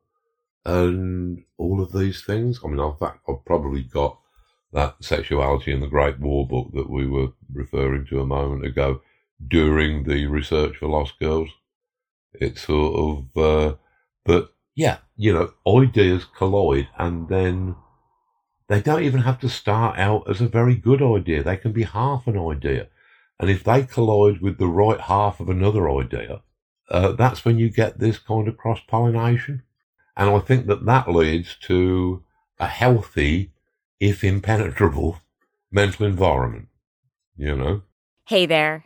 and 0.66 1.44
all 1.58 1.82
of 1.82 1.94
these 1.94 2.24
things. 2.24 2.60
I 2.64 2.68
mean, 2.68 2.80
I've 2.80 3.46
probably 3.46 3.84
got 3.84 4.20
that 4.74 4.96
sexuality 5.00 5.72
in 5.72 5.80
the 5.80 5.88
Great 5.88 6.20
War 6.20 6.48
book 6.48 6.72
that 6.74 6.90
we 6.90 7.08
were 7.08 7.30
referring 7.54 8.06
to 8.08 8.20
a 8.20 8.26
moment 8.26 8.66
ago 8.66 9.02
during 9.48 10.04
the 10.04 10.26
research 10.26 10.78
for 10.78 10.88
Lost 10.88 11.20
Girls. 11.20 11.50
It's 12.34 12.64
sort 12.64 13.28
of, 13.36 13.42
uh, 13.42 13.76
but 14.26 14.54
yeah, 14.76 14.98
you 15.16 15.34
know, 15.34 15.54
ideas 15.68 16.26
collide 16.26 16.90
and 16.98 17.30
then 17.30 17.76
they 18.68 18.82
don't 18.82 19.04
even 19.04 19.22
have 19.22 19.40
to 19.40 19.50
start 19.50 19.98
out 19.98 20.30
as 20.30 20.42
a 20.42 20.48
very 20.48 20.76
good 20.76 21.02
idea. 21.02 21.44
They 21.44 21.56
can 21.56 21.72
be 21.72 21.84
half 21.84 22.28
an 22.28 22.38
idea. 22.38 22.88
And 23.40 23.50
if 23.50 23.64
they 23.64 23.84
collide 23.84 24.42
with 24.42 24.58
the 24.58 24.68
right 24.68 25.00
half 25.00 25.40
of 25.40 25.50
another 25.50 25.90
idea, 25.90 26.42
uh, 26.90 27.12
that's 27.12 27.44
when 27.46 27.58
you 27.58 27.70
get 27.70 28.00
this 28.00 28.18
kind 28.18 28.48
of 28.48 28.58
cross 28.58 28.80
pollination. 28.88 29.64
And 30.16 30.30
I 30.30 30.40
think 30.40 30.68
that 30.68 30.86
that 30.86 31.10
leads 31.10 31.56
to 31.62 32.24
a 32.60 32.68
healthy, 32.68 33.52
if 34.00 34.24
impenetrable, 34.24 35.20
mental 35.72 36.06
environment, 36.06 36.70
you 37.36 37.56
know? 37.56 37.84
Hey 38.26 38.46
there, 38.46 38.86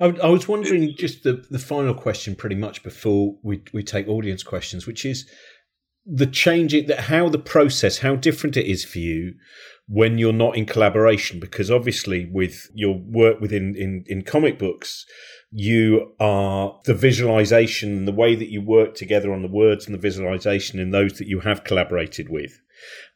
I, 0.00 0.06
I 0.22 0.28
was 0.28 0.48
wondering 0.48 0.94
just 0.96 1.22
the, 1.22 1.44
the 1.50 1.58
final 1.58 1.94
question, 1.94 2.34
pretty 2.34 2.56
much 2.56 2.82
before 2.82 3.36
we, 3.42 3.62
we 3.72 3.82
take 3.82 4.08
audience 4.08 4.42
questions, 4.42 4.86
which 4.86 5.04
is 5.04 5.28
the 6.06 6.26
change, 6.26 6.72
that 6.86 7.00
how 7.00 7.28
the 7.28 7.38
process, 7.38 7.98
how 7.98 8.16
different 8.16 8.56
it 8.56 8.66
is 8.66 8.84
for 8.84 8.98
you 8.98 9.34
when 9.86 10.18
you're 10.18 10.32
not 10.32 10.56
in 10.56 10.66
collaboration, 10.66 11.40
because 11.40 11.70
obviously 11.70 12.28
with 12.30 12.68
your 12.74 12.98
work 13.06 13.40
within 13.40 13.74
in, 13.76 14.04
in 14.06 14.22
comic 14.22 14.58
books, 14.58 15.04
you 15.50 16.14
are 16.18 16.80
the 16.84 16.94
visualization, 16.94 17.96
and 17.96 18.08
the 18.08 18.12
way 18.12 18.34
that 18.34 18.50
you 18.50 18.60
work 18.60 18.94
together 18.94 19.32
on 19.32 19.42
the 19.42 19.48
words 19.48 19.86
and 19.86 19.94
the 19.94 20.00
visualization 20.00 20.78
in 20.78 20.90
those 20.90 21.18
that 21.18 21.28
you 21.28 21.40
have 21.40 21.64
collaborated 21.64 22.28
with 22.28 22.60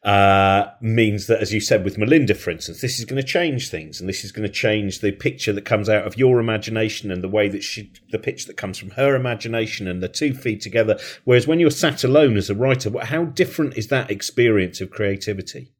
uh, 0.03 0.67
means 0.81 1.27
that, 1.27 1.41
as 1.41 1.53
you 1.53 1.59
said 1.59 1.83
with 1.83 1.97
Melinda, 1.97 2.33
for 2.33 2.51
instance, 2.51 2.81
this 2.81 2.99
is 2.99 3.05
going 3.05 3.21
to 3.21 3.27
change 3.27 3.69
things, 3.69 3.99
and 3.99 4.07
this 4.07 4.23
is 4.23 4.31
going 4.31 4.47
to 4.47 4.53
change 4.53 4.99
the 4.99 5.11
picture 5.11 5.53
that 5.53 5.65
comes 5.65 5.89
out 5.89 6.07
of 6.07 6.17
your 6.17 6.39
imagination 6.39 7.11
and 7.11 7.21
the 7.21 7.29
way 7.29 7.49
that 7.49 7.63
she, 7.63 7.91
the 8.11 8.19
picture 8.19 8.47
that 8.47 8.57
comes 8.57 8.77
from 8.77 8.91
her 8.91 9.15
imagination, 9.15 9.87
and 9.87 10.01
the 10.01 10.07
two 10.07 10.33
feed 10.33 10.61
together. 10.61 10.97
Whereas 11.25 11.47
when 11.47 11.59
you're 11.59 11.71
sat 11.71 12.03
alone 12.03 12.37
as 12.37 12.49
a 12.49 12.55
writer, 12.55 12.91
how 13.05 13.25
different 13.25 13.77
is 13.77 13.87
that 13.87 14.09
experience 14.09 14.81
of 14.81 14.91
creativity? 14.91 15.73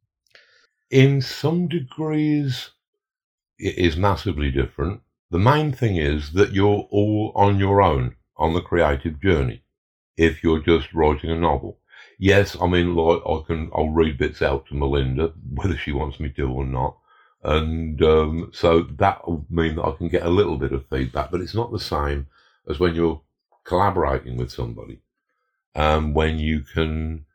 In 0.89 1.21
some 1.21 1.67
degrees, 1.67 2.71
it 3.57 3.77
is 3.77 3.95
massively 3.95 4.51
different. 4.51 5.01
The 5.31 5.39
main 5.39 5.71
thing 5.71 5.97
is 5.97 6.33
that 6.33 6.53
you're 6.53 6.87
all 6.89 7.31
on 7.35 7.59
your 7.59 7.81
own 7.81 8.15
on 8.35 8.53
the 8.53 8.61
creative 8.61 9.21
journey. 9.21 9.63
If 10.17 10.43
you're 10.43 10.61
just 10.61 10.93
writing 10.93 11.29
a 11.29 11.39
novel, 11.39 11.78
yes, 12.19 12.55
I 12.61 12.67
mean, 12.67 12.95
like 12.95 13.21
I 13.25 13.39
can, 13.47 13.71
I'll 13.73 13.89
read 13.89 14.19
bits 14.19 14.43
out 14.43 14.67
to 14.67 14.75
Melinda, 14.75 15.33
whether 15.55 15.75
she 15.75 15.91
wants 15.91 16.19
me 16.19 16.29
to 16.29 16.51
or 16.51 16.65
not. 16.65 16.97
And 17.43 18.03
um, 18.03 18.51
so 18.53 18.81
that 18.97 19.25
will 19.25 19.45
mean 19.49 19.75
that 19.75 19.85
I 19.85 19.91
can 19.91 20.09
get 20.09 20.25
a 20.25 20.29
little 20.29 20.57
bit 20.57 20.73
of 20.73 20.85
feedback, 20.87 21.31
but 21.31 21.41
it's 21.41 21.55
not 21.55 21.71
the 21.71 21.79
same 21.79 22.27
as 22.69 22.79
when 22.79 22.93
you're 22.93 23.21
collaborating 23.63 24.37
with 24.37 24.51
somebody. 24.51 24.99
Um, 25.73 26.13
when 26.13 26.37
you 26.37 26.61
can 26.61 27.25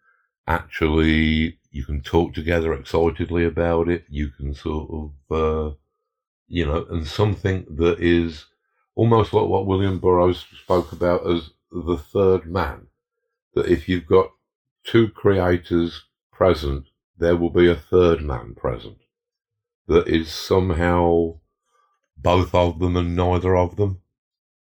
actually, 0.46 1.58
you 1.70 1.84
can 1.84 2.02
talk 2.02 2.34
together 2.34 2.74
excitedly 2.74 3.46
about 3.46 3.88
it. 3.88 4.04
You 4.10 4.28
can 4.28 4.54
sort 4.54 4.90
of, 4.90 5.12
uh, 5.34 5.74
you 6.48 6.66
know, 6.66 6.86
and 6.90 7.06
something 7.06 7.64
that 7.70 7.98
is 8.00 8.44
almost 8.94 9.32
like 9.32 9.46
what 9.46 9.66
William 9.66 9.98
Burroughs 9.98 10.44
spoke 10.62 10.92
about 10.92 11.26
as 11.26 11.50
the 11.72 11.96
third 11.96 12.46
man. 12.46 12.88
That 13.54 13.66
if 13.66 13.88
you've 13.88 14.06
got 14.06 14.30
two 14.84 15.08
creators 15.08 16.04
present, 16.32 16.86
there 17.16 17.36
will 17.36 17.50
be 17.50 17.68
a 17.68 17.74
third 17.74 18.22
man 18.22 18.54
present 18.54 18.98
that 19.86 20.06
is 20.08 20.32
somehow 20.32 21.34
both 22.16 22.54
of 22.54 22.78
them 22.78 22.96
and 22.96 23.16
neither 23.16 23.56
of 23.56 23.76
them. 23.76 24.00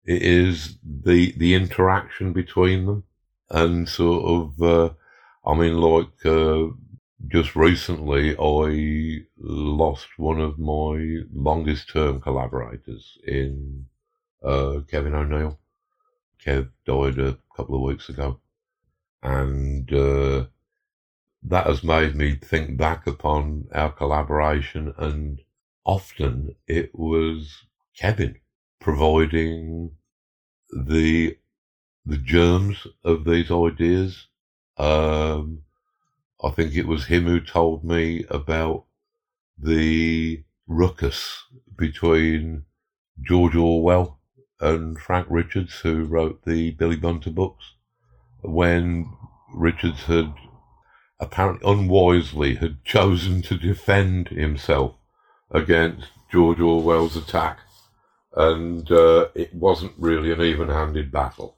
It 0.03 0.21
is 0.21 0.77
the 0.83 1.31
the 1.37 1.53
interaction 1.53 2.33
between 2.33 2.85
them, 2.85 3.03
and 3.49 3.87
sort 3.87 4.23
of. 4.25 4.61
Uh, 4.61 4.93
I 5.45 5.55
mean, 5.55 5.77
like 5.77 6.25
uh, 6.25 6.67
just 7.27 7.55
recently, 7.55 8.35
I 8.37 9.25
lost 9.37 10.07
one 10.17 10.39
of 10.39 10.57
my 10.57 11.21
longest 11.33 11.89
term 11.89 12.19
collaborators 12.21 13.17
in 13.27 13.85
uh, 14.43 14.79
Kevin 14.89 15.13
O'Neill. 15.13 15.59
Kev 16.43 16.69
died 16.85 17.19
a 17.19 17.37
couple 17.55 17.75
of 17.75 17.81
weeks 17.81 18.09
ago 18.09 18.39
and 19.23 19.91
uh, 19.93 20.45
that 21.43 21.67
has 21.67 21.83
made 21.83 22.15
me 22.15 22.35
think 22.35 22.77
back 22.77 23.07
upon 23.07 23.67
our 23.73 23.91
collaboration. 23.91 24.93
And 24.97 25.41
often 25.85 26.55
it 26.67 26.91
was 26.93 27.65
Kevin 27.97 28.37
providing 28.79 29.91
the 30.71 31.37
the 32.05 32.17
germs 32.17 32.87
of 33.03 33.25
these 33.25 33.51
ideas. 33.51 34.27
Um, 34.77 35.63
I 36.43 36.49
think 36.49 36.75
it 36.75 36.87
was 36.87 37.05
him 37.05 37.25
who 37.25 37.39
told 37.39 37.83
me 37.83 38.25
about 38.29 38.85
the 39.57 40.43
ruckus 40.65 41.43
between 41.77 42.65
George 43.21 43.55
Orwell 43.55 44.19
and 44.59 44.97
Frank 44.99 45.27
Richards, 45.29 45.79
who 45.81 46.05
wrote 46.05 46.43
the 46.43 46.71
Billy 46.71 46.95
Bunter 46.95 47.29
books 47.29 47.75
when 48.41 49.11
Richards 49.53 50.03
had 50.03 50.33
apparently 51.19 51.71
unwisely 51.71 52.55
had 52.55 52.83
chosen 52.83 53.41
to 53.43 53.57
defend 53.57 54.29
himself 54.29 54.95
against 55.51 56.07
George 56.31 56.59
Orwell's 56.59 57.15
attack, 57.15 57.59
and 58.35 58.89
uh, 58.91 59.27
it 59.35 59.53
wasn't 59.53 59.93
really 59.97 60.31
an 60.31 60.41
even-handed 60.41 61.11
battle, 61.11 61.57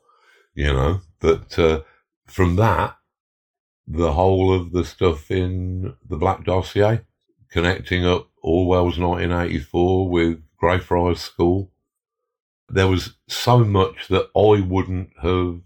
you 0.54 0.74
know. 0.74 1.02
But 1.20 1.58
uh, 1.58 1.82
from 2.26 2.56
that, 2.58 2.98
the 3.88 4.14
whole 4.14 4.54
of 4.54 4.72
the 4.72 4.84
stuff 4.84 5.30
in 5.30 5.94
the 6.10 6.18
Black 6.18 6.44
Dossier, 6.44 7.02
connecting 7.50 8.06
up 8.06 8.30
Orwell's 8.42 8.98
1984 8.98 10.10
with 10.10 10.42
Greyfriars 10.58 11.20
School, 11.22 11.72
there 12.68 12.88
was 12.88 13.14
so 13.28 13.60
much 13.60 14.08
that 14.10 14.30
I 14.36 14.66
wouldn't 14.66 15.12
have 15.22 15.62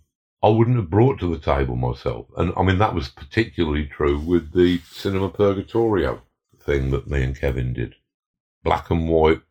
I 0.47 0.49
wouldn't 0.49 0.77
have 0.77 0.89
brought 0.89 1.19
to 1.19 1.29
the 1.29 1.41
table 1.41 1.75
myself. 1.75 2.27
And 2.37 2.53
I 2.55 2.63
mean, 2.63 2.77
that 2.77 2.95
was 2.95 3.09
particularly 3.09 3.85
true 3.85 4.17
with 4.17 4.53
the 4.53 4.79
Cinema 4.89 5.27
Purgatorio 5.27 6.21
thing 6.57 6.91
that 6.91 7.09
me 7.09 7.21
and 7.21 7.37
Kevin 7.37 7.73
did. 7.73 7.95
Black 8.63 8.89
and 8.89 9.09
white, 9.09 9.41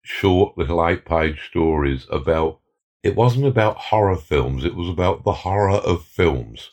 short 0.00 0.56
little 0.56 0.82
eight 0.86 1.04
page 1.04 1.50
stories 1.50 2.06
about, 2.10 2.60
it 3.02 3.14
wasn't 3.14 3.44
about 3.44 3.76
horror 3.76 4.16
films, 4.16 4.64
it 4.64 4.74
was 4.74 4.88
about 4.88 5.22
the 5.22 5.32
horror 5.44 5.72
of 5.72 6.02
films. 6.02 6.70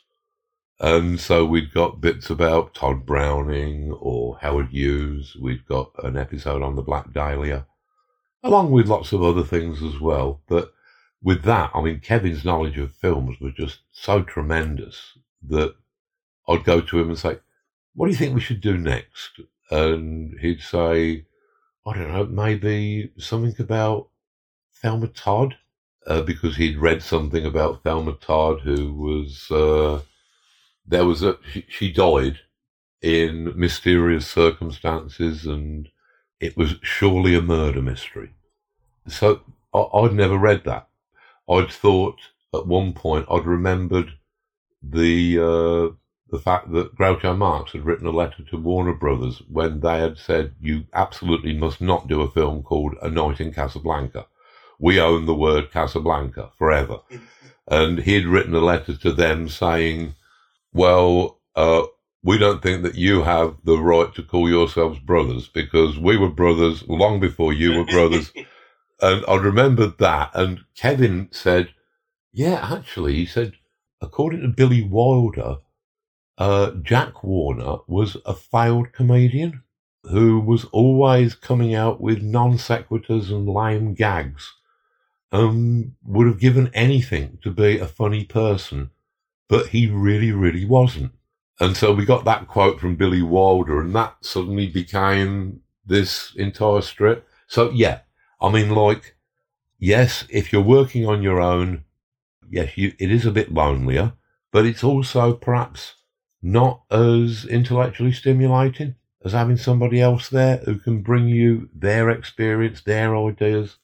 And 0.79 1.19
so 1.19 1.43
we'd 1.43 1.73
got 1.73 1.99
bits 1.99 2.29
about 2.29 2.75
Tod 2.75 3.05
Browning 3.05 3.91
or 3.91 4.37
Howard 4.37 4.69
Hughes. 4.69 5.35
We'd 5.35 5.65
got 5.65 5.91
an 6.01 6.15
episode 6.15 6.61
on 6.61 6.77
the 6.77 6.81
Black 6.81 7.11
Dahlia, 7.11 7.65
along 8.41 8.71
with 8.71 8.87
lots 8.87 9.11
of 9.11 9.21
other 9.21 9.43
things 9.43 9.83
as 9.83 9.99
well. 9.99 10.39
But 10.47 10.71
with 11.25 11.41
that, 11.41 11.71
I 11.73 11.81
mean, 11.81 12.01
Kevin's 12.01 12.45
knowledge 12.45 12.77
of 12.77 12.93
films 12.93 13.39
was 13.41 13.53
just 13.55 13.79
so 13.91 14.21
tremendous 14.21 15.17
that 15.47 15.73
I'd 16.47 16.63
go 16.63 16.81
to 16.81 16.99
him 16.99 17.09
and 17.09 17.17
say, 17.17 17.39
What 17.95 18.05
do 18.05 18.11
you 18.11 18.17
think 18.17 18.35
we 18.35 18.41
should 18.41 18.61
do 18.61 18.77
next? 18.77 19.39
And 19.71 20.39
he'd 20.39 20.61
say, 20.61 21.25
I 21.83 21.93
don't 21.93 22.13
know, 22.13 22.25
maybe 22.27 23.11
something 23.17 23.55
about 23.57 24.09
Thelma 24.83 25.07
Todd, 25.07 25.57
uh, 26.05 26.21
because 26.21 26.57
he'd 26.57 26.77
read 26.77 27.01
something 27.01 27.43
about 27.43 27.81
Thelma 27.81 28.13
Todd, 28.13 28.61
who 28.61 28.93
was, 28.93 29.49
uh, 29.49 30.01
there 30.85 31.05
was 31.05 31.23
a, 31.23 31.39
she, 31.51 31.65
she 31.67 31.91
died 31.91 32.37
in 33.01 33.51
mysterious 33.59 34.27
circumstances 34.27 35.47
and 35.47 35.89
it 36.39 36.55
was 36.55 36.75
surely 36.83 37.33
a 37.33 37.41
murder 37.41 37.81
mystery. 37.81 38.29
So 39.07 39.41
I, 39.73 39.79
I'd 39.79 40.13
never 40.13 40.37
read 40.37 40.65
that. 40.65 40.87
I'd 41.49 41.71
thought 41.71 42.19
at 42.53 42.67
one 42.67 42.93
point 42.93 43.27
I'd 43.29 43.45
remembered 43.45 44.11
the 44.81 45.39
uh, 45.39 45.95
the 46.29 46.39
fact 46.39 46.71
that 46.73 46.95
Groucho 46.95 47.37
Marx 47.37 47.71
had 47.71 47.85
written 47.85 48.07
a 48.07 48.11
letter 48.11 48.43
to 48.43 48.57
Warner 48.57 48.93
Brothers 48.93 49.41
when 49.49 49.79
they 49.79 49.99
had 49.99 50.17
said 50.17 50.55
you 50.59 50.85
absolutely 50.93 51.53
must 51.53 51.81
not 51.81 52.07
do 52.07 52.21
a 52.21 52.31
film 52.31 52.63
called 52.63 52.95
A 53.01 53.09
Night 53.09 53.39
in 53.39 53.53
Casablanca. 53.53 54.25
We 54.79 54.99
own 54.99 55.25
the 55.25 55.35
word 55.35 55.71
Casablanca 55.71 56.51
forever. 56.57 56.99
and 57.67 57.99
he 57.99 58.15
had 58.15 58.25
written 58.25 58.55
a 58.55 58.59
letter 58.59 58.95
to 58.97 59.11
them 59.11 59.49
saying, 59.49 60.15
well, 60.73 61.39
uh, 61.55 61.83
we 62.23 62.37
don't 62.37 62.61
think 62.61 62.83
that 62.83 62.95
you 62.95 63.21
have 63.23 63.55
the 63.63 63.77
right 63.77 64.13
to 64.15 64.23
call 64.23 64.49
yourselves 64.49 64.99
brothers 64.99 65.47
because 65.47 65.97
we 65.97 66.17
were 66.17 66.29
brothers 66.29 66.85
long 66.87 67.19
before 67.19 67.53
you 67.53 67.77
were 67.77 67.85
brothers. 67.85 68.33
And 69.01 69.25
I 69.27 69.35
remembered 69.35 69.97
that. 69.99 70.31
And 70.33 70.61
Kevin 70.75 71.29
said, 71.31 71.73
yeah, 72.31 72.67
actually, 72.73 73.15
he 73.15 73.25
said, 73.25 73.53
according 74.01 74.41
to 74.41 74.47
Billy 74.47 74.83
Wilder, 74.83 75.57
uh, 76.37 76.71
Jack 76.81 77.23
Warner 77.23 77.77
was 77.87 78.17
a 78.25 78.33
failed 78.33 78.91
comedian 78.91 79.63
who 80.03 80.39
was 80.39 80.65
always 80.65 81.33
coming 81.35 81.73
out 81.73 81.99
with 81.99 82.21
non 82.21 82.53
sequiturs 82.57 83.29
and 83.29 83.47
lame 83.47 83.93
gags 83.93 84.53
and 85.31 85.93
would 86.03 86.27
have 86.27 86.39
given 86.39 86.69
anything 86.73 87.37
to 87.43 87.51
be 87.51 87.77
a 87.77 87.87
funny 87.87 88.23
person, 88.23 88.91
but 89.49 89.67
he 89.67 89.87
really, 89.87 90.31
really 90.31 90.65
wasn't. 90.65 91.11
And 91.59 91.75
so 91.75 91.93
we 91.93 92.05
got 92.05 92.25
that 92.25 92.47
quote 92.47 92.79
from 92.79 92.95
Billy 92.95 93.21
Wilder, 93.21 93.81
and 93.81 93.95
that 93.95 94.17
suddenly 94.21 94.67
became 94.67 95.61
this 95.85 96.33
entire 96.35 96.81
strip. 96.81 97.27
So, 97.47 97.69
yeah, 97.71 97.99
I 98.41 98.51
mean, 98.51 98.69
like, 98.69 99.15
yes, 99.79 100.25
if 100.29 100.51
you're 100.51 100.61
working 100.61 101.07
on 101.07 101.21
your 101.21 101.41
own, 101.41 101.85
yes, 102.49 102.77
you, 102.77 102.93
it 102.99 103.11
is 103.11 103.25
a 103.25 103.31
bit 103.31 103.53
lonelier, 103.53 104.13
but 104.51 104.65
it's 104.65 104.83
also 104.83 105.33
perhaps 105.33 105.95
not 106.41 106.81
as 106.91 107.45
intellectually 107.45 108.11
stimulating 108.11 108.95
as 109.25 109.33
having 109.33 109.57
somebody 109.57 109.99
else 109.99 110.29
there 110.29 110.57
who 110.57 110.77
can 110.77 111.01
bring 111.01 111.27
you 111.27 111.67
their 111.73 112.11
experience, 112.11 112.81
their 112.81 113.17
ideas. 113.17 113.77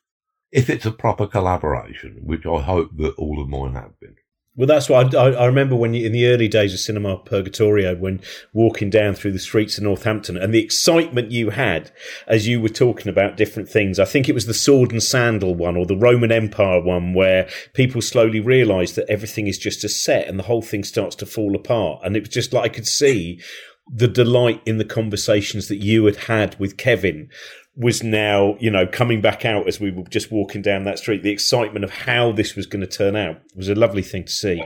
If 0.52 0.70
it's 0.70 0.86
a 0.86 0.92
proper 0.92 1.26
collaboration, 1.26 2.20
which 2.24 2.46
I 2.46 2.62
hope 2.62 2.96
that 2.98 3.16
all 3.16 3.42
of 3.42 3.50
mine 3.50 3.74
have 3.74 4.00
been. 4.00 4.16
Well, 4.58 4.68
that's 4.68 4.90
what 4.90 5.16
I, 5.16 5.30
I, 5.30 5.46
remember 5.46 5.78
when 5.78 5.94
you, 5.94 6.06
in 6.06 6.12
the 6.12 6.28
early 6.28 6.50
days 6.50 6.74
of 6.74 6.82
Cinema 6.82 7.20
Purgatorio, 7.20 7.96
when 7.96 8.20
walking 8.52 8.90
down 8.90 9.16
through 9.16 9.32
the 9.32 9.40
streets 9.40 9.78
of 9.78 9.86
Northampton 9.86 10.36
and 10.36 10.54
the 10.54 10.62
excitement 10.62 11.32
you 11.32 11.52
had 11.52 11.90
as 12.28 12.50
you 12.50 12.60
were 12.60 12.68
talking 12.68 13.08
about 13.08 13.38
different 13.38 13.70
things. 13.70 13.98
I 13.98 14.04
think 14.04 14.28
it 14.28 14.36
was 14.36 14.48
the 14.48 14.54
Sword 14.54 14.92
and 14.92 15.02
Sandal 15.02 15.56
one 15.56 15.78
or 15.78 15.86
the 15.86 15.96
Roman 15.96 16.34
Empire 16.34 16.82
one 16.82 17.14
where 17.14 17.48
people 17.74 18.02
slowly 18.02 18.42
realised 18.42 18.96
that 18.96 19.10
everything 19.10 19.48
is 19.48 19.58
just 19.58 19.86
a 19.86 19.90
set 19.90 20.28
and 20.28 20.38
the 20.38 20.44
whole 20.44 20.62
thing 20.62 20.84
starts 20.84 21.16
to 21.18 21.26
fall 21.26 21.56
apart. 21.56 22.02
And 22.04 22.18
it 22.18 22.24
was 22.24 22.30
just 22.30 22.52
like 22.52 22.66
I 22.66 22.74
could 22.74 22.88
see 22.88 23.40
the 23.88 24.08
delight 24.08 24.62
in 24.66 24.78
the 24.78 24.86
conversations 24.86 25.70
that 25.70 25.78
you 25.78 26.06
had 26.06 26.16
had 26.16 26.60
with 26.60 26.78
Kevin 26.78 27.30
was 27.76 28.04
now, 28.04 28.58
you 28.60 28.70
know, 28.70 28.86
coming 28.86 29.22
back 29.22 29.46
out 29.46 29.68
as 29.68 29.80
we 29.80 29.92
were 29.92 30.04
just 30.04 30.32
walking 30.32 30.62
down 30.62 30.84
that 30.84 31.00
street. 31.00 31.24
The 31.24 31.32
excitement 31.32 31.86
of 31.86 31.92
how 31.92 32.32
this 32.32 32.56
was 32.56 32.66
going 32.66 32.82
to 32.82 32.88
turn 32.88 33.16
out 33.16 33.42
was 33.56 33.70
a 33.70 33.76
lovely 33.76 34.02
thing 34.02 34.26
to 34.26 34.32
see. 34.32 34.62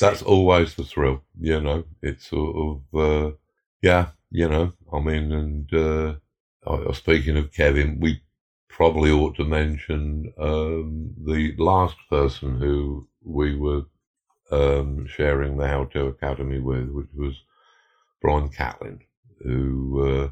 That's 0.00 0.22
always 0.22 0.74
the 0.74 0.84
thrill, 0.84 1.22
you 1.38 1.60
know. 1.60 1.84
It's 2.00 2.28
sort 2.28 2.56
of, 2.56 3.00
uh, 3.00 3.36
yeah, 3.82 4.08
you 4.30 4.48
know. 4.48 4.72
I 4.92 5.00
mean, 5.00 5.32
and 5.32 5.74
uh, 5.74 6.92
speaking 6.92 7.36
of 7.36 7.52
Kevin, 7.52 7.98
we 8.00 8.22
probably 8.68 9.10
ought 9.10 9.36
to 9.36 9.44
mention 9.44 10.32
um, 10.38 11.12
the 11.26 11.54
last 11.58 11.96
person 12.08 12.58
who 12.58 13.08
we 13.22 13.56
were 13.56 13.82
um, 14.50 15.06
sharing 15.06 15.56
the 15.56 15.66
How 15.66 15.84
to 15.86 16.06
Academy 16.06 16.60
with, 16.60 16.88
which 16.88 17.08
was 17.14 17.34
Brian 18.20 18.48
Catling, 18.48 19.00
who, 19.42 20.06
uh, 20.06 20.30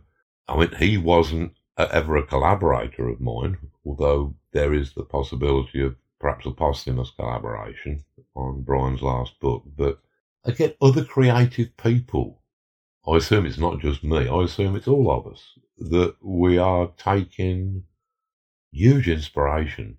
I 0.52 0.58
mean, 0.58 0.72
he 0.78 0.96
wasn't 0.96 1.52
Uh, 1.76 1.88
ever 1.92 2.16
a 2.16 2.26
collaborator 2.26 3.08
of 3.08 3.20
mine, 3.20 3.56
although 3.86 4.34
there 4.52 4.74
is 4.74 4.92
the 4.92 5.04
possibility 5.04 5.80
of 5.80 5.96
perhaps 6.18 6.44
a 6.44 6.50
posthumous 6.50 7.10
collaboration 7.10 8.04
on 8.34 8.62
Brian's 8.62 9.02
last 9.02 9.38
book. 9.40 9.62
But 9.76 9.98
again, 10.44 10.74
other 10.82 11.04
creative 11.04 11.76
people, 11.76 12.42
I 13.08 13.16
assume 13.16 13.46
it's 13.46 13.56
not 13.56 13.80
just 13.80 14.04
me, 14.04 14.28
I 14.28 14.42
assume 14.42 14.76
it's 14.76 14.88
all 14.88 15.10
of 15.10 15.26
us, 15.32 15.58
that 15.78 16.16
we 16.20 16.58
are 16.58 16.92
taking 16.98 17.84
huge 18.72 19.08
inspiration 19.08 19.96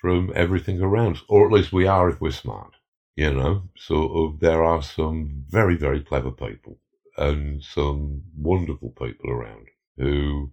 from 0.00 0.32
everything 0.34 0.80
around 0.80 1.16
us, 1.16 1.22
or 1.28 1.46
at 1.46 1.52
least 1.52 1.72
we 1.72 1.86
are 1.86 2.08
if 2.08 2.20
we're 2.20 2.32
smart. 2.32 2.74
You 3.14 3.34
know, 3.34 3.68
of, 3.90 4.40
there 4.40 4.64
are 4.64 4.82
some 4.82 5.44
very, 5.48 5.76
very 5.76 6.00
clever 6.00 6.30
people 6.30 6.78
and 7.16 7.62
some 7.62 8.22
wonderful 8.36 8.90
people 8.90 9.30
around 9.30 9.68
who 9.98 10.50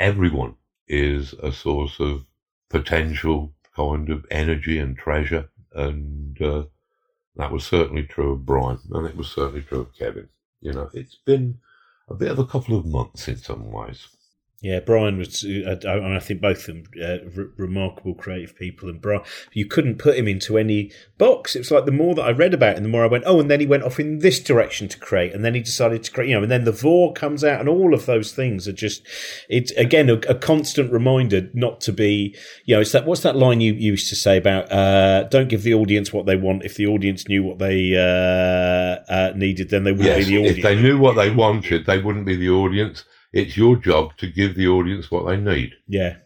everyone 0.00 0.56
is 0.88 1.34
a 1.34 1.52
source 1.52 2.00
of 2.00 2.26
potential 2.68 3.52
kind 3.76 4.10
of 4.10 4.26
energy 4.30 4.78
and 4.78 4.96
treasure. 4.96 5.48
And 5.72 6.40
uh, 6.42 6.64
that 7.36 7.52
was 7.52 7.64
certainly 7.64 8.02
true 8.02 8.32
of 8.32 8.44
Brian, 8.44 8.80
and 8.90 9.06
it 9.06 9.16
was 9.16 9.28
certainly 9.28 9.62
true 9.62 9.82
of 9.82 9.94
Kevin. 9.96 10.28
You 10.60 10.72
know, 10.72 10.90
it's 10.92 11.16
been 11.24 11.60
a 12.08 12.14
bit 12.14 12.30
of 12.30 12.38
a 12.38 12.46
couple 12.46 12.76
of 12.76 12.86
months 12.86 13.28
in 13.28 13.36
some 13.36 13.70
ways. 13.70 14.08
Yeah, 14.62 14.80
Brian 14.80 15.16
was, 15.16 15.42
uh, 15.42 15.78
and 15.84 16.14
I 16.14 16.18
think 16.18 16.42
both 16.42 16.68
of 16.68 16.74
them 16.74 16.84
uh, 17.02 17.44
remarkable 17.56 18.14
creative 18.14 18.54
people. 18.54 18.90
And 18.90 19.00
Brian, 19.00 19.22
you 19.54 19.64
couldn't 19.64 19.96
put 19.96 20.18
him 20.18 20.28
into 20.28 20.58
any 20.58 20.92
box. 21.16 21.56
It 21.56 21.60
was 21.60 21.70
like 21.70 21.86
the 21.86 21.92
more 21.92 22.14
that 22.16 22.24
I 22.24 22.30
read 22.32 22.52
about 22.52 22.76
him, 22.76 22.82
the 22.82 22.90
more 22.90 23.02
I 23.02 23.06
went, 23.06 23.24
oh, 23.26 23.40
and 23.40 23.50
then 23.50 23.60
he 23.60 23.66
went 23.66 23.84
off 23.84 23.98
in 23.98 24.18
this 24.18 24.38
direction 24.38 24.86
to 24.88 24.98
create, 24.98 25.32
and 25.32 25.42
then 25.46 25.54
he 25.54 25.62
decided 25.62 26.02
to 26.02 26.10
create, 26.10 26.28
you 26.28 26.36
know, 26.36 26.42
and 26.42 26.52
then 26.52 26.64
the 26.64 26.72
Vorrh 26.72 27.14
comes 27.14 27.42
out, 27.42 27.58
and 27.58 27.70
all 27.70 27.94
of 27.94 28.04
those 28.04 28.32
things 28.32 28.68
are 28.68 28.72
just, 28.72 29.02
it's 29.48 29.72
again 29.72 30.10
a, 30.10 30.18
a 30.28 30.34
constant 30.34 30.92
reminder 30.92 31.48
not 31.54 31.80
to 31.80 31.92
be, 31.92 32.36
you 32.66 32.74
know, 32.74 32.82
it's 32.82 32.92
that 32.92 33.06
what's 33.06 33.22
that 33.22 33.36
line 33.36 33.62
you 33.62 33.72
used 33.72 34.10
to 34.10 34.14
say 34.14 34.36
about, 34.36 34.70
uh, 34.70 35.22
don't 35.30 35.48
give 35.48 35.62
the 35.62 35.72
audience 35.72 36.12
what 36.12 36.26
they 36.26 36.36
want. 36.36 36.66
If 36.66 36.74
the 36.74 36.86
audience 36.86 37.26
knew 37.26 37.42
what 37.42 37.60
they 37.60 37.96
uh, 37.96 39.00
uh, 39.10 39.32
needed, 39.34 39.70
then 39.70 39.84
they 39.84 39.92
wouldn't 39.92 40.18
yes, 40.18 40.26
be 40.26 40.34
the 40.34 40.38
audience. 40.40 40.58
If 40.58 40.64
they 40.64 40.76
knew 40.76 40.98
what 40.98 41.16
they 41.16 41.30
wanted, 41.30 41.86
they 41.86 41.98
wouldn't 41.98 42.26
be 42.26 42.36
the 42.36 42.50
audience 42.50 43.04
it's 43.32 43.56
your 43.56 43.76
job 43.76 44.16
to 44.18 44.26
give 44.26 44.54
the 44.54 44.68
audience 44.68 45.10
what 45.10 45.26
they 45.26 45.36
need. 45.36 45.72
Yeah. 45.86 46.16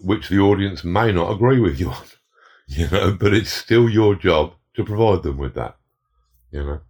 Which 0.00 0.28
the 0.28 0.38
audience 0.38 0.84
may 0.84 1.12
not 1.12 1.32
agree 1.32 1.60
with 1.60 1.78
you 1.78 1.90
on, 1.90 2.04
you 2.68 2.88
know, 2.88 3.12
but 3.12 3.34
it's 3.34 3.52
still 3.52 3.88
your 3.88 4.14
job 4.14 4.54
to 4.74 4.84
provide 4.84 5.22
them 5.22 5.36
with 5.36 5.54
that, 5.54 5.76
you 6.50 6.64
know. 6.64 6.80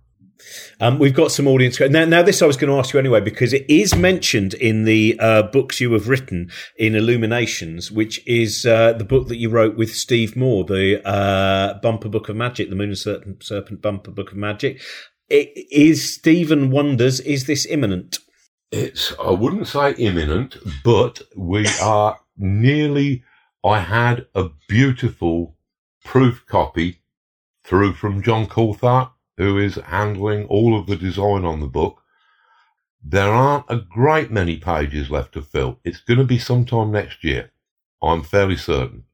Um, 0.80 0.98
we've 0.98 1.14
got 1.14 1.32
some 1.32 1.46
audience. 1.46 1.78
Now, 1.80 2.04
now, 2.04 2.22
this 2.22 2.40
I 2.42 2.46
was 2.46 2.56
going 2.56 2.72
to 2.72 2.78
ask 2.78 2.94
you 2.94 3.00
anyway 3.00 3.20
because 3.20 3.52
it 3.52 3.68
is 3.68 3.94
mentioned 3.94 4.54
in 4.54 4.84
the 4.84 5.18
uh, 5.20 5.42
books 5.42 5.80
you 5.80 5.92
have 5.92 6.08
written 6.08 6.50
in 6.76 6.94
Illuminations, 6.94 7.90
which 7.90 8.26
is 8.26 8.64
uh, 8.64 8.94
the 8.94 9.04
book 9.04 9.28
that 9.28 9.36
you 9.36 9.50
wrote 9.50 9.76
with 9.76 9.94
Steve 9.94 10.36
Moore, 10.36 10.64
the 10.64 11.06
uh, 11.06 11.78
Bumper 11.80 12.08
Book 12.08 12.28
of 12.28 12.36
Magic, 12.36 12.70
the 12.70 12.76
Moon 12.76 12.90
and 12.90 12.98
Serpent, 12.98 13.42
Serpent 13.42 13.82
Bumper 13.82 14.10
Book 14.10 14.30
of 14.32 14.36
Magic. 14.36 14.80
It, 15.28 15.52
is 15.70 16.14
Stephen 16.14 16.70
wonders, 16.70 17.20
is 17.20 17.46
this 17.46 17.66
imminent? 17.66 18.18
It's, 18.70 19.12
I 19.18 19.30
wouldn't 19.30 19.66
say 19.66 19.94
imminent, 19.94 20.56
but 20.84 21.22
we 21.36 21.66
are 21.82 22.20
nearly, 22.36 23.24
I 23.64 23.80
had 23.80 24.26
a 24.34 24.50
beautiful 24.68 25.56
proof 26.04 26.44
copy 26.46 27.02
through 27.64 27.94
from 27.94 28.22
John 28.22 28.46
Coulthart, 28.46 29.10
who 29.36 29.58
is 29.58 29.74
handling 29.74 30.44
all 30.46 30.78
of 30.78 30.86
the 30.86 30.94
design 30.96 31.44
on 31.44 31.58
the 31.60 31.66
book. 31.66 32.00
There 33.02 33.32
aren't 33.32 33.64
a 33.68 33.76
great 33.76 34.30
many 34.30 34.56
pages 34.58 35.10
left 35.10 35.32
to 35.32 35.42
fill. 35.42 35.80
It's 35.82 36.00
going 36.00 36.18
to 36.18 36.24
be 36.24 36.38
sometime 36.38 36.92
next 36.92 37.24
year. 37.24 37.50
I'm 38.00 38.22
fairly 38.22 38.56
certain. 38.56 39.04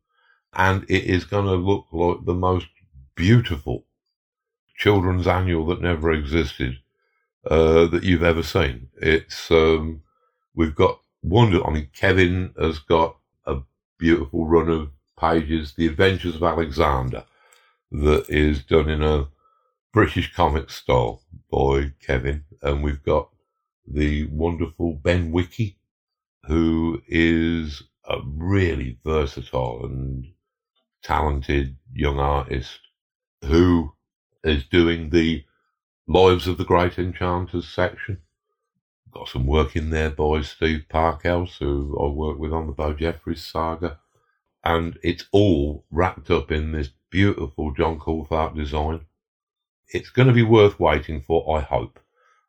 And 0.53 0.85
it 0.85 1.05
is 1.05 1.25
going 1.25 1.47
to 1.47 1.55
look 1.55 1.87
like 1.93 2.25
the 2.25 2.35
most 2.35 2.67
beautiful 3.15 3.87
children's 4.77 5.27
annual 5.27 5.67
that 5.67 5.81
never 5.81 6.13
existed. 6.13 6.81
Uh, 7.49 7.87
that 7.87 8.03
you've 8.03 8.25
ever 8.25 8.43
seen. 8.43 8.89
It's 8.97 9.53
um, 9.53 10.03
we've 10.57 10.75
got 10.75 11.01
wonder. 11.23 11.65
I 11.65 11.71
mean, 11.71 11.89
Kevin 11.95 12.53
has 12.59 12.81
got 12.81 13.19
a 13.47 13.59
beautiful 13.99 14.47
run 14.47 14.69
of 14.69 14.91
pages, 15.17 15.75
The 15.77 15.87
Adventures 15.87 16.35
of 16.35 16.43
Alexander, 16.43 17.25
that 17.93 18.29
is 18.29 18.65
done 18.65 18.91
in 18.91 19.01
a 19.01 19.29
British 19.93 20.35
comic 20.35 20.71
style 20.71 21.23
by 21.49 21.93
Kevin, 22.05 22.43
and 22.63 22.83
we've 22.83 23.05
got 23.05 23.29
the 23.87 24.25
wonderful 24.25 24.95
Ben 24.95 25.31
Wickey, 25.31 25.77
who 26.49 27.01
is 27.07 27.85
a 28.09 28.19
really 28.27 28.99
versatile 29.05 29.85
and 29.85 30.27
talented 31.05 31.77
young 31.93 32.19
artist 32.19 32.81
who 33.45 33.93
is 34.43 34.65
doing 34.65 35.11
the 35.11 35.45
Lives 36.09 36.47
of 36.47 36.57
the 36.57 36.65
Great 36.65 37.01
Enchanters 37.01 37.67
section. 37.67 38.19
Got 39.11 39.29
some 39.29 39.45
work 39.45 39.75
in 39.75 39.91
there 39.91 40.11
by 40.11 40.43
Steve 40.43 40.85
Parkhouse, 40.89 41.59
who 41.59 41.99
I 42.01 42.07
worked 42.07 42.39
with 42.39 42.53
on 42.53 42.69
the 42.69 42.73
Bojeffries 42.73 43.39
saga. 43.39 43.99
And 44.63 45.01
it's 45.03 45.25
all 45.33 45.85
wrapped 45.91 46.31
up 46.31 46.53
in 46.53 46.71
this 46.71 46.91
beautiful 47.11 47.73
John 47.73 47.99
Coulthart 47.99 48.55
design. 48.55 49.01
It's 49.89 50.11
going 50.11 50.29
to 50.29 50.35
be 50.35 50.45
worth 50.45 50.79
waiting 50.79 51.23
for, 51.23 51.59
I 51.59 51.61
hope. 51.61 51.99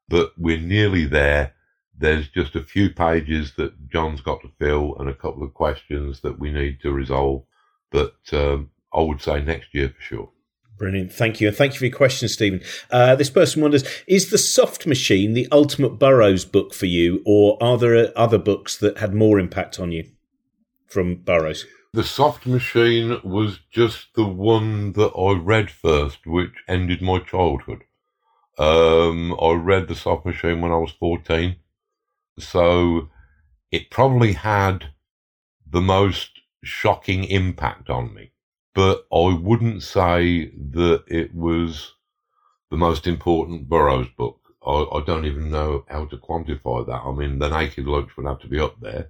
But 0.08 0.34
we're 0.38 0.60
nearly 0.60 1.06
there. 1.06 1.56
There's 1.98 2.30
just 2.30 2.56
a 2.56 2.64
few 2.64 2.92
pages 2.92 3.54
that 3.58 3.90
John's 3.90 4.22
got 4.22 4.42
to 4.42 4.52
fill 4.60 4.96
and 5.00 5.10
a 5.10 5.16
couple 5.16 5.42
of 5.42 5.56
questions 5.56 6.20
that 6.22 6.38
we 6.38 6.52
need 6.52 6.80
to 6.82 6.92
resolve. 6.92 7.44
But 7.90 8.18
um, 8.34 8.70
I 8.94 9.02
would 9.02 9.20
say 9.20 9.42
next 9.42 9.74
year 9.74 9.90
for 9.90 10.02
sure. 10.02 10.30
Brilliant. 10.78 11.12
Thank 11.12 11.42
you. 11.42 11.48
And 11.48 11.58
thank 11.58 11.74
you 11.74 11.80
for 11.80 11.86
your 11.86 11.98
question, 11.98 12.28
Stephen. 12.30 12.62
Uh, 12.92 13.16
this 13.16 13.32
person 13.32 13.62
wonders 13.62 13.84
Is 14.08 14.30
The 14.30 14.38
Soft 14.38 14.86
Machine 14.86 15.34
the 15.34 15.48
ultimate 15.52 15.98
Burroughs 15.98 16.46
book 16.46 16.74
for 16.74 16.86
you, 16.86 17.24
or 17.26 17.58
are 17.62 17.78
there 17.78 18.12
other 18.16 18.38
books 18.38 18.78
that 18.78 19.00
had 19.00 19.14
more 19.14 19.40
impact 19.40 19.80
on 19.80 19.92
you 19.92 20.06
from 20.86 21.16
Burroughs? 21.16 21.66
The 21.94 22.04
Soft 22.04 22.46
Machine 22.46 23.20
was 23.24 23.60
just 23.72 24.14
the 24.14 24.28
one 24.28 24.94
that 24.94 25.14
I 25.18 25.34
read 25.34 25.72
first, 25.72 26.28
which 26.28 26.54
ended 26.68 27.02
my 27.02 27.20
childhood. 27.20 27.84
Um, 28.60 29.36
I 29.42 29.54
read 29.54 29.88
The 29.88 29.96
Soft 29.96 30.26
Machine 30.26 30.62
when 30.62 30.72
I 30.72 30.78
was 30.78 30.92
14. 31.00 31.56
So 32.38 33.10
it 33.72 33.90
probably 33.90 34.34
had 34.34 34.92
the 35.68 35.82
most 35.82 36.40
shocking 36.64 37.24
impact 37.24 37.90
on 37.90 38.14
me 38.14 38.32
but 38.78 39.08
I 39.12 39.34
wouldn't 39.34 39.82
say 39.82 40.52
that 40.74 41.04
it 41.08 41.34
was 41.34 41.96
the 42.70 42.78
most 42.78 43.08
important 43.08 43.68
Burroughs 43.68 44.10
book. 44.16 44.40
I, 44.64 44.86
I, 44.94 45.04
don't 45.04 45.26
even 45.26 45.50
know 45.50 45.84
how 45.90 46.06
to 46.06 46.18
quantify 46.18 46.86
that. 46.86 47.02
I 47.04 47.12
mean, 47.12 47.40
The 47.40 47.50
Naked 47.50 47.88
Lunch 47.88 48.16
would 48.16 48.28
have 48.28 48.40
to 48.42 48.48
be 48.48 48.60
up 48.60 48.80
there. 48.80 49.10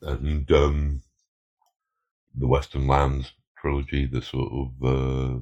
And 0.00 0.48
um, 0.52 1.02
the 2.36 2.46
Western 2.46 2.86
Lands 2.86 3.32
trilogy, 3.58 4.06
the 4.06 4.22
sort 4.22 4.52
of 4.52 4.68
uh, 4.84 5.40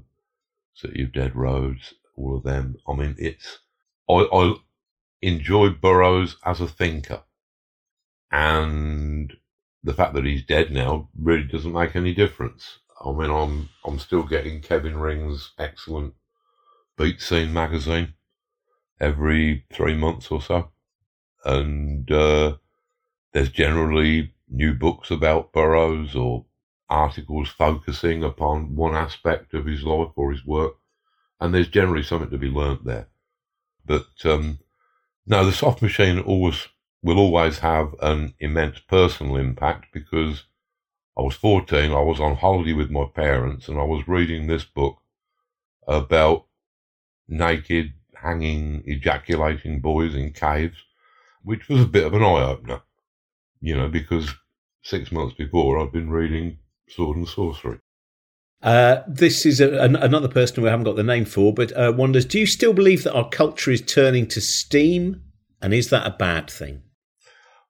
City 0.73 1.03
of 1.03 1.13
Dead 1.13 1.37
Roads, 1.37 1.93
all 2.17 2.39
of 2.39 2.43
them. 2.43 2.77
I 2.89 2.95
mean, 2.95 3.17
it's. 3.19 3.59
I, 4.09 4.27
I 4.33 4.55
enjoyed 5.21 5.83
Burroughs 5.83 6.39
as 6.43 6.63
a 6.63 6.69
thinker. 6.69 7.23
And 8.33 9.31
the 9.83 9.93
fact 9.93 10.15
that 10.15 10.25
he's 10.25 10.47
dead 10.47 10.71
now 10.71 11.11
really 11.15 11.45
doesn't 11.45 11.71
make 11.71 11.95
any 11.97 12.15
difference. 12.15 12.79
I 13.03 13.12
mean, 13.12 13.30
I'm 13.30 13.68
I'm 13.84 13.99
still 13.99 14.22
getting 14.24 14.61
Kevin 14.61 14.99
Ring's 14.99 15.53
excellent 15.59 16.14
Beat 16.97 17.20
Scene 17.20 17.53
magazine 17.53 18.14
every 19.01 19.64
three 19.72 19.95
months 19.95 20.30
or 20.30 20.42
so, 20.42 20.70
and 21.45 22.11
uh, 22.11 22.57
there's 23.32 23.51
generally 23.51 24.34
new 24.49 24.74
books 24.74 25.11
about 25.11 25.53
Burroughs 25.53 26.14
or 26.14 26.47
articles 26.88 27.49
focusing 27.49 28.22
upon 28.22 28.76
one 28.76 28.95
aspect 28.95 29.55
of 29.55 29.66
his 29.66 29.82
life 29.82 30.12
or 30.16 30.32
his 30.32 30.45
work, 30.45 30.74
and 31.40 31.55
there's 31.55 31.68
generally 31.68 32.03
something 32.03 32.30
to 32.30 32.38
be 32.38 32.49
learnt 32.49 32.84
there. 32.84 33.09
But 33.84 34.07
um, 34.24 34.61
no, 35.26 35.45
the 35.45 35.53
soft 35.53 35.82
machine 35.82 36.18
always 36.18 36.68
will 37.03 37.18
always 37.18 37.59
have 37.59 37.95
an 38.01 38.34
immense 38.40 38.78
personal 38.78 39.36
impact 39.36 39.86
because 39.92 40.45
I 41.17 41.23
was 41.23 41.35
14, 41.35 41.93
I 41.93 42.01
was 42.01 42.19
on 42.21 42.37
holiday 42.37 42.73
with 42.73 42.91
my 42.91 43.05
parents, 43.05 43.69
and 43.69 43.79
I 43.79 43.85
was 43.85 44.09
reading 44.09 44.47
this 44.47 44.65
book 44.65 44.99
about 45.87 46.47
naked, 47.29 47.93
hanging, 48.15 48.83
ejaculating 48.87 49.81
boys 49.81 50.15
in 50.15 50.33
caves, 50.33 50.79
which 51.43 51.69
was 51.69 51.83
a 51.83 51.87
bit 51.87 52.07
of 52.07 52.15
an 52.15 52.23
eye 52.23 52.43
opener, 52.43 52.83
you 53.61 53.77
know, 53.77 53.89
because 53.89 54.35
six 54.83 55.12
months 55.12 55.35
before 55.35 55.79
I'd 55.79 55.93
been 55.93 56.11
reading 56.11 56.59
Sword 56.89 57.17
and 57.17 57.29
Sorcery. 57.29 57.79
Uh, 58.62 59.03
this 59.07 59.45
is 59.45 59.61
a, 59.61 59.79
an, 59.81 59.95
another 59.97 60.29
person 60.29 60.62
we 60.62 60.71
haven't 60.71 60.85
got 60.85 60.97
the 60.97 61.03
name 61.03 61.27
for, 61.27 61.53
but 61.53 61.71
uh, 61.77 61.93
wonders: 61.95 62.25
Do 62.25 62.41
you 62.41 62.47
still 62.47 62.73
believe 62.73 63.05
that 63.05 63.15
our 63.15 63.29
culture 63.29 63.71
is 63.71 63.83
turning 63.83 64.27
to 64.29 64.41
steam, 64.41 65.23
and 65.61 65.75
is 65.75 65.91
that 65.91 66.07
a 66.07 66.11
bad 66.11 66.51
thing? 66.51 66.83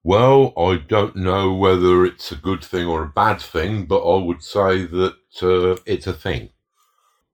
Well, 0.04 0.52
I 0.56 0.76
don't 0.76 1.16
know 1.16 1.52
whether 1.54 2.04
it's 2.04 2.30
a 2.30 2.36
good 2.36 2.62
thing 2.62 2.86
or 2.86 3.02
a 3.02 3.08
bad 3.08 3.40
thing, 3.40 3.86
but 3.86 4.04
I 4.04 4.22
would 4.22 4.42
say 4.42 4.84
that 4.84 5.16
uh, 5.42 5.82
it's 5.86 6.06
a 6.06 6.12
thing. 6.12 6.50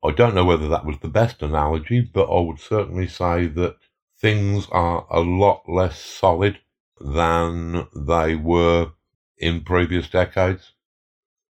I 0.04 0.12
don't 0.12 0.34
know 0.34 0.44
whether 0.44 0.68
that 0.68 0.86
was 0.86 0.98
the 1.00 1.08
best 1.08 1.42
analogy, 1.42 2.00
but 2.00 2.30
I 2.30 2.40
would 2.40 2.60
certainly 2.60 3.08
say 3.08 3.48
that 3.48 3.76
things 4.20 4.68
are 4.70 5.06
a 5.10 5.20
lot 5.20 5.64
less 5.68 6.00
solid 6.00 6.60
than 7.00 7.88
they 7.96 8.36
were 8.36 8.92
in 9.38 9.62
previous 9.64 10.08
decades. 10.08 10.72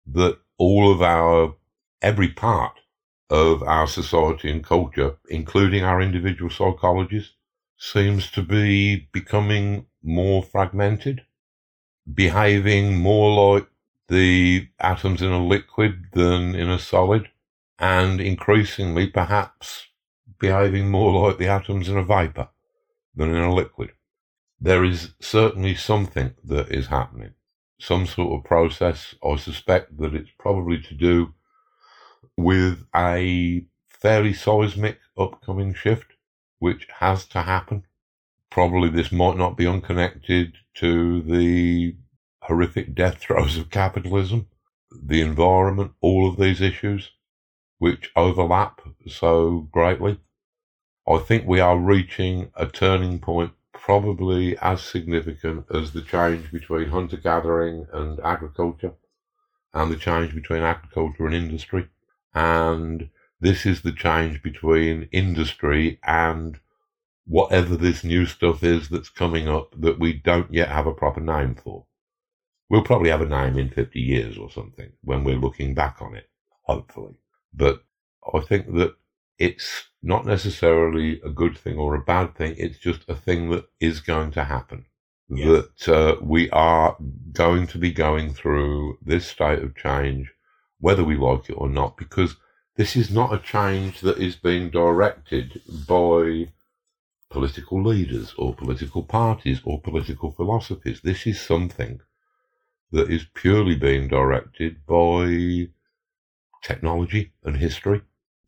That 0.08 0.40
all 0.58 0.92
of 0.92 1.02
our 1.02 1.56
every 2.02 2.30
part 2.30 2.80
of 3.30 3.64
our 3.64 3.88
society 3.88 4.52
and 4.52 4.64
culture, 4.64 5.18
including 5.30 5.84
our 5.84 6.02
individual 6.02 6.52
psychologies, 6.52 7.30
seems 7.82 8.30
to 8.30 8.44
be 8.44 9.08
becoming 9.12 9.88
more 10.04 10.44
fragmented, 10.44 11.26
behaving 12.14 12.96
more 12.96 13.56
like 13.56 13.68
the 14.08 14.68
atoms 14.80 15.20
in 15.20 15.32
a 15.32 15.44
liquid 15.44 16.06
than 16.14 16.54
in 16.54 16.70
a 16.70 16.78
solid, 16.78 17.28
and 17.80 18.22
increasingly 18.22 19.08
perhaps 19.08 19.88
behaving 20.38 20.92
more 20.92 21.28
like 21.28 21.40
the 21.40 21.48
atoms 21.48 21.90
in 21.90 21.98
a 21.98 22.04
vapor 22.04 22.48
than 23.16 23.30
in 23.30 23.42
a 23.42 23.52
liquid. 23.52 23.90
There 24.60 24.84
is 24.84 25.16
certainly 25.20 25.74
something 25.74 26.36
that 26.44 26.70
is 26.70 26.86
happening, 26.86 27.34
some 27.80 28.06
sort 28.06 28.38
of 28.38 28.46
process. 28.46 29.16
I 29.28 29.38
suspect 29.38 29.98
that 29.98 30.14
it's 30.14 30.30
probably 30.38 30.80
to 30.84 30.94
do 30.94 31.34
with 32.38 32.86
a 32.96 33.66
fairly 33.88 34.34
seismic 34.34 35.00
upcoming 35.18 35.74
shift, 35.74 36.11
which 36.62 36.88
has 37.00 37.26
to 37.26 37.42
happen. 37.42 37.84
Probably 38.52 38.88
this 38.88 39.12
might 39.12 39.36
not 39.36 39.58
be 39.58 39.66
unconnected 39.66 40.54
to 40.76 41.24
the 41.24 41.96
horrific 42.44 42.94
death 42.94 43.18
throes 43.18 43.58
of 43.58 43.72
capitalism, 43.72 44.48
the 44.92 45.22
environment, 45.22 45.94
all 46.02 46.30
of 46.30 46.38
these 46.38 46.62
issues, 46.62 47.10
which 47.80 48.12
overlap 48.16 48.80
so 49.08 49.68
greatly. 49.72 50.20
I 51.10 51.18
think 51.18 51.48
we 51.48 51.60
are 51.60 51.80
reaching 51.80 52.52
a 52.56 52.68
turning 52.68 53.18
point 53.18 53.54
probably 53.74 54.56
as 54.60 54.84
significant 54.84 55.66
as 55.74 55.94
the 55.94 56.04
change 56.04 56.52
between 56.52 56.90
hunter 56.90 57.18
gathering 57.18 57.88
and 57.92 58.20
agriculture 58.20 58.94
and 59.74 59.92
the 59.92 59.96
change 59.96 60.36
between 60.36 60.62
agriculture 60.62 61.26
and 61.26 61.34
industry. 61.34 61.88
And 62.36 63.10
this 63.42 63.66
is 63.66 63.82
the 63.82 63.92
change 63.92 64.42
between 64.44 65.10
industry 65.12 66.00
and 66.04 66.60
whatever 67.26 67.76
this 67.76 68.04
new 68.04 68.26
stuff 68.26 68.64
is 68.64 68.90
that's 68.90 69.10
coming 69.10 69.48
up 69.48 69.74
that 69.80 70.00
we 70.00 70.14
don't 70.14 70.54
yet 70.54 70.70
have 70.70 70.88
a 70.88 70.94
proper 70.94 71.20
name 71.20 71.56
for. 71.56 71.86
We'll 72.70 72.84
probably 72.84 73.10
have 73.10 73.22
a 73.22 73.26
name 73.26 73.58
in 73.58 73.70
50 73.70 74.00
years 74.00 74.38
or 74.38 74.50
something 74.50 74.92
when 75.02 75.24
we're 75.24 75.36
looking 75.36 75.74
back 75.74 75.98
on 76.02 76.16
it, 76.16 76.30
hopefully. 76.64 77.16
But 77.54 77.84
I 78.34 78.40
think 78.40 78.74
that 78.76 78.96
it's 79.38 79.86
not 80.04 80.26
necessarily 80.26 81.20
a 81.26 81.30
good 81.30 81.58
thing 81.58 81.78
or 81.78 81.96
a 81.96 82.02
bad 82.02 82.36
thing. 82.36 82.56
It's 82.58 82.78
just 82.78 83.02
a 83.10 83.16
thing 83.16 83.50
that 83.50 83.66
is 83.80 84.00
going 84.00 84.32
to 84.32 84.44
happen. 84.44 84.86
Yeah. 85.30 85.48
That 85.48 85.90
uh, 85.90 86.16
we 86.22 86.50
are 86.52 86.96
going 87.34 87.68
to 87.68 87.78
be 87.78 87.92
going 87.92 88.34
through 88.34 89.00
this 89.02 89.26
state 89.26 89.60
of 89.60 89.76
change 89.76 90.32
whether 90.80 91.04
we 91.04 91.16
like 91.16 91.50
it 91.50 91.54
or 91.54 91.70
not, 91.70 91.96
because 91.96 92.36
this 92.82 92.96
is 92.96 93.12
not 93.12 93.32
a 93.32 93.38
change 93.38 94.02
that 94.02 94.18
is 94.18 94.36
being 94.36 94.72
directed 94.72 95.62
by 95.88 96.48
political 97.30 97.80
leaders 97.80 98.34
or 98.40 98.56
political 98.56 99.04
parties 99.04 99.62
or 99.64 99.80
political 99.80 100.32
philosophies. 100.32 101.00
This 101.00 101.28
is 101.28 101.40
something 101.40 102.02
that 102.92 103.12
is 103.12 103.28
purely 103.36 103.76
being 103.76 104.08
directed 104.08 104.84
by 104.88 105.68
technology 106.64 107.34
and 107.44 107.58
history. 107.58 108.02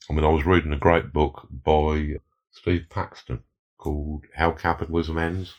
I 0.10 0.14
mean, 0.14 0.26
I 0.26 0.30
was 0.30 0.48
reading 0.48 0.74
a 0.74 0.88
great 0.88 1.14
book 1.14 1.48
by 1.52 2.16
Steve 2.50 2.88
Paxton 2.90 3.44
called 3.78 4.24
How 4.34 4.50
Capitalism 4.50 5.20
Ends, 5.20 5.54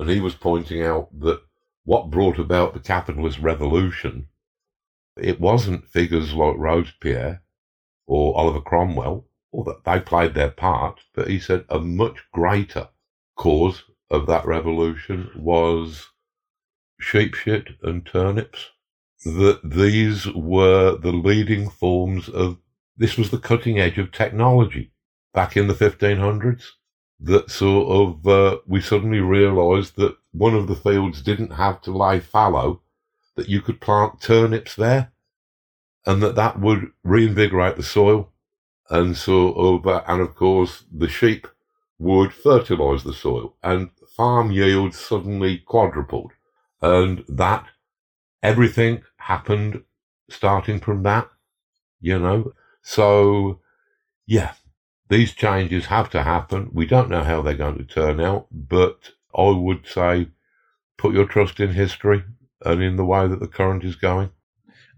and 0.00 0.10
he 0.10 0.18
was 0.18 0.34
pointing 0.34 0.82
out 0.82 1.16
that 1.20 1.42
what 1.84 2.10
brought 2.10 2.40
about 2.40 2.74
the 2.74 2.80
capitalist 2.80 3.38
revolution 3.38 4.26
it 5.16 5.40
wasn't 5.40 5.86
figures 5.86 6.34
like 6.34 6.56
Robespierre 6.56 7.42
or 8.10 8.36
Oliver 8.36 8.60
Cromwell, 8.60 9.24
or 9.52 9.62
that 9.62 9.84
they 9.84 10.00
played 10.00 10.34
their 10.34 10.50
part, 10.50 10.98
but 11.14 11.28
he 11.28 11.38
said 11.38 11.64
a 11.68 11.78
much 11.78 12.18
greater 12.32 12.88
cause 13.36 13.84
of 14.10 14.26
that 14.26 14.44
revolution 14.44 15.30
was 15.36 16.08
sheep 16.98 17.36
shit 17.36 17.68
and 17.84 18.04
turnips. 18.04 18.70
That 19.24 19.60
these 19.62 20.26
were 20.26 20.96
the 20.96 21.12
leading 21.12 21.70
forms 21.70 22.28
of, 22.28 22.56
this 22.96 23.16
was 23.16 23.30
the 23.30 23.38
cutting 23.38 23.78
edge 23.78 23.98
of 23.98 24.10
technology 24.10 24.90
back 25.32 25.56
in 25.56 25.68
the 25.68 25.74
1500s. 25.74 26.64
That 27.20 27.48
sort 27.48 27.88
of, 27.90 28.26
uh, 28.26 28.58
we 28.66 28.80
suddenly 28.80 29.20
realised 29.20 29.94
that 29.96 30.16
one 30.32 30.56
of 30.56 30.66
the 30.66 30.74
fields 30.74 31.22
didn't 31.22 31.52
have 31.52 31.80
to 31.82 31.92
lie 31.92 32.18
fallow 32.18 32.82
that 33.36 33.48
you 33.48 33.62
could 33.62 33.80
plant 33.80 34.20
turnips 34.20 34.74
there 34.74 35.12
and 36.06 36.22
that 36.22 36.34
that 36.34 36.60
would 36.60 36.90
reinvigorate 37.04 37.76
the 37.76 37.82
soil 37.82 38.30
and 38.88 39.16
so 39.16 39.52
of, 39.52 39.86
uh, 39.86 40.02
and 40.06 40.20
of 40.20 40.34
course 40.34 40.84
the 40.92 41.08
sheep 41.08 41.46
would 41.98 42.32
fertilize 42.32 43.04
the 43.04 43.12
soil 43.12 43.54
and 43.62 43.90
farm 44.16 44.50
yields 44.50 44.98
suddenly 44.98 45.58
quadrupled 45.58 46.32
and 46.82 47.24
that 47.28 47.66
everything 48.42 49.02
happened 49.16 49.82
starting 50.28 50.80
from 50.80 51.02
that, 51.02 51.28
you 52.00 52.18
know. 52.18 52.52
So 52.82 53.60
yeah, 54.26 54.54
these 55.08 55.32
changes 55.32 55.86
have 55.86 56.10
to 56.10 56.22
happen. 56.22 56.70
We 56.72 56.86
don't 56.86 57.10
know 57.10 57.22
how 57.22 57.42
they're 57.42 57.54
going 57.54 57.78
to 57.78 57.84
turn 57.84 58.20
out, 58.20 58.46
but 58.50 59.10
I 59.36 59.50
would 59.50 59.86
say 59.86 60.28
put 60.96 61.14
your 61.14 61.26
trust 61.26 61.60
in 61.60 61.72
history 61.72 62.24
and 62.64 62.82
in 62.82 62.96
the 62.96 63.04
way 63.04 63.26
that 63.26 63.40
the 63.40 63.48
current 63.48 63.84
is 63.84 63.96
going. 63.96 64.30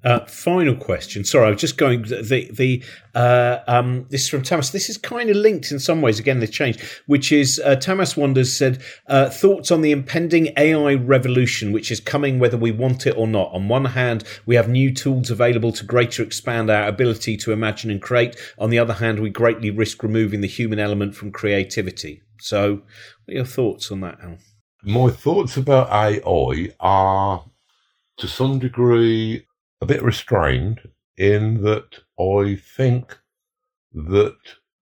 Uh, 0.04 0.24
final 0.26 0.74
question. 0.74 1.24
Sorry, 1.24 1.46
I 1.46 1.50
was 1.50 1.60
just 1.60 1.76
going. 1.76 2.02
The 2.02 2.48
the 2.50 2.82
uh, 3.14 3.58
um, 3.68 4.06
this 4.08 4.22
is 4.22 4.28
from 4.28 4.42
Thomas. 4.42 4.70
This 4.70 4.88
is 4.88 4.96
kind 4.98 5.30
of 5.30 5.36
linked 5.36 5.70
in 5.70 5.78
some 5.78 6.02
ways. 6.02 6.18
Again, 6.18 6.40
the 6.40 6.48
change, 6.48 6.82
which 7.06 7.30
is 7.30 7.60
uh, 7.64 7.76
Thomas 7.76 8.16
Wonders 8.16 8.52
said 8.52 8.82
uh, 9.06 9.30
thoughts 9.30 9.70
on 9.70 9.80
the 9.80 9.92
impending 9.92 10.52
AI 10.56 10.94
revolution, 10.94 11.70
which 11.70 11.92
is 11.92 12.00
coming 12.00 12.40
whether 12.40 12.56
we 12.56 12.72
want 12.72 13.06
it 13.06 13.16
or 13.16 13.28
not. 13.28 13.52
On 13.52 13.68
one 13.68 13.84
hand, 13.84 14.24
we 14.44 14.56
have 14.56 14.68
new 14.68 14.92
tools 14.92 15.30
available 15.30 15.70
to 15.70 15.84
greater 15.84 16.24
expand 16.24 16.68
our 16.68 16.88
ability 16.88 17.36
to 17.36 17.52
imagine 17.52 17.88
and 17.88 18.02
create. 18.02 18.36
On 18.58 18.70
the 18.70 18.80
other 18.80 18.94
hand, 18.94 19.20
we 19.20 19.30
greatly 19.30 19.70
risk 19.70 20.02
removing 20.02 20.40
the 20.40 20.48
human 20.48 20.80
element 20.80 21.14
from 21.14 21.30
creativity. 21.30 22.22
So, 22.40 22.82
what 23.24 23.34
are 23.34 23.36
your 23.36 23.44
thoughts 23.44 23.92
on 23.92 24.00
that, 24.00 24.18
Al? 24.20 24.38
My 24.82 25.10
thoughts 25.10 25.56
about 25.56 25.90
AI 25.90 26.74
are 26.80 27.44
to 28.16 28.26
some 28.26 28.58
degree 28.58 29.46
a 29.82 29.86
bit 29.86 30.00
restrained 30.00 30.80
in 31.16 31.62
that 31.62 31.98
I 32.16 32.54
think 32.54 33.18
that 33.92 34.38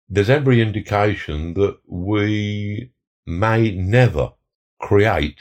there's 0.08 0.30
every 0.30 0.62
indication 0.62 1.54
that 1.54 1.78
we 1.88 2.92
may 3.26 3.72
never 3.72 4.34
create 4.80 5.40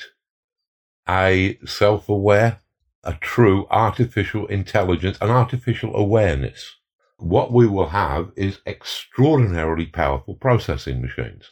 a 1.08 1.60
self-aware, 1.64 2.60
a 3.04 3.14
true 3.22 3.68
artificial 3.70 4.48
intelligence, 4.48 5.20
an 5.22 5.30
artificial 5.30 5.96
awareness. 5.96 6.78
What 7.18 7.54
we 7.54 7.68
will 7.68 7.90
have 7.90 8.32
is 8.36 8.62
extraordinarily 8.66 9.86
powerful 9.86 10.34
processing 10.34 11.04
machines 11.04 11.52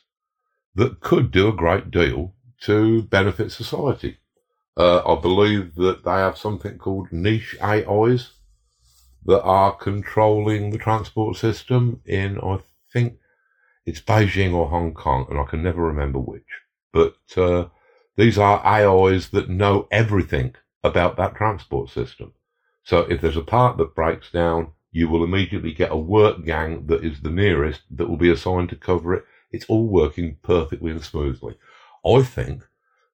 that 0.73 0.99
could 0.99 1.29
do 1.29 1.47
a 1.47 1.53
great 1.55 1.91
deal 1.91 2.33
to 2.61 3.03
benefit 3.03 3.51
society. 3.51 4.17
Uh, 4.75 5.01
I 5.05 5.21
believe 5.21 5.75
that 5.75 6.03
they 6.03 6.11
have 6.11 6.37
something 6.37 6.77
called 6.77 7.11
niche 7.11 7.55
AIs 7.61 8.31
that 9.25 9.43
are 9.43 9.75
controlling 9.75 10.71
the 10.71 10.77
transport 10.77 11.37
system 11.37 12.01
in, 12.05 12.39
I 12.39 12.59
think 12.91 13.17
it's 13.85 14.01
Beijing 14.01 14.53
or 14.53 14.69
Hong 14.69 14.93
Kong, 14.93 15.27
and 15.29 15.39
I 15.39 15.43
can 15.43 15.61
never 15.61 15.83
remember 15.83 16.19
which. 16.19 16.47
But 16.91 17.15
uh, 17.37 17.67
these 18.17 18.37
are 18.37 18.65
AIs 18.65 19.29
that 19.29 19.49
know 19.49 19.87
everything 19.91 20.55
about 20.83 21.17
that 21.17 21.35
transport 21.35 21.89
system. 21.89 22.33
So 22.83 22.99
if 22.99 23.21
there's 23.21 23.37
a 23.37 23.41
part 23.41 23.77
that 23.77 23.95
breaks 23.95 24.31
down, 24.31 24.71
you 24.91 25.07
will 25.07 25.23
immediately 25.23 25.73
get 25.73 25.91
a 25.91 25.97
work 25.97 26.45
gang 26.45 26.85
that 26.87 27.03
is 27.03 27.21
the 27.21 27.31
nearest 27.31 27.81
that 27.91 28.07
will 28.07 28.17
be 28.17 28.31
assigned 28.31 28.69
to 28.69 28.75
cover 28.75 29.13
it. 29.13 29.25
It's 29.51 29.65
all 29.65 29.87
working 29.87 30.37
perfectly 30.43 30.91
and 30.91 31.03
smoothly. 31.03 31.57
I 32.05 32.23
think 32.23 32.63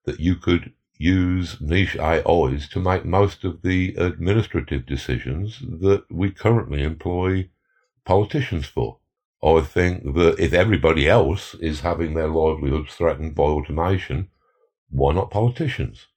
that 0.05 0.19
you 0.19 0.35
could 0.35 0.73
use 0.99 1.59
niche 1.61 1.97
AIs 1.97 2.67
to 2.67 2.79
make 2.79 3.05
most 3.05 3.45
of 3.45 3.61
the 3.61 3.95
administrative 3.95 4.85
decisions 4.85 5.59
that 5.61 6.03
we 6.11 6.29
currently 6.29 6.83
employ 6.83 7.49
politicians 8.05 8.67
for. 8.67 8.99
I 9.41 9.61
think 9.61 10.03
that 10.15 10.35
if 10.37 10.51
everybody 10.51 11.07
else 11.07 11.55
is 11.55 11.79
having 11.79 12.13
their 12.13 12.27
livelihoods 12.27 12.93
threatened 12.93 13.33
by 13.33 13.43
automation, 13.43 14.27
why 14.89 15.13
not 15.13 15.31
politicians? 15.31 16.07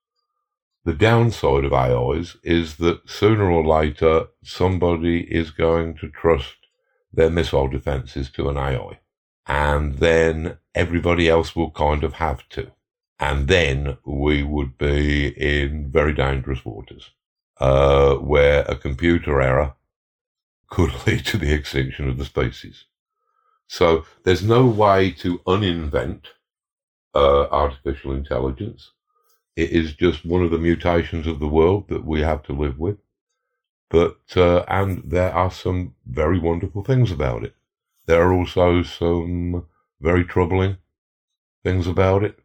The 0.85 0.95
downside 0.95 1.65
of 1.65 1.73
AIs 1.73 2.37
is 2.43 2.77
that 2.79 3.09
sooner 3.09 3.49
or 3.49 3.65
later 3.65 4.27
somebody 4.43 5.21
is 5.33 5.53
going 5.53 5.97
to 5.99 6.09
trust 6.09 6.57
their 7.13 7.31
missile 7.31 7.69
defenses 7.69 8.31
to 8.31 8.49
an 8.49 8.57
AI. 8.57 8.99
And 9.47 9.99
then 9.99 10.59
everybody 10.75 11.29
else 11.29 11.55
will 11.55 11.71
kind 11.71 12.03
of 12.03 12.15
have 12.15 12.49
to. 12.51 12.73
And 13.23 13.47
then 13.47 13.99
we 14.05 14.43
would 14.43 14.77
be 14.79 15.29
in 15.29 15.93
very 15.93 16.13
dangerous 16.13 16.65
waters, 16.65 17.13
uh, 17.61 18.17
where 18.17 18.63
a 18.63 18.75
computer 18.75 19.41
error 19.41 19.77
could 20.69 20.91
lead 21.07 21.25
to 21.27 21.39
the 21.39 21.53
extinction 21.53 22.09
of 22.09 22.19
the 22.19 22.25
species. 22.25 22.87
So 23.69 24.05
there's 24.25 24.43
no 24.43 24.67
way 24.67 25.13
to 25.23 25.39
uninvent 25.47 26.25
uh, 27.15 27.43
artificial 27.43 28.11
intelligence. 28.13 28.91
It 29.55 29.71
is 29.71 29.95
just 29.95 30.27
one 30.27 30.43
of 30.43 30.51
the 30.51 30.59
mutations 30.59 31.29
of 31.29 31.39
the 31.39 31.55
world 31.59 31.91
that 31.91 32.05
we 32.05 32.23
have 32.23 32.43
to 32.45 32.53
live 32.53 32.77
with. 32.77 32.99
But, 33.89 34.19
uh, 34.35 34.65
and 34.67 35.01
there 35.09 35.33
are 35.33 35.53
some 35.53 35.95
very 36.07 36.41
wonderful 36.41 36.83
things 36.83 37.13
about 37.13 37.45
it. 37.45 37.55
There 38.07 38.21
are 38.21 38.33
also 38.33 38.83
some 38.83 39.67
very 40.01 40.25
troubling 40.25 40.79
things 41.63 41.87
about 41.87 42.25
it. 42.25 42.42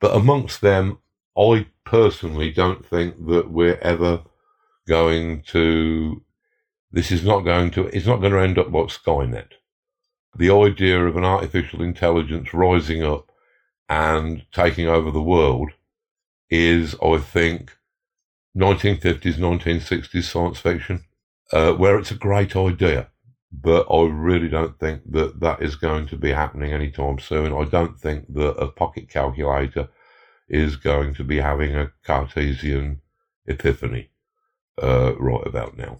But 0.00 0.14
amongst 0.14 0.60
them, 0.60 0.98
I 1.38 1.66
personally 1.84 2.50
don't 2.50 2.84
think 2.84 3.26
that 3.26 3.50
we're 3.50 3.78
ever 3.78 4.22
going 4.86 5.42
to, 5.48 6.22
this 6.92 7.10
is 7.10 7.24
not 7.24 7.40
going 7.40 7.70
to, 7.72 7.86
it's 7.88 8.06
not 8.06 8.20
going 8.20 8.32
to 8.32 8.40
end 8.40 8.58
up 8.58 8.72
like 8.72 8.88
Skynet 8.88 9.52
the 10.38 10.50
idea 10.50 11.06
of 11.06 11.16
an 11.16 11.24
artificial 11.24 11.82
intelligence 11.82 12.52
rising 12.52 13.02
up 13.02 13.30
and 13.88 14.44
taking 14.52 14.86
over 14.86 15.10
the 15.10 15.22
world 15.22 15.70
is, 16.50 16.94
I 17.02 17.18
think, 17.18 17.76
1950s, 18.56 19.36
1960s 19.36 20.24
science 20.24 20.58
fiction, 20.58 21.04
uh, 21.52 21.72
where 21.72 21.98
it's 21.98 22.10
a 22.10 22.16
great 22.16 22.56
idea. 22.56 23.08
But 23.58 23.86
I 23.90 24.02
really 24.08 24.48
don't 24.48 24.78
think 24.78 25.02
that 25.12 25.40
that 25.40 25.62
is 25.62 25.76
going 25.76 26.06
to 26.08 26.16
be 26.16 26.32
happening 26.32 26.72
anytime 26.72 27.18
soon. 27.18 27.52
I 27.52 27.64
don't 27.64 27.98
think 27.98 28.32
that 28.34 28.56
a 28.56 28.68
pocket 28.68 29.08
calculator 29.08 29.88
is 30.48 30.76
going 30.76 31.14
to 31.14 31.24
be 31.24 31.38
having 31.38 31.74
a 31.74 31.90
Cartesian 32.04 33.00
epiphany 33.46 34.10
uh, 34.82 35.14
right 35.18 35.46
about 35.46 35.76
now. 35.76 35.98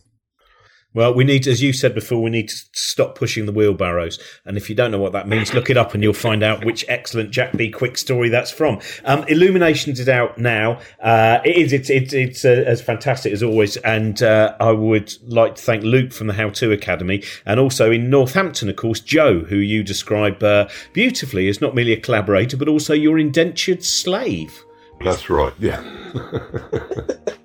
Well, 0.97 1.13
we 1.13 1.25
need, 1.25 1.47
as 1.47 1.63
you 1.63 1.75
said 1.75 1.95
before, 1.95 2.23
we 2.23 2.31
need 2.31 2.49
to 2.49 2.57
stop 2.73 3.17
pushing 3.17 3.45
the 3.45 3.53
wheelbarrows. 3.53 4.19
And 4.47 4.57
if 4.57 4.71
you 4.71 4.75
don't 4.75 4.91
know 4.91 4.99
what 4.99 5.13
that 5.13 5.29
means, 5.29 5.53
look 5.53 5.69
it 5.69 5.77
up 5.77 5.93
and 5.93 6.03
you'll 6.03 6.15
find 6.15 6.43
out 6.43 6.65
which 6.65 6.87
excellent 6.89 7.33
Jack 7.33 7.55
B. 7.55 7.71
Quick 7.71 7.99
story 7.99 8.31
that's 8.31 8.51
from. 8.51 8.81
Um, 9.05 9.23
Illuminations 9.29 10.01
is 10.01 10.09
out 10.09 10.39
now. 10.39 10.81
Uh, 11.03 11.41
it 11.45 11.55
is, 11.55 11.75
it's, 11.75 11.91
it's, 11.91 12.15
it's 12.15 12.47
uh, 12.47 12.65
as 12.67 12.81
fantastic 12.81 13.35
as 13.35 13.43
always. 13.43 13.77
And 13.77 14.23
uh, 14.23 14.57
I 14.59 14.73
would 14.73 15.13
like 15.31 15.57
to 15.57 15.63
thank 15.63 15.85
Luke 15.85 16.15
from 16.15 16.29
the 16.29 16.33
How 16.33 16.49
To 16.49 16.73
Academy. 16.73 17.23
And 17.45 17.61
also 17.61 17.93
in 17.93 18.09
Northampton, 18.09 18.71
of 18.71 18.77
course, 18.77 19.01
Joe, 19.01 19.41
who 19.41 19.57
you 19.57 19.83
describe 19.83 20.43
uh, 20.43 20.67
beautifully 20.95 21.49
as 21.49 21.61
not 21.61 21.75
merely 21.75 21.93
a 21.93 22.01
collaborator, 22.01 22.57
but 22.57 22.69
also 22.69 22.95
your 22.95 23.19
indentured 23.19 23.85
slave. 23.85 24.65
That's 25.05 25.29
right, 25.29 25.53
yeah. 25.59 25.85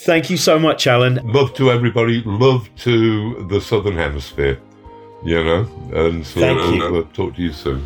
Thank 0.00 0.28
you 0.30 0.36
so 0.36 0.58
much, 0.58 0.86
Alan. 0.86 1.20
Love 1.24 1.54
to 1.54 1.70
everybody. 1.70 2.22
Love 2.24 2.68
to 2.78 3.46
the 3.48 3.60
Southern 3.60 3.96
Hemisphere. 3.96 4.60
You 5.24 5.42
know, 5.42 5.60
and 5.94 6.24
so 6.24 6.40
Thank 6.40 6.74
you. 6.74 6.96
I'll, 6.96 7.04
talk 7.04 7.34
to 7.36 7.42
you 7.42 7.52
soon. 7.52 7.84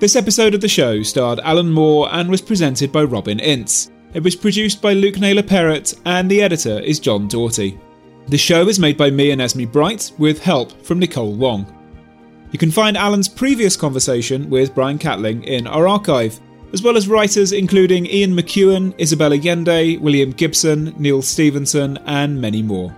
This 0.00 0.16
episode 0.16 0.54
of 0.54 0.60
the 0.60 0.68
show 0.68 1.02
starred 1.02 1.40
Alan 1.40 1.70
Moore 1.70 2.08
and 2.12 2.28
was 2.28 2.42
presented 2.42 2.90
by 2.90 3.04
Robin 3.04 3.38
Ince. 3.38 3.90
It 4.12 4.24
was 4.24 4.34
produced 4.34 4.82
by 4.82 4.94
Luke 4.94 5.18
Naylor 5.18 5.42
Perrott, 5.42 5.98
and 6.04 6.28
the 6.28 6.42
editor 6.42 6.80
is 6.80 6.98
John 6.98 7.28
Doughty. 7.28 7.78
The 8.26 8.38
show 8.38 8.66
is 8.68 8.80
made 8.80 8.96
by 8.96 9.10
me 9.10 9.30
and 9.30 9.40
Esme 9.40 9.64
Bright, 9.64 10.10
with 10.18 10.42
help 10.42 10.72
from 10.82 10.98
Nicole 10.98 11.34
Wong. 11.34 11.64
You 12.50 12.58
can 12.58 12.72
find 12.72 12.96
Alan's 12.96 13.28
previous 13.28 13.76
conversation 13.76 14.50
with 14.50 14.74
Brian 14.74 14.98
Catling 14.98 15.44
in 15.44 15.68
our 15.68 15.86
archive 15.86 16.40
as 16.72 16.82
well 16.82 16.96
as 16.96 17.08
writers 17.08 17.52
including 17.52 18.06
Ian 18.06 18.32
McEwan, 18.32 18.98
Isabella 19.00 19.36
Allende, 19.36 19.98
William 19.98 20.30
Gibson, 20.30 20.94
Neal 20.98 21.22
Stephenson, 21.22 21.98
and 22.06 22.40
many 22.40 22.62
more. 22.62 22.94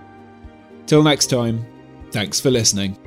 Till 0.85 1.03
next 1.03 1.27
time, 1.27 1.65
thanks 2.11 2.39
for 2.39 2.51
listening. 2.51 2.97